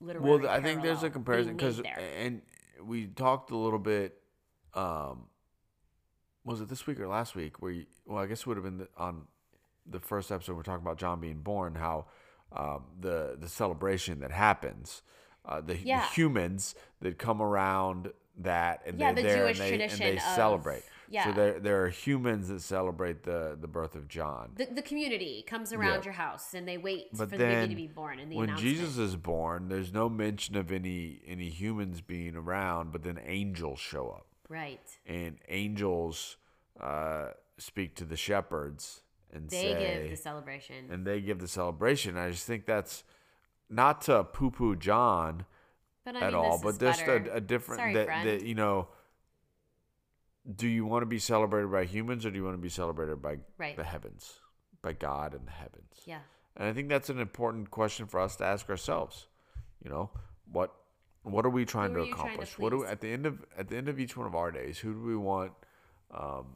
literary 0.00 0.38
Well, 0.40 0.48
I 0.48 0.60
think 0.60 0.82
there's 0.82 1.02
a 1.02 1.10
comparison 1.10 1.56
because, 1.56 1.80
and 2.16 2.42
we 2.82 3.06
talked 3.06 3.50
a 3.50 3.56
little 3.56 3.78
bit. 3.78 4.20
Um, 4.74 5.26
was 6.44 6.60
it 6.60 6.68
this 6.68 6.86
week 6.86 7.00
or 7.00 7.08
last 7.08 7.34
week? 7.34 7.60
Where 7.60 7.72
you, 7.72 7.86
well, 8.06 8.18
I 8.22 8.26
guess 8.26 8.40
it 8.40 8.46
would 8.46 8.56
have 8.56 8.64
been 8.64 8.78
the, 8.78 8.88
on 8.96 9.22
the 9.86 10.00
first 10.00 10.30
episode. 10.32 10.56
We're 10.56 10.62
talking 10.62 10.84
about 10.84 10.98
John 10.98 11.20
being 11.20 11.40
born, 11.40 11.74
how 11.74 12.06
um, 12.52 12.84
the 13.00 13.36
the 13.38 13.48
celebration 13.48 14.20
that 14.20 14.30
happens, 14.30 15.02
uh, 15.44 15.60
the, 15.60 15.74
the 15.74 16.00
humans 16.14 16.74
that 17.00 17.18
come 17.18 17.42
around 17.42 18.12
that, 18.38 18.82
and 18.86 18.98
Yeah, 18.98 19.12
they're 19.12 19.22
the 19.22 19.28
there 19.28 19.46
Jewish 19.46 19.60
and 19.60 19.68
they, 19.68 19.82
and 19.82 19.90
tradition 19.92 20.06
they 20.06 20.16
of- 20.16 20.22
celebrate. 20.34 20.82
Yeah. 21.10 21.24
So 21.24 21.32
there 21.32 21.58
there 21.58 21.84
are 21.84 21.88
humans 21.88 22.48
that 22.48 22.60
celebrate 22.60 23.22
the 23.22 23.56
the 23.60 23.68
birth 23.68 23.94
of 23.94 24.08
John. 24.08 24.50
the, 24.56 24.66
the 24.66 24.82
community 24.82 25.44
comes 25.46 25.72
around 25.72 25.98
Yeah. 26.00 26.04
your 26.04 26.12
house 26.14 26.54
and 26.54 26.66
they 26.66 26.78
wait 26.78 27.08
But 27.12 27.30
for 27.30 27.36
the 27.36 27.44
baby 27.44 27.68
to 27.68 27.74
be 27.74 27.86
born 27.86 28.18
and 28.18 28.30
the 28.30 28.36
when. 28.36 28.56
Jesus 28.56 28.98
is 28.98 29.16
born, 29.16 29.68
there's 29.68 29.92
no 29.92 30.08
mention 30.08 30.56
of 30.56 30.70
any 30.72 31.20
any 31.26 31.48
humans 31.48 32.00
being 32.00 32.36
around, 32.36 32.92
but 32.92 33.02
then 33.02 33.18
angels 33.24 33.78
show 33.78 34.10
up, 34.10 34.26
right 34.48 34.80
and 35.06 35.38
angels 35.48 36.36
uh, 36.80 37.28
speak 37.56 37.94
to 37.96 38.04
the 38.04 38.16
shepherds 38.16 39.02
and 39.32 39.48
they 39.50 39.62
say, 39.62 40.00
give 40.00 40.10
the 40.10 40.16
celebration 40.16 40.90
and 40.90 41.06
they 41.06 41.20
give 41.20 41.38
the 41.38 41.48
celebration. 41.48 42.16
I 42.16 42.30
just 42.30 42.46
think 42.46 42.66
that's 42.66 43.04
not 43.68 44.00
to 44.02 44.24
poo 44.24 44.50
poo 44.50 44.76
John 44.76 45.44
but 46.04 46.16
I 46.16 46.20
at 46.20 46.34
all, 46.34 46.58
this 46.58 46.78
but 46.78 46.88
is 46.88 46.96
just 46.96 47.02
a, 47.02 47.34
a 47.34 47.40
different 47.40 47.80
Sorry, 47.80 47.94
that, 47.94 48.24
that 48.24 48.42
you 48.42 48.54
know. 48.54 48.88
Do 50.56 50.66
you 50.66 50.86
want 50.86 51.02
to 51.02 51.06
be 51.06 51.18
celebrated 51.18 51.70
by 51.70 51.84
humans, 51.84 52.24
or 52.24 52.30
do 52.30 52.36
you 52.36 52.44
want 52.44 52.54
to 52.56 52.62
be 52.62 52.68
celebrated 52.70 53.20
by 53.20 53.38
Right. 53.58 53.76
the 53.76 53.84
heavens, 53.84 54.40
by 54.82 54.92
God 54.94 55.34
and 55.34 55.46
the 55.46 55.50
heavens? 55.52 56.02
yeah 56.06 56.20
And 56.56 56.66
I 56.68 56.72
think 56.72 56.88
that's 56.88 57.10
an 57.10 57.18
important 57.20 57.70
question 57.70 58.06
for 58.06 58.18
us 58.20 58.36
to 58.36 58.44
ask 58.44 58.68
ourselves. 58.70 59.28
You 59.84 59.90
know, 59.90 60.10
what 60.50 60.74
what 61.22 61.44
are 61.44 61.50
we 61.50 61.64
trying 61.66 61.92
Who 61.92 61.98
to 62.00 62.06
you 62.06 62.12
trying 62.14 62.24
to 62.24 62.28
accomplish? 62.30 62.58
what 62.58 62.70
do 62.70 62.78
we, 62.78 62.86
at 62.86 63.00
the 63.00 63.08
end 63.12 63.26
of 63.26 63.44
at 63.56 63.68
the 63.68 63.76
end 63.76 63.88
of 63.88 64.00
each 64.00 64.16
one 64.16 64.26
of 64.26 64.34
our 64.34 64.50
days, 64.50 64.78
who 64.78 64.92
do 64.94 65.00
we 65.02 65.16
want 65.16 65.52
um, 66.10 66.46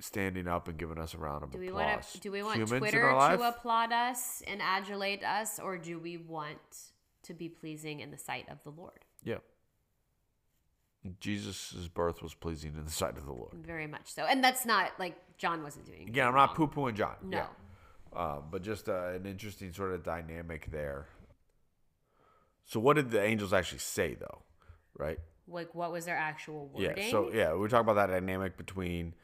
standing 0.00 0.46
up 0.46 0.68
and 0.68 0.76
giving 0.78 0.98
us 0.98 1.14
a 1.14 1.18
round 1.18 1.42
of 1.42 1.50
do 1.50 1.58
we 1.58 1.68
applause? 1.68 1.86
want 1.86 2.02
to 2.04 2.20
do 2.20 2.30
we 2.32 2.42
want 2.42 2.56
Humans 2.56 2.72
in 2.72 2.78
Twitter 2.80 3.00
to 3.00 3.42
applaud 3.48 3.92
us 3.92 4.42
and 4.46 4.60
adulate 4.60 5.24
us 5.24 5.58
or 5.58 5.78
do 5.78 5.98
we 5.98 6.16
want 6.18 6.58
to 7.22 7.32
be 7.34 7.48
pleasing 7.48 8.00
in 8.00 8.10
the 8.10 8.18
sight 8.18 8.46
of 8.50 8.62
the 8.64 8.70
Lord 8.70 9.04
Yeah. 9.24 9.38
Jesus' 11.20 11.88
birth 11.88 12.22
was 12.22 12.34
pleasing 12.34 12.74
in 12.76 12.84
the 12.84 12.90
sight 12.90 13.16
of 13.16 13.26
the 13.26 13.32
Lord. 13.32 13.54
very 13.54 13.86
much 13.86 14.14
so 14.14 14.24
and 14.24 14.42
that's 14.42 14.64
not 14.64 14.92
like 14.98 15.16
John 15.36 15.62
wasn't 15.62 15.86
doing 15.86 16.08
Again, 16.08 16.28
I'm 16.28 16.34
not 16.34 16.54
poo 16.54 16.68
pooing 16.68 16.94
John. 16.94 17.16
No. 17.22 17.38
Yeah. 17.38 17.46
Uh, 18.14 18.40
but 18.50 18.62
just 18.62 18.88
uh, 18.88 19.08
an 19.14 19.26
interesting 19.26 19.72
sort 19.72 19.92
of 19.92 20.02
dynamic 20.02 20.70
there. 20.70 21.06
So, 22.66 22.78
what 22.78 22.96
did 22.96 23.10
the 23.10 23.22
angels 23.22 23.54
actually 23.54 23.78
say, 23.78 24.14
though? 24.14 24.42
Right? 24.96 25.18
like 25.48 25.74
what 25.74 25.92
was 25.92 26.04
their 26.04 26.16
actual 26.16 26.68
wording 26.72 26.96
Yeah. 26.96 27.10
So 27.10 27.30
yeah, 27.32 27.54
we 27.54 27.68
talk 27.68 27.80
about 27.80 27.94
that 27.94 28.06
dynamic 28.06 28.56
between 28.56 29.14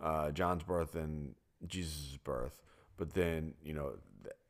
uh, 0.00 0.30
John's 0.30 0.62
birth 0.62 0.94
and 0.94 1.34
Jesus' 1.66 2.18
birth, 2.22 2.62
but 2.96 3.14
then 3.14 3.54
you 3.62 3.74
know 3.74 3.92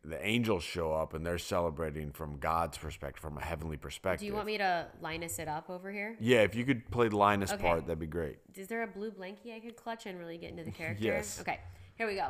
the, 0.05 0.25
angels 0.27 0.63
show 0.63 0.93
up 0.93 1.15
and 1.15 1.25
they're 1.25 1.39
celebrating 1.39 2.11
from 2.13 2.39
God's 2.39 2.79
perspective, 2.79 3.21
from 3.23 3.39
a 3.39 3.43
heavenly 3.43 3.77
perspective. 3.77 4.21
do 4.21 4.27
you 4.27 4.35
want 4.35 4.47
me 4.47 4.59
to 4.59 4.87
Linus 5.01 5.39
it 5.39 5.49
up 5.49 5.71
over 5.71 5.93
here 5.93 6.17
Yeah, 6.21 6.41
if 6.43 6.55
you 6.55 6.65
could 6.65 6.91
play 6.91 7.09
the 7.09 7.17
Linus 7.17 7.53
Okay. 7.53 7.63
part, 7.63 7.87
that'd 7.87 7.99
be 7.99 8.07
great. 8.07 8.39
Is 8.55 8.69
there 8.69 8.83
a 8.83 8.87
blue 8.87 9.11
blankie 9.11 9.55
I 9.55 9.61
could 9.61 9.77
clutch 9.77 10.07
and 10.07 10.19
really 10.19 10.39
get 10.39 10.51
into 10.51 10.65
the 10.65 10.73
character? 10.73 11.05
Yes. 11.05 11.41
Okay, 11.41 11.61
here 11.95 12.07
we 12.07 12.17
go. 12.17 12.29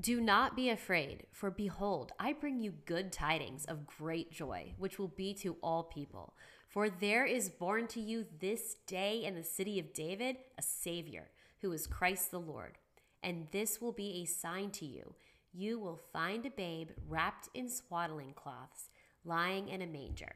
Do 0.00 0.20
not 0.20 0.56
be 0.56 0.70
afraid, 0.70 1.26
for 1.30 1.50
behold, 1.52 2.10
I 2.18 2.32
bring 2.32 2.58
you 2.58 2.72
good 2.84 3.12
tidings 3.12 3.64
of 3.66 3.86
great 3.86 4.32
joy, 4.32 4.74
which 4.76 4.98
will 4.98 5.08
be 5.08 5.34
to 5.34 5.56
all 5.62 5.84
people. 5.84 6.34
For 6.68 6.90
there 6.90 7.24
is 7.24 7.48
born 7.48 7.86
to 7.88 8.00
you 8.00 8.26
this 8.40 8.74
day 8.88 9.24
in 9.24 9.36
the 9.36 9.44
city 9.44 9.78
of 9.78 9.92
David 9.92 10.38
a 10.58 10.62
Savior, 10.62 11.30
who 11.60 11.70
is 11.70 11.86
Christ 11.86 12.32
the 12.32 12.40
Lord. 12.40 12.78
And 13.22 13.46
this 13.52 13.80
will 13.80 13.92
be 13.92 14.22
a 14.22 14.24
sign 14.24 14.70
to 14.72 14.84
you. 14.84 15.14
You 15.56 15.78
will 15.78 16.00
find 16.12 16.44
a 16.44 16.50
babe 16.50 16.88
wrapped 17.08 17.48
in 17.54 17.68
swaddling 17.68 18.32
cloths, 18.34 18.90
lying 19.24 19.68
in 19.68 19.82
a 19.82 19.86
manger. 19.86 20.34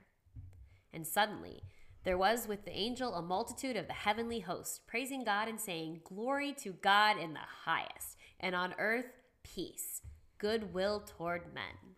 And 0.94 1.06
suddenly 1.06 1.62
there 2.04 2.16
was 2.16 2.46
with 2.46 2.64
the 2.64 2.76
angel 2.76 3.14
a 3.14 3.22
multitude 3.22 3.76
of 3.76 3.88
the 3.88 3.92
heavenly 3.92 4.40
host, 4.40 4.86
praising 4.86 5.24
God 5.24 5.48
and 5.48 5.60
saying, 5.60 6.00
Glory 6.04 6.52
to 6.62 6.72
God 6.72 7.18
in 7.18 7.32
the 7.34 7.40
highest, 7.64 8.16
and 8.38 8.54
on 8.54 8.74
earth 8.78 9.06
peace, 9.42 10.02
goodwill 10.38 11.00
toward 11.00 11.52
men. 11.52 11.96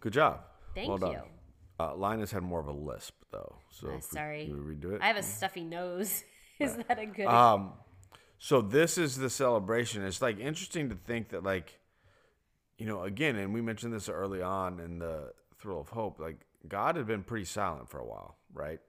Good 0.00 0.14
job. 0.14 0.40
Thank 0.74 0.88
well 1.00 1.12
you. 1.12 1.20
Uh, 1.78 1.94
Linus 1.96 2.30
had 2.30 2.42
more 2.42 2.60
of 2.60 2.66
a 2.66 2.72
lisp 2.72 3.14
though, 3.30 3.56
so 3.70 3.88
Uh, 3.88 3.90
if 3.90 3.96
we- 3.96 4.16
sorry. 4.16 4.48
redo 4.50 4.92
it. 4.94 5.02
I 5.02 5.06
have 5.08 5.16
a 5.16 5.22
stuffy 5.22 5.64
nose. 5.64 6.24
Is 6.58 6.76
that 6.76 6.98
a 6.98 7.06
good? 7.06 7.26
Um, 7.26 7.72
so 8.38 8.60
this 8.62 8.98
is 8.98 9.16
the 9.16 9.30
celebration. 9.30 10.02
It's 10.04 10.20
like 10.22 10.38
interesting 10.38 10.88
to 10.90 10.94
think 10.94 11.30
that 11.30 11.42
like, 11.42 11.78
you 12.80 12.86
know, 12.86 13.02
again, 13.02 13.36
and 13.36 13.52
we 13.52 13.60
mentioned 13.60 13.92
this 13.92 14.08
early 14.08 14.40
on 14.40 14.80
in 14.80 14.98
the 14.98 15.32
thrill 15.58 15.80
of 15.80 15.90
hope. 15.90 16.18
Like 16.18 16.40
God 16.66 16.96
had 16.96 17.06
been 17.06 17.22
pretty 17.22 17.44
silent 17.44 17.90
for 17.90 17.98
a 17.98 18.06
while, 18.06 18.36
right? 18.54 18.80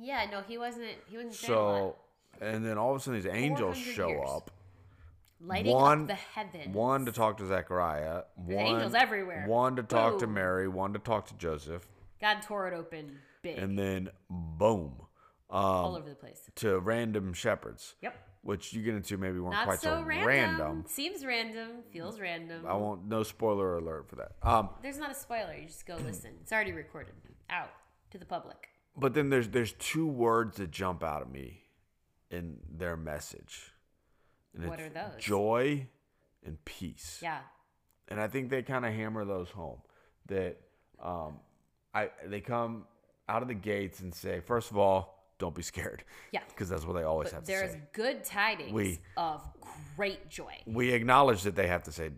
yeah, 0.00 0.26
no, 0.30 0.40
he 0.40 0.56
wasn't. 0.56 0.86
He 1.08 1.16
wasn't 1.16 1.34
saying 1.34 1.52
a 1.52 1.62
lot. 1.62 1.78
So, 1.78 1.96
and 2.40 2.64
then 2.64 2.78
all 2.78 2.92
of 2.94 2.96
a 2.96 3.00
sudden 3.00 3.20
these 3.20 3.30
angels 3.30 3.76
show 3.76 4.08
years. 4.08 4.28
up. 4.28 4.50
lighting 5.40 5.72
one- 5.72 6.02
up 6.02 6.06
the 6.08 6.14
heavens. 6.14 6.74
One 6.74 7.06
to 7.06 7.12
talk 7.12 7.38
to 7.38 7.46
Zechariah. 7.46 8.22
One, 8.36 8.56
angels 8.56 8.94
everywhere. 8.94 9.44
One 9.48 9.74
to 9.76 9.82
talk 9.82 10.20
to 10.20 10.28
Mary. 10.28 10.68
One 10.68 10.92
to 10.92 11.00
talk 11.00 11.26
to 11.26 11.34
Joseph. 11.34 11.86
God 12.20 12.40
tore 12.42 12.68
it 12.68 12.74
open 12.74 13.18
big, 13.42 13.58
And 13.58 13.76
then 13.76 14.10
boom, 14.30 14.94
all 15.50 15.86
um, 15.90 15.96
over 15.96 16.08
the 16.08 16.14
place. 16.14 16.40
to 16.56 16.78
random 16.78 17.32
shepherds. 17.34 17.96
Yep. 18.00 18.16
Which 18.44 18.72
you 18.74 18.82
get 18.82 18.94
into 18.94 19.16
maybe 19.16 19.38
weren't 19.40 19.54
Not 19.54 19.64
quite 19.66 19.80
so 19.80 19.96
so 19.96 20.02
random. 20.02 20.26
random. 20.28 20.84
Seems 20.86 21.24
random. 21.24 21.68
Feels 21.92 22.20
random. 22.20 22.66
I 22.66 22.74
won't. 22.74 23.06
No 23.06 23.22
spoiler 23.22 23.78
alert 23.78 24.06
for 24.08 24.16
that. 24.16 24.32
Um, 24.42 24.68
There's 24.82 24.98
not 24.98 25.10
a 25.10 25.14
spoiler. 25.14 25.54
You 25.56 25.66
just 25.66 25.86
go 25.86 25.96
listen. 25.96 26.32
It's 26.42 26.52
already 26.52 26.72
recorded. 26.72 27.14
Out 27.50 27.70
to 28.10 28.18
the 28.18 28.24
public. 28.26 28.68
but 28.96 29.14
then 29.14 29.28
there's 29.30 29.48
there's 29.48 29.72
two 29.74 30.06
words 30.06 30.58
that 30.58 30.70
jump 30.70 31.02
out 31.02 31.22
at 31.22 31.30
me 31.30 31.62
in 32.30 32.58
their 32.70 32.96
message. 32.98 33.72
And 34.54 34.68
What 34.68 34.78
it's 34.78 34.88
are 34.90 35.10
those? 35.10 35.22
Joy 35.22 35.86
and 36.44 36.62
peace. 36.66 37.18
Yeah. 37.22 37.40
And 38.08 38.20
I 38.20 38.28
think 38.28 38.50
they 38.50 38.62
kind 38.62 38.84
of 38.84 38.92
hammer 38.92 39.24
those 39.24 39.48
home. 39.50 39.78
that 40.26 40.60
um, 41.02 41.40
I 41.94 42.10
they 42.26 42.40
come 42.40 42.84
out 43.28 43.40
of 43.42 43.48
the 43.48 43.54
gates 43.54 44.00
and 44.00 44.14
say, 44.14 44.40
first 44.40 44.70
of 44.70 44.76
all, 44.76 45.13
don't 45.44 45.54
be 45.54 45.62
scared. 45.62 46.04
Yeah. 46.32 46.40
because 46.48 46.68
that's 46.70 46.86
what 46.86 46.94
they 46.94 47.02
always 47.02 47.30
have 47.32 47.42
But 47.42 47.52
to 47.52 47.52
there's 47.52 47.72
say. 47.72 47.82
good 47.92 48.24
tidings 48.24 48.72
We- 48.72 49.00
of 49.18 49.42
great 49.96 50.30
joy. 50.30 50.54
We 50.66 50.92
acknowledge 50.92 51.42
that 51.42 51.54
they 51.54 51.66
have 51.66 51.82
to 51.84 51.92
say, 51.92 52.10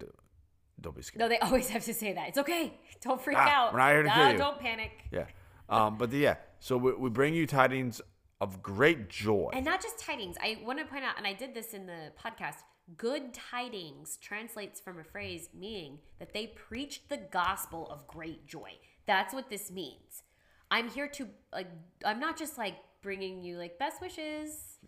don't 0.80 0.94
be 0.94 1.02
scared. 1.02 1.18
No, 1.20 1.28
they 1.28 1.38
always 1.48 1.68
have 1.70 1.84
to 1.86 1.94
say 1.94 2.12
that. 2.12 2.28
It's 2.28 2.38
okay. 2.38 2.78
Don't 3.02 3.20
freak 3.20 3.36
Ah, 3.38 3.50
out. 3.56 3.72
we're 3.72 3.80
not 3.80 3.90
here 3.90 4.02
to 4.04 4.08
no, 4.08 4.14
kill 4.14 4.32
you. 4.32 4.38
Don't 4.38 4.60
panic. 4.60 4.92
Yeah. 5.10 5.26
Um, 5.68 5.98
but 5.98 6.10
the, 6.12 6.18
yeah, 6.18 6.36
so 6.60 6.76
we, 6.76 6.92
we 6.94 7.10
bring 7.10 7.34
you 7.34 7.46
tidings 7.48 8.00
of 8.40 8.62
great 8.62 9.08
joy. 9.08 9.50
And 9.52 9.64
not 9.64 9.82
just 9.82 9.98
tidings. 9.98 10.36
I 10.40 10.58
want 10.64 10.78
to 10.78 10.84
point 10.84 11.04
out, 11.04 11.18
and 11.18 11.26
I 11.26 11.32
did 11.32 11.52
this 11.52 11.74
in 11.74 11.86
the 11.86 12.12
podcast. 12.24 12.56
Good 12.96 13.34
tidings 13.34 14.16
translates 14.18 14.78
from 14.80 15.00
a 15.00 15.04
phrase 15.04 15.48
meaning 15.58 15.98
that 16.20 16.32
they 16.32 16.46
preached 16.46 17.08
the 17.08 17.16
gospel 17.16 17.88
of 17.90 18.06
great 18.06 18.46
joy. 18.46 18.72
That's 19.06 19.34
what 19.34 19.50
this 19.50 19.72
means. 19.72 20.22
I'm 20.70 20.88
here 20.90 21.08
to 21.08 21.28
like. 21.52 21.68
I'm 22.04 22.20
not 22.20 22.36
just 22.36 22.58
like 22.58 22.74
bringing 23.02 23.42
you 23.42 23.58
like 23.58 23.78
best 23.78 24.00
wishes 24.00 24.78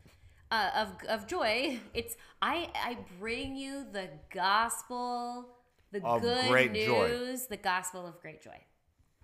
uh, 0.51 0.71
of 0.75 0.89
of 1.09 1.27
joy. 1.27 1.79
It's 1.95 2.17
I 2.43 2.71
I 2.75 2.99
bring 3.19 3.57
you 3.57 3.85
the 3.93 4.09
gospel, 4.33 5.49
the 5.93 6.05
Of 6.05 6.23
good 6.23 6.49
great 6.49 6.75
joy. 6.75 7.09
news, 7.09 7.47
the 7.47 7.57
gospel 7.57 8.07
of 8.07 8.21
great 8.21 8.43
joy. 8.43 8.59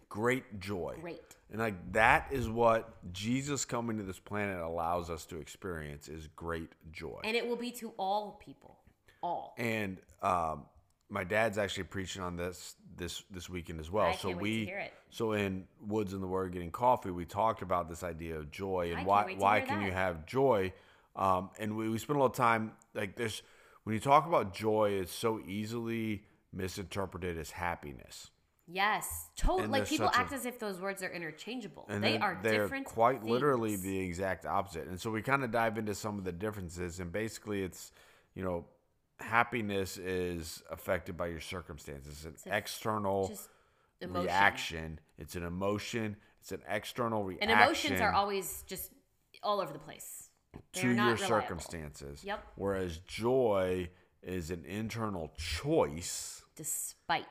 great 0.09 0.61
joy. 0.61 0.97
Great. 1.01 1.37
And 1.51 1.61
like 1.61 1.93
that 1.93 2.29
is 2.31 2.49
what 2.49 3.13
Jesus 3.13 3.65
coming 3.65 3.97
to 3.99 4.05
this 4.05 4.19
planet 4.19 4.61
allows 4.61 5.11
us 5.11 5.25
to 5.27 5.39
experience 5.39 6.09
is 6.09 6.29
great 6.37 6.71
joy. 6.93 7.21
And 7.25 7.37
it 7.37 7.47
will 7.47 7.57
be 7.57 7.71
to 7.73 7.93
all 7.99 8.41
people. 8.45 8.79
All. 9.23 9.55
And 9.59 9.99
um, 10.23 10.67
my 11.09 11.25
dad's 11.25 11.59
actually 11.59 11.85
preaching 11.85 12.23
on 12.23 12.37
this 12.37 12.77
this 12.97 13.25
this 13.31 13.49
weekend 13.49 13.81
as 13.81 13.91
well. 13.91 14.07
I 14.07 14.15
so 14.15 14.31
we 14.31 14.61
to 14.61 14.67
hear 14.67 14.79
it. 14.79 14.93
so 15.11 15.33
in 15.33 15.65
Woods 15.87 16.13
in 16.13 16.21
the 16.21 16.27
Word 16.27 16.53
getting 16.53 16.71
coffee, 16.71 17.11
we 17.11 17.25
talked 17.25 17.63
about 17.63 17.89
this 17.89 18.03
idea 18.03 18.37
of 18.37 18.51
joy 18.51 18.93
and 18.97 19.07
why 19.07 19.35
why 19.39 19.61
can 19.61 19.83
you 19.83 19.93
have 19.93 20.27
joy? 20.27 20.73
Um, 21.17 21.51
and 21.59 21.77
we, 21.77 21.89
we 21.89 21.99
spent 21.99 22.17
a 22.17 22.21
lot 22.21 22.31
of 22.31 22.37
time 22.37 22.73
like 22.95 23.17
there's 23.17 23.43
when 23.85 23.95
you 23.95 24.01
talk 24.01 24.27
about 24.27 24.55
joy, 24.55 24.91
it's 24.91 25.13
so 25.13 25.41
easily 25.47 26.25
misinterpreted 26.53 27.39
as 27.39 27.51
happiness. 27.51 28.31
Yes, 28.67 29.29
totally. 29.37 29.69
Like 29.69 29.87
people 29.87 30.07
such 30.07 30.17
a- 30.17 30.21
act 30.21 30.33
as 30.33 30.47
if 30.47 30.59
those 30.59 30.81
words 30.81 31.03
are 31.03 31.11
interchangeable. 31.11 31.85
and 31.89 32.03
they 32.03 32.19
are 32.19 32.39
they're 32.43 32.63
different. 32.63 32.87
quite 32.87 33.23
literally 33.23 33.77
the 33.77 33.99
exact 33.99 34.47
opposite 34.47 34.87
and 34.89 34.99
so 34.99 35.11
we 35.11 35.21
kind 35.21 35.45
of 35.45 35.51
dive 35.51 35.77
into 35.77 35.95
some 35.95 36.19
of 36.19 36.25
the 36.25 36.33
differences 36.33 36.99
and 36.99 37.13
basically 37.13 37.63
it's 37.63 37.93
you 38.35 38.43
know 38.43 38.65
happiness 39.21 39.97
is 39.99 40.63
affected 40.71 41.17
by 41.17 41.27
your 41.29 41.41
circumstances 41.41 42.25
it's 42.27 42.45
an 42.47 42.53
a- 42.53 42.57
external 42.57 43.33
reaction 44.03 44.99
it's 45.19 45.35
an 45.37 45.45
emotion 45.45 46.17
it's 46.41 46.53
an 46.53 46.61
external 46.69 47.23
reaction 47.25 47.49
And 47.51 47.61
emotions 47.61 48.01
are 48.01 48.13
always 48.13 48.65
just 48.67 48.91
all 49.43 49.61
over 49.61 49.73
the 49.73 49.79
place. 49.79 50.29
to 50.75 50.83
They're 50.83 50.95
not 50.95 51.07
your 51.07 51.15
reliable. 51.15 51.41
circumstances 51.41 52.25
Yep. 52.25 52.45
whereas 52.57 52.99
joy 52.99 53.89
is 54.23 54.51
an 54.51 54.65
internal 54.65 55.31
choice 55.37 56.43
despite 56.57 57.27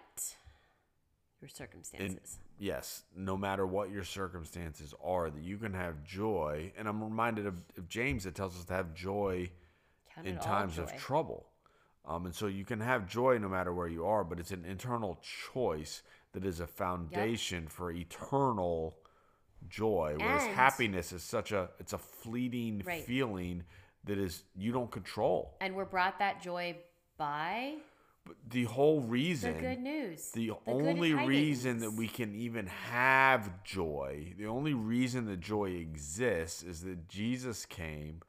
your 1.41 1.49
circumstances. 1.49 2.39
yes, 2.57 3.03
no 3.15 3.35
matter 3.35 3.65
what 3.65 3.89
your 3.91 4.03
circumstances 4.05 4.93
are, 5.03 5.29
that 5.29 5.41
you 5.43 5.57
can 5.57 5.73
have 5.73 6.01
joy. 6.03 6.71
And 6.77 6.87
I'm 6.87 7.03
reminded 7.03 7.45
of, 7.45 7.63
of 7.77 7.89
James 7.89 8.23
that 8.23 8.33
tells 8.35 8.57
us 8.57 8.63
to 8.65 8.73
have 8.73 8.93
joy 8.93 9.49
Count 10.15 10.27
in 10.27 10.37
times 10.37 10.77
of 10.77 10.95
trouble. 10.95 11.45
Um, 12.05 12.25
and 12.25 12.35
so 12.35 12.47
you 12.47 12.65
can 12.65 12.79
have 12.81 13.07
joy 13.07 13.37
no 13.37 13.47
matter 13.47 13.73
where 13.73 13.87
you 13.87 14.05
are, 14.05 14.23
but 14.23 14.39
it's 14.39 14.51
an 14.51 14.65
internal 14.65 15.19
choice 15.53 16.01
that 16.33 16.45
is 16.45 16.59
a 16.59 16.67
foundation 16.67 17.67
for 17.67 17.91
eternal 17.91 18.97
joy. 19.69 20.15
Whereas 20.17 20.43
And- 20.43 20.53
happiness 20.55 21.13
is 21.13 21.23
such 21.23 21.51
a 21.53 21.69
it's 21.79 21.93
a 21.93 21.97
fleeting 21.97 22.81
Right. 22.85 23.05
feeling 23.05 23.63
that 24.03 24.17
is 24.17 24.43
you 24.55 24.73
don't 24.73 24.91
control. 24.91 25.55
and 25.61 25.75
we're 25.75 25.85
brought 25.85 26.19
that 26.19 26.41
joy 26.41 26.75
by 27.15 27.75
But 28.25 28.35
the 28.49 28.65
whole 28.65 28.99
reason 29.01 29.53
the 29.55 29.61
good 29.61 29.79
news. 29.79 30.31
the, 30.31 30.47
good 30.47 30.57
only 30.67 31.13
reason 31.13 31.77
that 31.79 31.91
we 31.91 32.09
can 32.09 32.35
even 32.35 32.67
have 32.67 33.63
joy, 33.63 34.33
the 34.37 34.47
only 34.47 34.73
reason 34.73 35.25
that 35.27 35.39
joy 35.39 35.69
exists 35.71 36.63
is 36.63 36.81
that 36.81 37.07
Jesus 37.07 37.65
came, 37.65 38.21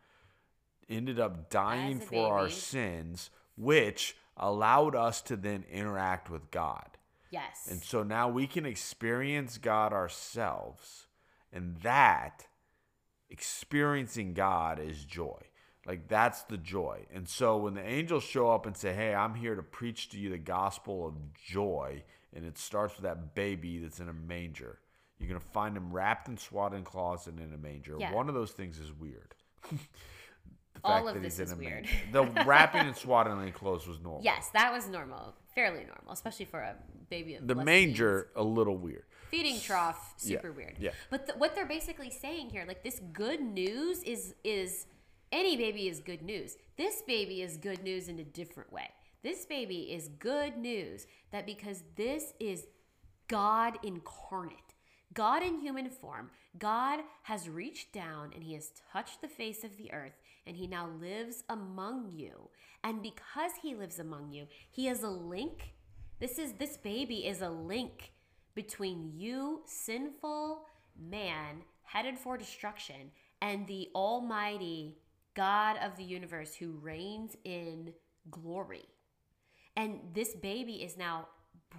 ended 0.88 1.18
up 1.18 1.50
dying 1.50 1.98
for 1.98 2.32
our 2.32 2.48
sins, 2.48 3.30
which 3.56 4.16
allowed 4.36 4.94
us 4.94 5.22
to 5.22 5.36
then 5.36 5.64
interact 5.70 6.30
with 6.30 6.50
God. 6.50 6.98
Yes. 7.30 7.66
And 7.68 7.82
so 7.82 8.02
now 8.02 8.28
we 8.28 8.46
can 8.46 8.64
experience 8.64 9.58
God 9.58 9.92
ourselves. 9.92 11.06
And 11.52 11.76
that, 11.82 12.46
experiencing 13.30 14.34
God, 14.34 14.78
is 14.78 15.04
joy. 15.04 15.40
Like 15.86 16.08
that's 16.08 16.42
the 16.44 16.56
joy. 16.56 17.06
And 17.12 17.28
so 17.28 17.56
when 17.56 17.74
the 17.74 17.86
angels 17.86 18.24
show 18.24 18.50
up 18.50 18.66
and 18.66 18.76
say, 18.76 18.94
Hey, 18.94 19.14
I'm 19.14 19.34
here 19.34 19.54
to 19.54 19.62
preach 19.62 20.08
to 20.10 20.18
you 20.18 20.30
the 20.30 20.38
gospel 20.38 21.06
of 21.06 21.14
joy, 21.34 22.02
and 22.32 22.44
it 22.44 22.58
starts 22.58 22.96
with 22.96 23.04
that 23.04 23.34
baby 23.34 23.78
that's 23.78 24.00
in 24.00 24.08
a 24.08 24.12
manger, 24.12 24.78
you're 25.18 25.28
going 25.28 25.40
to 25.40 25.46
find 25.48 25.76
him 25.76 25.92
wrapped 25.92 26.28
in 26.28 26.36
swaddling 26.36 26.84
cloths 26.84 27.26
and 27.26 27.38
in 27.38 27.52
a 27.52 27.58
manger. 27.58 27.96
Yeah. 27.98 28.12
One 28.12 28.28
of 28.28 28.34
those 28.34 28.52
things 28.52 28.78
is 28.78 28.92
weird. 28.92 29.34
the 30.74 30.80
All 30.88 31.08
of 31.08 31.22
this 31.22 31.38
is 31.38 31.54
weird. 31.54 31.88
The 32.12 32.24
wrapping 32.46 32.82
and 32.82 32.96
swaddling 32.96 33.52
clothes 33.52 33.86
was 33.86 34.00
normal. 34.00 34.22
yes, 34.22 34.50
that 34.54 34.72
was 34.72 34.88
normal, 34.88 35.34
fairly 35.54 35.80
normal, 35.84 36.12
especially 36.12 36.44
for 36.46 36.60
a 36.60 36.74
baby. 37.10 37.34
Of 37.36 37.46
The 37.46 37.54
manger, 37.54 38.28
a 38.36 38.42
little 38.42 38.76
weird. 38.76 39.04
feeding, 39.30 39.60
trough, 39.60 40.14
Yeah, 40.22 40.36
super 40.38 40.52
weird. 40.52 40.76
yeah. 40.78 40.90
But 41.10 41.26
th- 41.26 41.38
what 41.38 41.54
they're 41.54 41.66
basically 41.66 42.10
saying 42.10 42.50
here, 42.50 42.64
like 42.66 42.82
this 42.82 43.00
good 43.12 43.40
news 43.40 44.02
is 44.02 44.34
is 44.44 44.86
any 45.32 45.56
baby 45.56 45.88
is 45.88 46.00
good 46.00 46.22
news. 46.22 46.56
This 46.76 47.02
baby 47.02 47.42
is 47.42 47.56
good 47.56 47.82
news 47.82 48.08
in 48.08 48.18
a 48.18 48.24
different 48.24 48.72
way. 48.72 48.90
This 49.22 49.46
baby 49.46 49.92
is 49.92 50.08
good 50.08 50.56
news 50.58 51.06
that 51.32 51.46
because 51.46 51.82
this 51.96 52.34
is 52.38 52.66
God 53.28 53.78
incarnate. 53.82 54.58
God 55.14 55.42
in 55.42 55.60
human 55.60 55.88
form, 55.90 56.30
God 56.58 57.00
has 57.22 57.48
reached 57.48 57.92
down 57.92 58.32
and 58.34 58.42
he 58.44 58.54
has 58.54 58.70
touched 58.92 59.20
the 59.22 59.28
face 59.28 59.64
of 59.64 59.76
the 59.76 59.92
earth 59.92 60.12
and 60.46 60.56
he 60.56 60.66
now 60.66 60.88
lives 61.00 61.44
among 61.48 62.10
you. 62.14 62.50
And 62.82 63.02
because 63.02 63.52
he 63.62 63.74
lives 63.74 63.98
among 63.98 64.32
you, 64.32 64.46
he 64.70 64.88
is 64.88 65.02
a 65.02 65.08
link. 65.08 65.74
This 66.20 66.38
is 66.38 66.52
this 66.54 66.76
baby 66.76 67.26
is 67.26 67.40
a 67.40 67.48
link 67.48 68.12
between 68.54 69.12
you, 69.14 69.62
sinful 69.66 70.66
man 70.98 71.62
headed 71.82 72.18
for 72.18 72.36
destruction, 72.36 73.10
and 73.40 73.66
the 73.66 73.88
almighty 73.94 74.96
God 75.34 75.76
of 75.82 75.96
the 75.96 76.04
universe 76.04 76.54
who 76.54 76.72
reigns 76.82 77.36
in 77.44 77.92
glory. 78.30 78.84
And 79.76 80.00
this 80.14 80.34
baby 80.34 80.74
is 80.74 80.96
now 80.96 81.28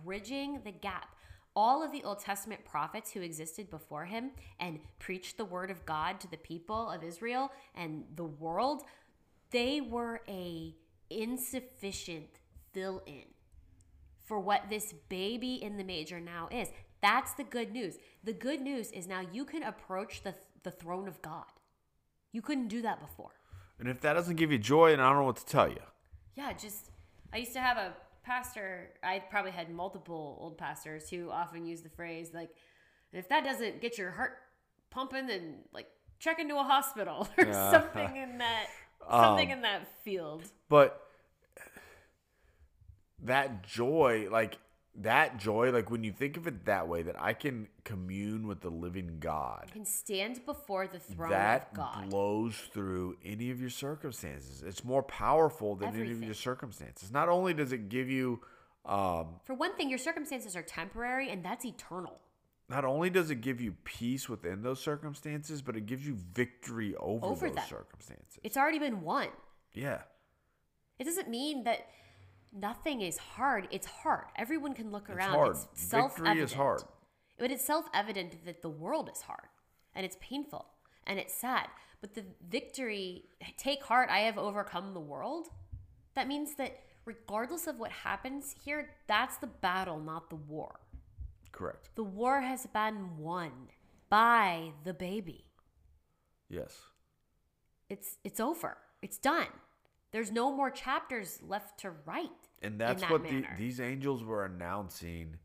bridging 0.03 0.61
the 0.63 0.71
gap. 0.71 1.14
All 1.55 1.81
of 1.81 1.91
the 1.91 2.03
Old 2.03 2.19
Testament 2.19 2.65
prophets 2.65 3.11
who 3.11 3.21
existed 3.21 3.69
before 3.69 4.05
him 4.05 4.31
and 4.59 4.79
preached 4.99 5.37
the 5.37 5.45
word 5.45 5.71
of 5.71 5.85
God 5.85 6.19
to 6.19 6.29
the 6.29 6.37
people 6.37 6.89
of 6.89 7.03
Israel 7.03 7.51
and 7.73 8.03
the 8.15 8.25
world, 8.25 8.83
they 9.51 9.79
were 9.79 10.21
a 10.27 10.75
insufficient 11.09 12.39
fill 12.73 13.01
in 13.05 13.23
for 14.25 14.39
what 14.39 14.63
this 14.69 14.93
baby 15.07 15.55
in 15.63 15.77
the 15.77 15.83
major 15.83 16.19
now 16.19 16.49
is. 16.51 16.69
That's 17.01 17.33
the 17.33 17.43
good 17.43 17.71
news. 17.71 17.97
The 18.23 18.33
good 18.33 18.61
news 18.61 18.91
is 18.91 19.07
now 19.07 19.21
you 19.31 19.45
can 19.45 19.63
approach 19.63 20.23
the, 20.23 20.33
the 20.63 20.71
throne 20.71 21.07
of 21.07 21.21
God. 21.21 21.45
You 22.31 22.41
couldn't 22.41 22.67
do 22.67 22.81
that 22.81 22.99
before. 22.99 23.31
And 23.79 23.87
if 23.87 24.01
that 24.01 24.13
doesn't 24.13 24.35
give 24.35 24.51
you 24.51 24.57
joy, 24.57 24.93
and 24.93 25.01
I 25.01 25.09
don't 25.09 25.19
know 25.19 25.25
what 25.25 25.37
to 25.37 25.45
tell 25.45 25.69
you. 25.69 25.81
Yeah, 26.35 26.51
just 26.53 26.89
I 27.31 27.37
used 27.37 27.53
to 27.53 27.59
have 27.59 27.77
a 27.77 27.93
pastor. 28.25 28.89
I 29.03 29.19
probably 29.29 29.51
had 29.51 29.69
multiple 29.69 30.37
old 30.41 30.57
pastors 30.57 31.09
who 31.09 31.29
often 31.31 31.65
use 31.65 31.81
the 31.81 31.89
phrase 31.89 32.31
like, 32.33 32.49
"If 33.13 33.29
that 33.29 33.43
doesn't 33.43 33.81
get 33.81 33.97
your 33.97 34.11
heart 34.11 34.37
pumping, 34.89 35.27
then 35.27 35.59
like 35.71 35.87
check 36.19 36.39
into 36.39 36.57
a 36.57 36.63
hospital 36.63 37.27
or 37.37 37.45
Yeah. 37.45 37.71
something 37.71 38.15
in 38.17 38.37
that 38.39 38.67
something 39.09 39.51
Um, 39.51 39.57
in 39.57 39.61
that 39.61 39.87
field." 40.03 40.43
But 40.69 41.01
that 43.23 43.63
joy, 43.63 44.27
like 44.31 44.57
that 45.01 45.37
joy, 45.37 45.71
like 45.71 45.89
when 45.91 46.03
you 46.03 46.11
think 46.11 46.37
of 46.37 46.47
it 46.47 46.65
that 46.65 46.87
way, 46.87 47.01
that 47.03 47.21
I 47.21 47.33
can 47.33 47.67
commune 47.83 48.47
with 48.47 48.61
the 48.61 48.69
living 48.69 49.17
God, 49.19 49.69
Can 49.73 49.85
stand 49.85 50.45
before 50.45 50.87
the 50.87 50.99
throne 50.99 51.31
that 51.31 51.69
of 51.71 51.77
God. 51.77 52.09
blows 52.09 52.55
through 52.73 53.17
any 53.23 53.51
of 53.51 53.59
your 53.59 53.69
circumstances. 53.69 54.63
It's 54.65 54.83
more 54.83 55.03
powerful 55.03 55.75
than 55.75 55.95
any 55.99 56.11
of 56.11 56.23
your 56.23 56.33
circumstances. 56.33 57.11
Not 57.11 57.27
only 57.29 57.53
does 57.53 57.71
it 57.73 57.89
give 57.89 58.09
you, 58.09 58.41
um, 58.85 59.35
For 59.43 59.53
one 59.53 59.75
thing, 59.75 59.89
your 59.89 59.97
circumstances 59.99 60.55
are 60.55 60.61
temporary, 60.63 61.29
and 61.29 61.43
that's 61.43 61.65
eternal. 61.65 62.19
not 62.69 62.83
only 62.85 63.09
does 63.11 63.29
it 63.29 63.41
give 63.41 63.59
you 63.61 63.75
peace 63.83 64.27
within 64.29 64.63
those 64.63 64.79
circumstances, 64.81 65.61
but 65.61 65.75
it 65.75 65.85
gives 65.85 66.07
you 66.07 66.15
victory 66.33 66.95
over, 66.95 67.25
Over 67.25 67.47
those 67.47 67.55
them. 67.57 67.65
circumstances. 67.67 68.39
It's 68.43 68.57
already 68.57 68.79
been 68.79 69.01
won. 69.01 69.27
yeah. 69.73 70.01
It 70.97 71.03
doesn't 71.03 71.29
mean 71.29 71.65
that 71.65 71.89
nothing 72.55 73.01
is 73.01 73.17
hard. 73.17 73.67
It's 73.71 73.87
hard. 73.87 74.25
Everyone 74.35 74.73
can 74.73 74.91
look 74.91 75.09
around. 75.09 75.33
hard. 75.33 75.51
It's 75.51 75.63
Victory 75.65 75.87
self-evident. 75.87 76.39
is 76.39 76.53
hard. 76.53 76.81
But 77.37 77.51
it's 77.51 77.65
self-evident 77.65 78.45
that 78.45 78.61
the 78.61 78.69
world 78.69 79.09
is 79.13 79.21
hard 79.21 79.47
and 79.93 80.05
it's 80.05 80.17
painful 80.21 80.65
and 81.05 81.19
it's 81.19 81.33
sad. 81.33 81.67
But 82.01 82.13
the 82.13 82.23
victory, 82.49 83.25
take 83.57 83.83
heart, 83.83 84.09
I 84.09 84.19
have 84.19 84.37
overcome 84.37 84.93
the 84.93 84.99
world. 84.99 85.47
That 86.13 86.27
means 86.27 86.55
that 86.55 86.79
regardless 87.03 87.67
of 87.67 87.77
what 87.77 87.91
happens 87.91 88.55
here, 88.63 88.89
that's 89.07 89.37
the 89.37 89.47
battle, 89.47 89.99
not 89.99 90.29
the 90.29 90.35
war. 90.37 90.79
Correct. 91.51 91.89
The 91.95 92.03
war 92.03 92.41
has 92.41 92.65
been 92.67 93.17
won 93.17 93.51
by 94.09 94.71
the 94.83 94.93
baby. 94.93 95.45
Yes. 96.49 96.79
It's 97.89 98.17
it's 98.23 98.39
over. 98.39 98.77
It's 99.01 99.17
done. 99.17 99.47
There's 100.11 100.31
no 100.31 100.51
more 100.51 100.69
chapters 100.69 101.39
left 101.45 101.79
to 101.81 101.91
write. 102.05 102.44
And 102.65 102.79
that's 102.79 103.01
that 103.01 103.11
what 103.11 103.23
the, 103.23 103.45
these 103.57 103.79
angels 103.79 104.23
were 104.23 104.45
announcing. 104.45 105.37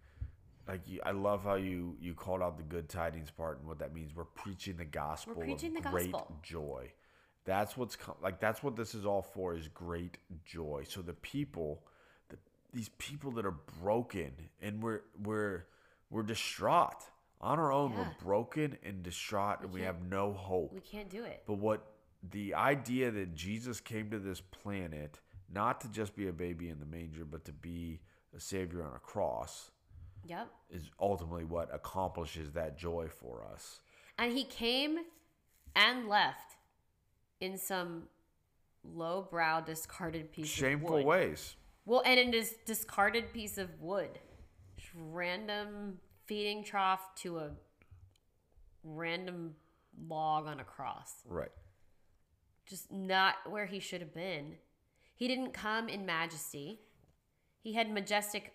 Like 0.67 0.81
you, 0.87 1.01
I 1.05 1.11
love 1.11 1.45
how 1.45 1.55
you 1.55 1.97
you 2.01 2.15
called 2.15 2.43
out 2.43 2.57
the 2.57 2.63
good 2.63 2.89
tidings 2.89 3.31
part 3.31 3.59
and 3.59 3.67
what 3.69 3.79
that 3.81 3.95
means. 3.95 4.15
We're 4.15 4.25
preaching 4.25 4.77
the 4.77 4.85
gospel 4.85 5.35
We're 5.37 5.45
preaching 5.45 5.77
of 5.77 5.83
the 5.83 5.91
great 5.91 6.13
gospel. 6.13 6.37
joy. 6.43 6.93
That's 7.45 7.77
what's 7.77 7.97
com- 7.97 8.17
like. 8.23 8.41
That's 8.41 8.63
what 8.63 8.77
this 8.77 8.95
is 8.95 9.05
all 9.05 9.23
for. 9.23 9.55
Is 9.55 9.69
great 9.69 10.19
joy. 10.45 10.85
So 10.87 11.03
the 11.03 11.15
people, 11.15 11.83
the, 12.29 12.37
these 12.73 12.91
people 12.99 13.33
that 13.33 13.45
are 13.47 13.57
broken 13.83 14.33
and 14.61 14.83
we're 14.83 15.01
we're 15.23 15.67
we're 16.11 16.23
distraught 16.23 17.05
on 17.41 17.59
our 17.59 17.73
own. 17.73 17.93
Yeah. 17.93 17.99
We're 17.99 18.25
broken 18.25 18.77
and 18.85 19.03
distraught, 19.03 19.63
and 19.63 19.73
we 19.73 19.83
have 19.83 20.03
no 20.09 20.33
hope. 20.33 20.73
We 20.73 20.81
can't 20.81 21.09
do 21.09 21.25
it. 21.25 21.43
But 21.47 21.59
what 21.59 21.87
the 22.31 22.55
idea 22.55 23.11
that 23.11 23.35
Jesus 23.35 23.81
came 23.81 24.11
to 24.11 24.19
this 24.19 24.41
planet 24.41 25.21
not 25.53 25.81
to 25.83 25.89
just 25.89 26.15
be 26.15 26.29
a 26.29 26.33
baby 26.33 26.69
in 26.69 26.79
the 26.79 26.87
manger, 26.87 27.25
but 27.25 27.45
to 27.47 27.53
be 27.53 28.01
a 28.37 28.41
savior 28.41 28.83
on 28.85 28.95
a 28.95 28.99
cross 28.99 29.71
Yep. 30.25 30.49
is 30.71 30.91
ultimately 31.01 31.45
what 31.45 31.75
accomplishes 31.75 32.53
that 32.53 32.77
joy 32.79 33.09
for 33.09 33.45
us. 33.53 33.81
And 34.19 34.33
he 34.33 34.45
came 34.45 34.99
and 35.75 36.09
left 36.09 36.57
in 37.41 37.57
some 37.57 38.05
low 38.85 39.23
brow, 39.23 39.61
discarded 39.61 40.31
piece 40.33 40.45
of 40.57 40.63
wood. 40.63 40.69
Shameful 40.71 41.05
ways. 41.05 41.57
Well, 41.87 42.03
and 42.05 42.21
in 42.21 42.31
this 42.31 42.55
discarded 42.67 43.33
piece 43.33 43.59
of 43.59 43.81
wood, 43.81 44.19
Just 44.77 44.93
random 44.95 45.99
feeding 46.27 46.63
trough 46.65 47.15
to 47.17 47.39
a 47.39 47.51
random 48.85 49.55
log 50.09 50.47
on 50.47 50.61
a 50.61 50.65
cross. 50.65 51.23
Right. 51.27 51.51
Just 52.67 52.91
not 52.93 53.35
where 53.51 53.67
he 53.67 53.81
should 53.81 54.01
have 54.01 54.15
been. 54.15 54.55
He 55.21 55.29
didn't 55.29 55.53
come 55.53 55.91
in 55.91 56.07
majesty. 56.07 56.81
He 57.59 57.75
had 57.75 57.91
majestic 57.91 58.55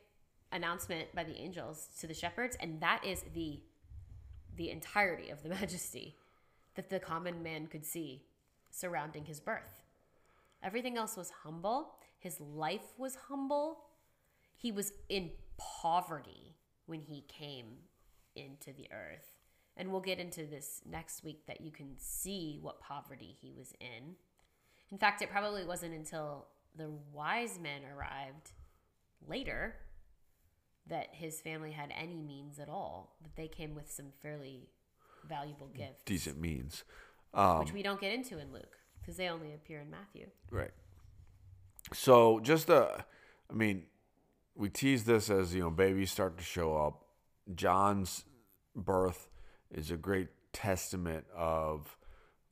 announcement 0.51 1.13
by 1.13 1.23
the 1.23 1.39
angels 1.39 1.89
to 1.99 2.07
the 2.07 2.13
shepherds, 2.15 2.57
and 2.59 2.81
that 2.81 3.05
is 3.05 3.23
the 3.35 3.59
the 4.57 4.71
entirety 4.71 5.29
of 5.29 5.43
the 5.43 5.49
majesty 5.61 6.15
that 6.73 6.89
the 6.89 6.99
common 6.99 7.43
man 7.43 7.67
could 7.67 7.85
see 7.85 8.23
surrounding 8.71 9.25
his 9.25 9.39
birth. 9.39 9.83
Everything 10.63 10.97
else 10.97 11.15
was 11.15 11.29
humble. 11.43 11.99
His 12.17 12.41
life 12.41 12.97
was 12.97 13.15
humble. 13.27 13.83
He 14.57 14.71
was 14.71 14.91
in 15.07 15.29
poverty 15.59 16.55
when 16.87 17.01
he 17.01 17.25
came 17.27 17.75
into 18.35 18.73
the 18.73 18.87
earth. 18.91 19.37
And 19.77 19.91
we'll 19.91 20.01
get 20.01 20.17
into 20.17 20.47
this 20.47 20.81
next 20.83 21.23
week 21.23 21.45
that 21.45 21.61
you 21.61 21.69
can 21.69 21.91
see 21.99 22.57
what 22.59 22.81
poverty 22.81 23.35
he 23.39 23.53
was 23.55 23.71
in. 23.79 24.15
In 24.91 24.97
fact, 24.97 25.21
it 25.21 25.29
probably 25.29 25.63
wasn't 25.63 25.93
until 25.93 26.47
the 26.77 26.91
wise 27.13 27.59
men 27.61 27.81
arrived 27.95 28.51
later 29.27 29.75
that 30.87 31.07
his 31.11 31.41
family 31.41 31.71
had 31.71 31.91
any 31.97 32.21
means 32.21 32.59
at 32.59 32.69
all, 32.69 33.17
that 33.21 33.35
they 33.35 33.47
came 33.47 33.73
with 33.73 33.91
some 33.91 34.07
fairly 34.21 34.69
valuable 35.27 35.67
gifts, 35.75 36.03
Decent 36.05 36.39
means. 36.39 36.83
Um, 37.33 37.59
which 37.59 37.73
we 37.73 37.83
don't 37.83 37.99
get 37.99 38.13
into 38.13 38.39
in 38.39 38.53
Luke 38.53 38.77
because 38.99 39.17
they 39.17 39.27
only 39.27 39.53
appear 39.53 39.81
in 39.81 39.89
Matthew. 39.89 40.27
Right. 40.51 40.71
So 41.93 42.39
just 42.39 42.69
uh 42.69 42.89
I 43.49 43.53
mean, 43.53 43.83
we 44.55 44.69
tease 44.69 45.03
this 45.03 45.29
as 45.29 45.53
you 45.53 45.61
know 45.61 45.69
babies 45.69 46.11
start 46.11 46.37
to 46.37 46.43
show 46.43 46.75
up. 46.77 47.05
John's 47.53 48.25
birth 48.75 49.29
is 49.71 49.91
a 49.91 49.97
great 49.97 50.29
testament 50.53 51.25
of 51.35 51.97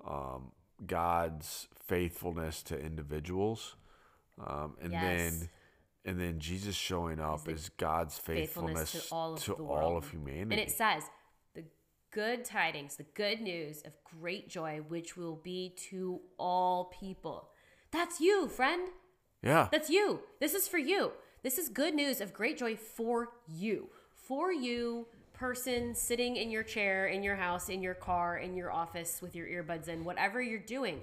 um, 0.05 0.51
God's 0.85 1.67
faithfulness 1.87 2.61
to 2.63 2.79
individuals, 2.79 3.75
um, 4.39 4.75
and 4.81 4.91
Yes. 4.91 5.01
then 5.39 5.49
and 6.05 6.19
then 6.19 6.39
Jesus 6.39 6.75
showing 6.75 7.19
up 7.21 7.47
is 7.47 7.69
God's 7.77 8.17
faithfulness, 8.17 8.91
faithfulness 8.91 9.09
to 9.09 9.15
all 9.15 9.33
of 9.35 9.43
to 9.45 9.53
all 9.53 9.97
of 9.97 10.09
humanity. 10.09 10.41
And 10.41 10.59
it 10.59 10.71
says, 10.71 11.03
the 11.53 11.63
good 12.11 12.43
tidings, 12.43 12.97
the 12.97 13.05
good 13.15 13.39
news 13.39 13.81
of 13.85 13.93
great 14.19 14.49
joy, 14.49 14.81
which 14.89 15.15
will 15.15 15.37
be 15.37 15.73
to 15.89 16.19
all 16.37 16.85
people. 16.99 17.49
That's 17.91 18.19
you, 18.19 18.49
friend. 18.49 18.89
yeah, 19.41 19.69
That's 19.71 19.89
you. 19.89 20.19
This 20.41 20.53
is 20.53 20.67
for 20.67 20.77
you. 20.77 21.13
This 21.41 21.57
is 21.57 21.69
good 21.69 21.93
news 21.93 22.19
of 22.21 22.33
great 22.33 22.57
joy 22.57 22.75
for 22.75 23.29
you. 23.47 23.89
For 24.13 24.51
you, 24.51 25.07
person 25.33 25.93
sitting 25.95 26.35
in 26.37 26.49
your 26.51 26.63
chair, 26.63 27.07
in 27.07 27.23
your 27.23 27.35
house, 27.35 27.69
in 27.69 27.81
your 27.81 27.93
car, 27.93 28.37
in 28.37 28.55
your 28.55 28.71
office 28.71 29.21
with 29.21 29.35
your 29.35 29.47
earbuds 29.47 29.87
in, 29.87 30.03
whatever 30.03 30.41
you're 30.41 30.59
doing. 30.59 31.01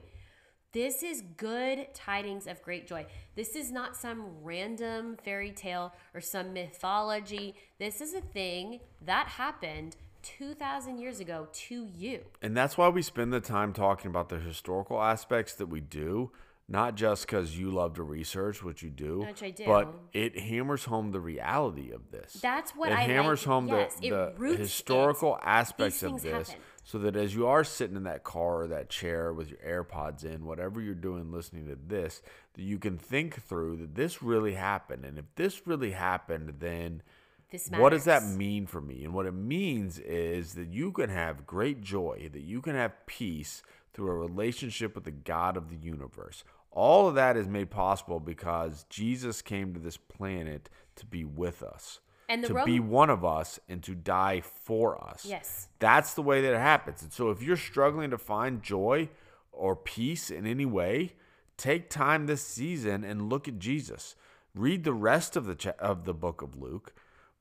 This 0.72 1.02
is 1.02 1.24
good 1.36 1.92
tidings 1.94 2.46
of 2.46 2.62
great 2.62 2.86
joy. 2.86 3.04
This 3.34 3.56
is 3.56 3.72
not 3.72 3.96
some 3.96 4.24
random 4.40 5.16
fairy 5.16 5.50
tale 5.50 5.92
or 6.14 6.20
some 6.20 6.52
mythology. 6.52 7.56
This 7.80 8.00
is 8.00 8.14
a 8.14 8.20
thing 8.20 8.78
that 9.04 9.26
happened 9.26 9.96
2,000 10.22 11.00
years 11.00 11.18
ago 11.18 11.48
to 11.52 11.88
you. 11.96 12.20
And 12.40 12.56
that's 12.56 12.78
why 12.78 12.88
we 12.88 13.02
spend 13.02 13.32
the 13.32 13.40
time 13.40 13.72
talking 13.72 14.10
about 14.10 14.28
the 14.28 14.38
historical 14.38 15.02
aspects 15.02 15.54
that 15.54 15.66
we 15.66 15.80
do, 15.80 16.30
not 16.70 16.94
just 16.94 17.26
because 17.26 17.58
you 17.58 17.68
love 17.72 17.94
to 17.94 18.04
research, 18.04 18.62
which 18.62 18.80
you 18.80 18.90
do, 18.90 19.24
Which 19.26 19.42
I 19.42 19.50
do. 19.50 19.64
but 19.66 19.92
it 20.12 20.38
hammers 20.38 20.84
home 20.84 21.10
the 21.10 21.18
reality 21.20 21.90
of 21.90 22.12
this. 22.12 22.34
That's 22.34 22.70
what 22.76 22.90
it 22.90 22.98
I 22.98 23.02
hammers 23.02 23.40
like. 23.40 23.46
home 23.48 23.68
Yes, 23.68 23.96
the, 23.96 24.32
the 24.38 24.56
historical 24.56 25.34
it. 25.34 25.42
aspects 25.44 26.02
of 26.04 26.22
this, 26.22 26.50
happen. 26.50 26.62
so 26.84 26.98
that 27.00 27.16
as 27.16 27.34
you 27.34 27.48
are 27.48 27.64
sitting 27.64 27.96
in 27.96 28.04
that 28.04 28.22
car 28.22 28.62
or 28.62 28.68
that 28.68 28.88
chair 28.88 29.32
with 29.32 29.50
your 29.50 29.58
AirPods 29.58 30.24
in, 30.24 30.44
whatever 30.44 30.80
you're 30.80 30.94
doing, 30.94 31.32
listening 31.32 31.66
to 31.66 31.76
this, 31.76 32.22
that 32.54 32.62
you 32.62 32.78
can 32.78 32.96
think 32.96 33.42
through 33.42 33.76
that 33.78 33.96
this 33.96 34.22
really 34.22 34.54
happened, 34.54 35.04
and 35.04 35.18
if 35.18 35.24
this 35.34 35.66
really 35.66 35.90
happened, 35.90 36.54
then 36.60 37.02
This 37.50 37.68
what 37.76 37.90
does 37.90 38.04
that 38.04 38.22
mean 38.22 38.66
for 38.66 38.80
me? 38.80 39.02
And 39.04 39.12
what 39.12 39.26
it 39.26 39.34
means 39.34 39.98
is 39.98 40.54
that 40.54 40.68
you 40.68 40.92
can 40.92 41.10
have 41.10 41.48
great 41.48 41.80
joy, 41.80 42.30
that 42.32 42.42
you 42.42 42.60
can 42.62 42.76
have 42.76 42.92
peace 43.06 43.60
through 43.92 44.10
a 44.12 44.14
relationship 44.14 44.94
with 44.94 45.02
the 45.02 45.10
God 45.10 45.56
of 45.56 45.68
the 45.68 45.76
universe. 45.76 46.44
All 46.72 47.08
of 47.08 47.14
that 47.16 47.36
is 47.36 47.48
made 47.48 47.70
possible 47.70 48.20
because 48.20 48.84
Jesus 48.88 49.42
came 49.42 49.74
to 49.74 49.80
this 49.80 49.96
planet 49.96 50.68
to 50.96 51.06
be 51.06 51.24
with 51.24 51.62
us, 51.62 52.00
And 52.28 52.44
to 52.44 52.54
Roman- 52.54 52.66
be 52.74 52.80
one 52.80 53.10
of 53.10 53.24
us, 53.24 53.58
and 53.68 53.82
to 53.82 53.94
die 53.94 54.40
for 54.40 55.02
us. 55.02 55.24
Yes. 55.24 55.68
That's 55.80 56.14
the 56.14 56.22
way 56.22 56.40
that 56.42 56.52
it 56.54 56.58
happens. 56.60 57.02
And 57.02 57.12
so 57.12 57.30
if 57.30 57.42
you're 57.42 57.56
struggling 57.56 58.10
to 58.10 58.18
find 58.18 58.62
joy 58.62 59.08
or 59.52 59.74
peace 59.74 60.30
in 60.30 60.46
any 60.46 60.64
way, 60.66 61.14
take 61.56 61.90
time 61.90 62.26
this 62.26 62.46
season 62.46 63.02
and 63.04 63.28
look 63.28 63.48
at 63.48 63.58
Jesus. 63.58 64.14
Read 64.54 64.84
the 64.84 64.92
rest 64.94 65.36
of 65.36 65.46
the 65.46 65.54
cha- 65.56 65.72
of 65.78 66.04
the 66.04 66.14
book 66.14 66.40
of 66.42 66.56
Luke. 66.56 66.92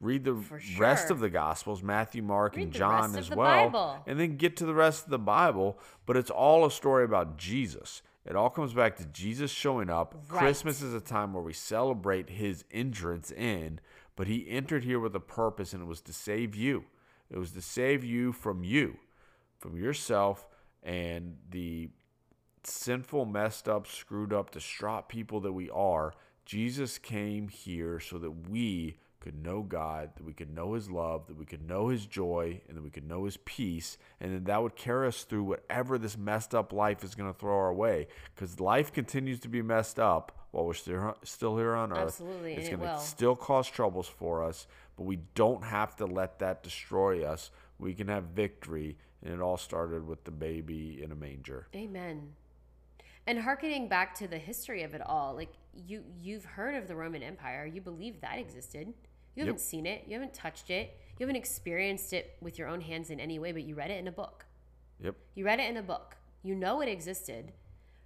Read 0.01 0.23
the 0.23 0.35
For 0.35 0.59
rest 0.79 1.11
of 1.11 1.19
the 1.19 1.29
gospels, 1.29 1.83
Matthew, 1.83 2.23
Mark, 2.23 2.55
Read 2.55 2.63
and 2.63 2.73
John 2.73 3.15
as 3.15 3.29
well. 3.29 3.65
Bible. 3.69 4.03
And 4.07 4.19
then 4.19 4.37
get 4.37 4.55
to 4.57 4.65
the 4.65 4.73
rest 4.73 5.03
of 5.05 5.09
the 5.11 5.19
Bible, 5.19 5.77
but 6.05 6.15
it's 6.17 6.29
all 6.31 6.65
a 6.65 6.71
story 6.71 7.03
about 7.03 7.37
Jesus. 7.37 8.01
It 8.29 8.35
all 8.35 8.51
comes 8.51 8.73
back 8.73 8.95
to 8.97 9.05
Jesus 9.05 9.49
showing 9.49 9.89
up. 9.89 10.13
Right. 10.29 10.39
Christmas 10.39 10.83
is 10.83 10.93
a 10.93 11.01
time 11.01 11.33
where 11.33 11.41
we 11.41 11.53
celebrate 11.53 12.29
his 12.29 12.63
entrance 12.71 13.31
in, 13.31 13.79
but 14.15 14.27
he 14.27 14.47
entered 14.47 14.83
here 14.83 14.99
with 14.99 15.15
a 15.15 15.19
purpose 15.19 15.73
and 15.73 15.81
it 15.81 15.87
was 15.87 16.01
to 16.01 16.13
save 16.13 16.55
you. 16.55 16.85
It 17.31 17.39
was 17.39 17.51
to 17.51 17.61
save 17.61 18.03
you 18.03 18.31
from 18.31 18.63
you, 18.63 18.97
from 19.57 19.75
yourself 19.75 20.47
and 20.83 21.37
the 21.49 21.89
sinful, 22.63 23.25
messed 23.25 23.67
up, 23.67 23.87
screwed 23.87 24.31
up, 24.31 24.51
distraught 24.51 25.09
people 25.09 25.39
that 25.41 25.53
we 25.53 25.69
are. 25.71 26.13
Jesus 26.45 26.97
came 26.99 27.47
here 27.47 27.99
so 27.99 28.19
that 28.19 28.49
we 28.49 28.97
could 29.19 29.43
know 29.43 29.61
God, 29.61 30.11
that 30.15 30.25
we 30.25 30.33
could 30.33 30.53
know 30.53 30.73
His 30.73 30.89
love, 30.89 31.27
that 31.27 31.37
we 31.37 31.45
could 31.45 31.67
know 31.67 31.89
His 31.89 32.05
joy, 32.05 32.61
and 32.67 32.77
that 32.77 32.83
we 32.83 32.89
could 32.89 33.07
know 33.07 33.25
His 33.25 33.37
peace, 33.37 33.97
and 34.19 34.33
then 34.33 34.43
that 34.45 34.61
would 34.61 34.75
carry 34.75 35.07
us 35.07 35.23
through 35.23 35.43
whatever 35.43 35.97
this 35.97 36.17
messed 36.17 36.55
up 36.55 36.71
life 36.71 37.03
is 37.03 37.15
going 37.15 37.31
to 37.31 37.37
throw 37.37 37.55
our 37.55 37.73
way. 37.73 38.07
Because 38.33 38.59
life 38.59 38.93
continues 38.93 39.39
to 39.41 39.49
be 39.49 39.61
messed 39.61 39.99
up 39.99 40.39
while 40.51 40.65
we're 40.65 40.73
still 40.73 41.15
still 41.23 41.57
here 41.57 41.75
on 41.75 41.91
earth. 41.91 41.99
Absolutely, 41.99 42.53
it's 42.53 42.69
and 42.69 42.81
it 42.81 42.85
gonna 42.85 42.99
still 42.99 43.35
cause 43.35 43.69
troubles 43.69 44.07
for 44.07 44.43
us, 44.43 44.67
but 44.97 45.03
we 45.03 45.19
don't 45.35 45.63
have 45.63 45.95
to 45.97 46.05
let 46.05 46.39
that 46.39 46.63
destroy 46.63 47.23
us. 47.23 47.51
We 47.77 47.93
can 47.93 48.07
have 48.07 48.25
victory, 48.25 48.97
and 49.23 49.33
it 49.33 49.41
all 49.41 49.57
started 49.57 50.07
with 50.07 50.23
the 50.23 50.31
baby 50.31 51.01
in 51.03 51.11
a 51.11 51.15
manger. 51.15 51.67
Amen. 51.75 52.33
And 53.27 53.39
harkening 53.39 53.87
back 53.87 54.15
to 54.15 54.27
the 54.27 54.39
history 54.39 54.81
of 54.81 54.95
it 54.95 55.01
all, 55.05 55.35
like 55.35 55.51
you 55.87 56.03
you've 56.19 56.45
heard 56.45 56.73
of 56.73 56.87
the 56.87 56.95
Roman 56.95 57.21
Empire, 57.21 57.65
you 57.65 57.81
believe 57.81 58.21
that 58.21 58.39
existed. 58.39 58.93
You 59.39 59.45
haven't 59.45 59.61
Yep. 59.61 59.69
seen 59.69 59.85
it, 59.85 60.03
you 60.05 60.13
haven't 60.15 60.33
touched 60.33 60.69
it, 60.69 60.99
you 61.17 61.25
haven't 61.25 61.37
experienced 61.37 62.11
it 62.11 62.35
with 62.41 62.59
your 62.59 62.67
own 62.67 62.81
hands 62.81 63.09
in 63.09 63.21
any 63.21 63.39
way, 63.39 63.53
but 63.53 63.63
you 63.63 63.73
read 63.73 63.89
it 63.89 63.97
in 63.97 64.05
a 64.05 64.11
book. 64.11 64.45
Yep. 65.01 65.15
You 65.33 65.45
read 65.45 65.61
it 65.61 65.69
in 65.69 65.77
a 65.77 65.81
book. 65.81 66.17
You 66.43 66.55
know 66.55 66.81
it 66.81 66.89
existed. 66.89 67.53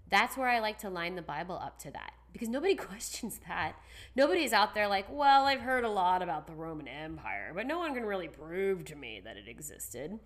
That's 0.07 0.37
where 0.37 0.47
I 0.47 0.59
like 0.59 0.77
to 0.79 0.91
line 0.91 1.15
the 1.15 1.23
Bible 1.23 1.55
up 1.55 1.79
to 1.79 1.91
that 1.91 2.13
because 2.31 2.49
nobody 2.49 2.75
questions 2.89 3.39
that. 3.47 3.73
Nobody's 4.15 4.53
out 4.53 4.75
there 4.75 4.87
like, 4.87 5.07
well, 5.09 5.45
I've 5.45 5.61
heard 5.61 5.83
a 5.85 5.89
lot 5.89 6.21
about 6.21 6.45
the 6.45 6.53
Roman 6.53 6.87
Empire, 6.87 7.51
but 7.55 7.65
no 7.65 7.79
one 7.79 7.95
can 7.95 8.05
really 8.05 8.27
prove 8.27 8.85
to 8.85 8.95
me 8.95 9.19
that 9.23 9.35
it 9.35 9.47
existed. 9.47 10.19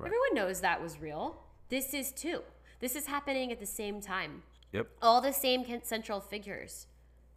Everyone 0.00 0.32
knows 0.34 0.62
that 0.62 0.82
was 0.82 0.98
real. 0.98 1.42
This 1.68 1.92
is 1.92 2.10
too. 2.10 2.40
This 2.80 2.96
is 2.96 3.04
happening 3.06 3.52
at 3.52 3.60
the 3.60 3.66
same 3.66 4.00
time. 4.00 4.44
Yep. 4.72 4.88
All 5.02 5.20
the 5.20 5.32
same 5.34 5.62
central 5.82 6.20
figures 6.20 6.86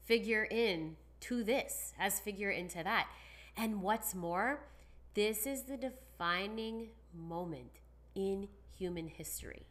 figure 0.06 0.46
in 0.46 0.96
to 1.22 1.44
this 1.44 1.94
as 2.00 2.20
figure 2.20 2.50
into 2.50 2.84
that. 2.84 3.08
And 3.56 3.82
what's 3.82 4.14
more, 4.14 4.68
this 5.14 5.48
is 5.48 5.64
the 5.64 5.78
defining 5.78 6.90
moment 7.14 7.80
in 8.16 8.48
human 8.78 9.08
history. 9.08 9.66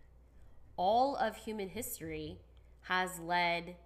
All 0.76 1.16
of 1.16 1.36
human 1.36 1.68
history 1.68 2.38
has 2.82 3.18
led 3.20 3.76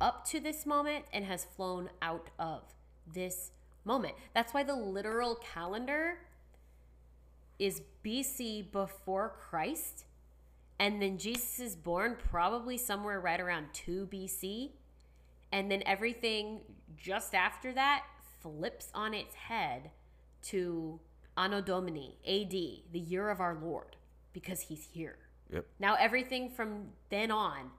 up 0.00 0.24
to 0.26 0.40
this 0.40 0.64
moment 0.64 1.04
and 1.12 1.24
has 1.24 1.44
flown 1.44 1.90
out 2.00 2.30
of 2.38 2.62
this 3.12 3.50
moment. 3.84 4.14
That's 4.34 4.54
why 4.54 4.62
the 4.62 4.74
literal 4.74 5.36
calendar 5.36 6.18
is 7.58 7.82
BC 8.04 8.70
before 8.70 9.34
Christ. 9.38 10.04
And 10.78 11.02
then 11.02 11.18
Jesus 11.18 11.58
is 11.58 11.74
born 11.74 12.16
probably 12.30 12.78
somewhere 12.78 13.20
right 13.20 13.40
around 13.40 13.66
2 13.72 14.08
BC. 14.12 14.70
And 15.52 15.70
then 15.70 15.82
everything 15.86 16.60
just 16.96 17.34
after 17.34 17.72
that 17.72 18.04
flips 18.40 18.90
on 18.94 19.14
its 19.14 19.34
head 19.34 19.90
to 20.42 21.00
Anno 21.36 21.60
Domini, 21.60 22.18
AD, 22.26 22.50
the 22.92 22.98
year 22.98 23.30
of 23.30 23.40
our 23.40 23.56
Lord, 23.60 23.96
because 24.32 24.60
he's 24.62 24.88
here. 24.92 25.16
Yep. 25.52 25.66
Now, 25.78 25.96
everything 25.98 26.50
from 26.50 26.88
then 27.10 27.30
on 27.30 27.70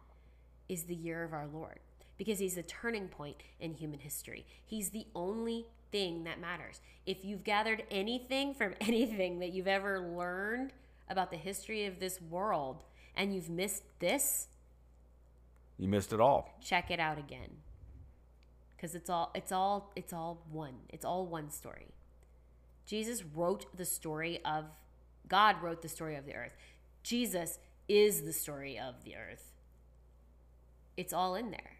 is 0.67 0.83
the 0.83 0.95
year 0.95 1.23
of 1.23 1.33
our 1.33 1.47
Lord 1.47 1.79
because 2.17 2.39
he's 2.39 2.57
a 2.57 2.63
turning 2.63 3.07
point 3.07 3.37
in 3.59 3.73
human 3.73 3.99
history. 3.99 4.45
He's 4.65 4.89
the 4.89 5.07
only 5.15 5.65
thing 5.91 6.23
that 6.25 6.39
matters. 6.39 6.81
If 7.05 7.23
you've 7.25 7.43
gathered 7.43 7.83
anything 7.89 8.53
from 8.53 8.75
anything 8.81 9.39
that 9.39 9.51
you've 9.51 9.67
ever 9.67 9.99
learned 9.99 10.73
about 11.09 11.31
the 11.31 11.37
history 11.37 11.85
of 11.85 11.99
this 11.99 12.21
world 12.21 12.83
and 13.15 13.33
you've 13.33 13.49
missed 13.49 13.83
this, 13.99 14.47
You 15.79 15.87
missed 15.87 16.13
it 16.13 16.19
all. 16.19 16.53
check 16.61 16.91
it 16.91 16.99
out 16.99 17.17
again. 17.17 17.49
Cuz 18.77 18.93
it's 18.95 19.09
all 19.09 19.31
it's 19.33 19.51
all 19.51 19.91
it's 19.95 20.13
all 20.13 20.45
one. 20.51 20.81
It's 20.89 21.05
all 21.05 21.25
one 21.25 21.49
story. 21.49 21.87
Jesus 22.85 23.23
wrote 23.23 23.65
the 23.75 23.85
story 23.85 24.43
of 24.43 24.65
God 25.27 25.61
wrote 25.61 25.81
the 25.81 25.89
story 25.89 26.15
of 26.15 26.25
the 26.25 26.35
earth. 26.35 26.55
Jesus 27.01 27.59
is 27.87 28.23
the 28.23 28.33
story 28.33 28.77
of 28.77 29.03
the 29.03 29.15
earth. 29.15 29.53
It's 30.97 31.13
all 31.13 31.35
in 31.35 31.51
there. 31.51 31.77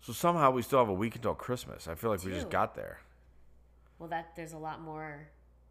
So 0.00 0.12
somehow 0.12 0.50
we 0.50 0.62
still 0.62 0.80
have 0.80 0.88
a 0.88 0.94
week 0.94 1.14
until 1.14 1.34
Christmas. 1.34 1.86
I 1.86 1.94
feel 1.94 2.10
like 2.10 2.24
we 2.24 2.32
just 2.32 2.50
got 2.50 2.74
there. 2.74 3.00
Well, 3.98 4.08
that 4.08 4.34
there's 4.34 4.52
a 4.52 4.58
lot 4.58 4.80
more 4.80 5.28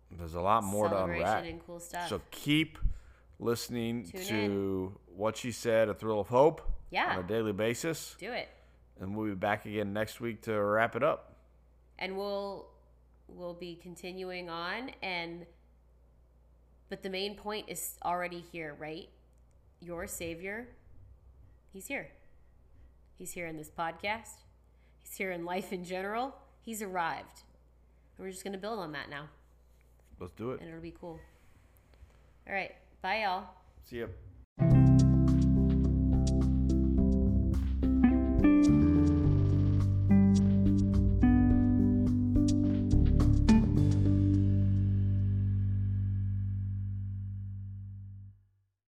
There's 0.09 0.36
a 0.36 0.41
lot 0.41 0.63
more 0.63 0.88
to 0.88 1.03
unwrap. 1.03 1.43
and 1.45 1.65
cool 1.65 1.80
stuff. 1.80 2.07
So 2.07 2.22
keep 2.32 2.78
listening 3.39 4.05
Tune 4.05 4.26
to 4.28 4.99
what 5.16 5.38
she 5.38 5.51
said, 5.51 5.89
a 5.89 5.93
thrill 5.93 6.20
of 6.20 6.28
hope, 6.28 6.62
Yeah. 6.89 7.14
on 7.18 7.24
a 7.24 7.28
daily 7.28 7.53
basis, 7.53 8.16
Do 8.20 8.32
it, 8.32 8.47
and 8.99 9.16
we'll 9.16 9.28
be 9.30 9.36
back 9.36 9.66
again 9.66 9.93
next 9.93 10.20
week 10.22 10.41
to 10.43 10.53
wrap 10.62 10.95
it 10.95 11.03
up. 11.03 11.36
and 11.99 12.18
we'll 12.18 12.68
we'll 13.28 13.53
be 13.53 13.76
continuing 13.76 14.49
on. 14.49 14.91
And 15.01 15.45
but 16.89 17.01
the 17.03 17.09
main 17.09 17.36
point 17.36 17.70
is 17.70 17.97
already 18.03 18.39
here, 18.51 18.76
right? 18.80 19.07
Your 19.80 20.05
Savior, 20.07 20.68
He's 21.72 21.88
here. 21.88 22.09
He's 23.18 23.32
here 23.32 23.47
in 23.47 23.55
this 23.55 23.70
podcast. 23.70 24.41
He's 24.99 25.16
here 25.16 25.32
in 25.32 25.45
life 25.45 25.72
in 25.72 25.86
general. 25.86 26.36
He's 26.62 26.82
arrived. 26.82 27.43
And 28.18 28.26
we're 28.26 28.32
just 28.32 28.43
going 28.43 28.53
to 28.53 28.59
build 28.59 28.80
on 28.80 28.91
that 28.91 29.09
now. 29.09 29.30
Let's 30.20 30.34
do 30.34 30.51
it. 30.51 30.59
And 30.59 30.68
it'll 30.70 30.82
be 30.82 30.91
cool. 30.99 31.20
All 32.47 32.53
right. 32.53 32.76
Bye, 33.01 33.22
y'all. 33.24 33.45
See 33.86 33.99
ya. 33.99 34.07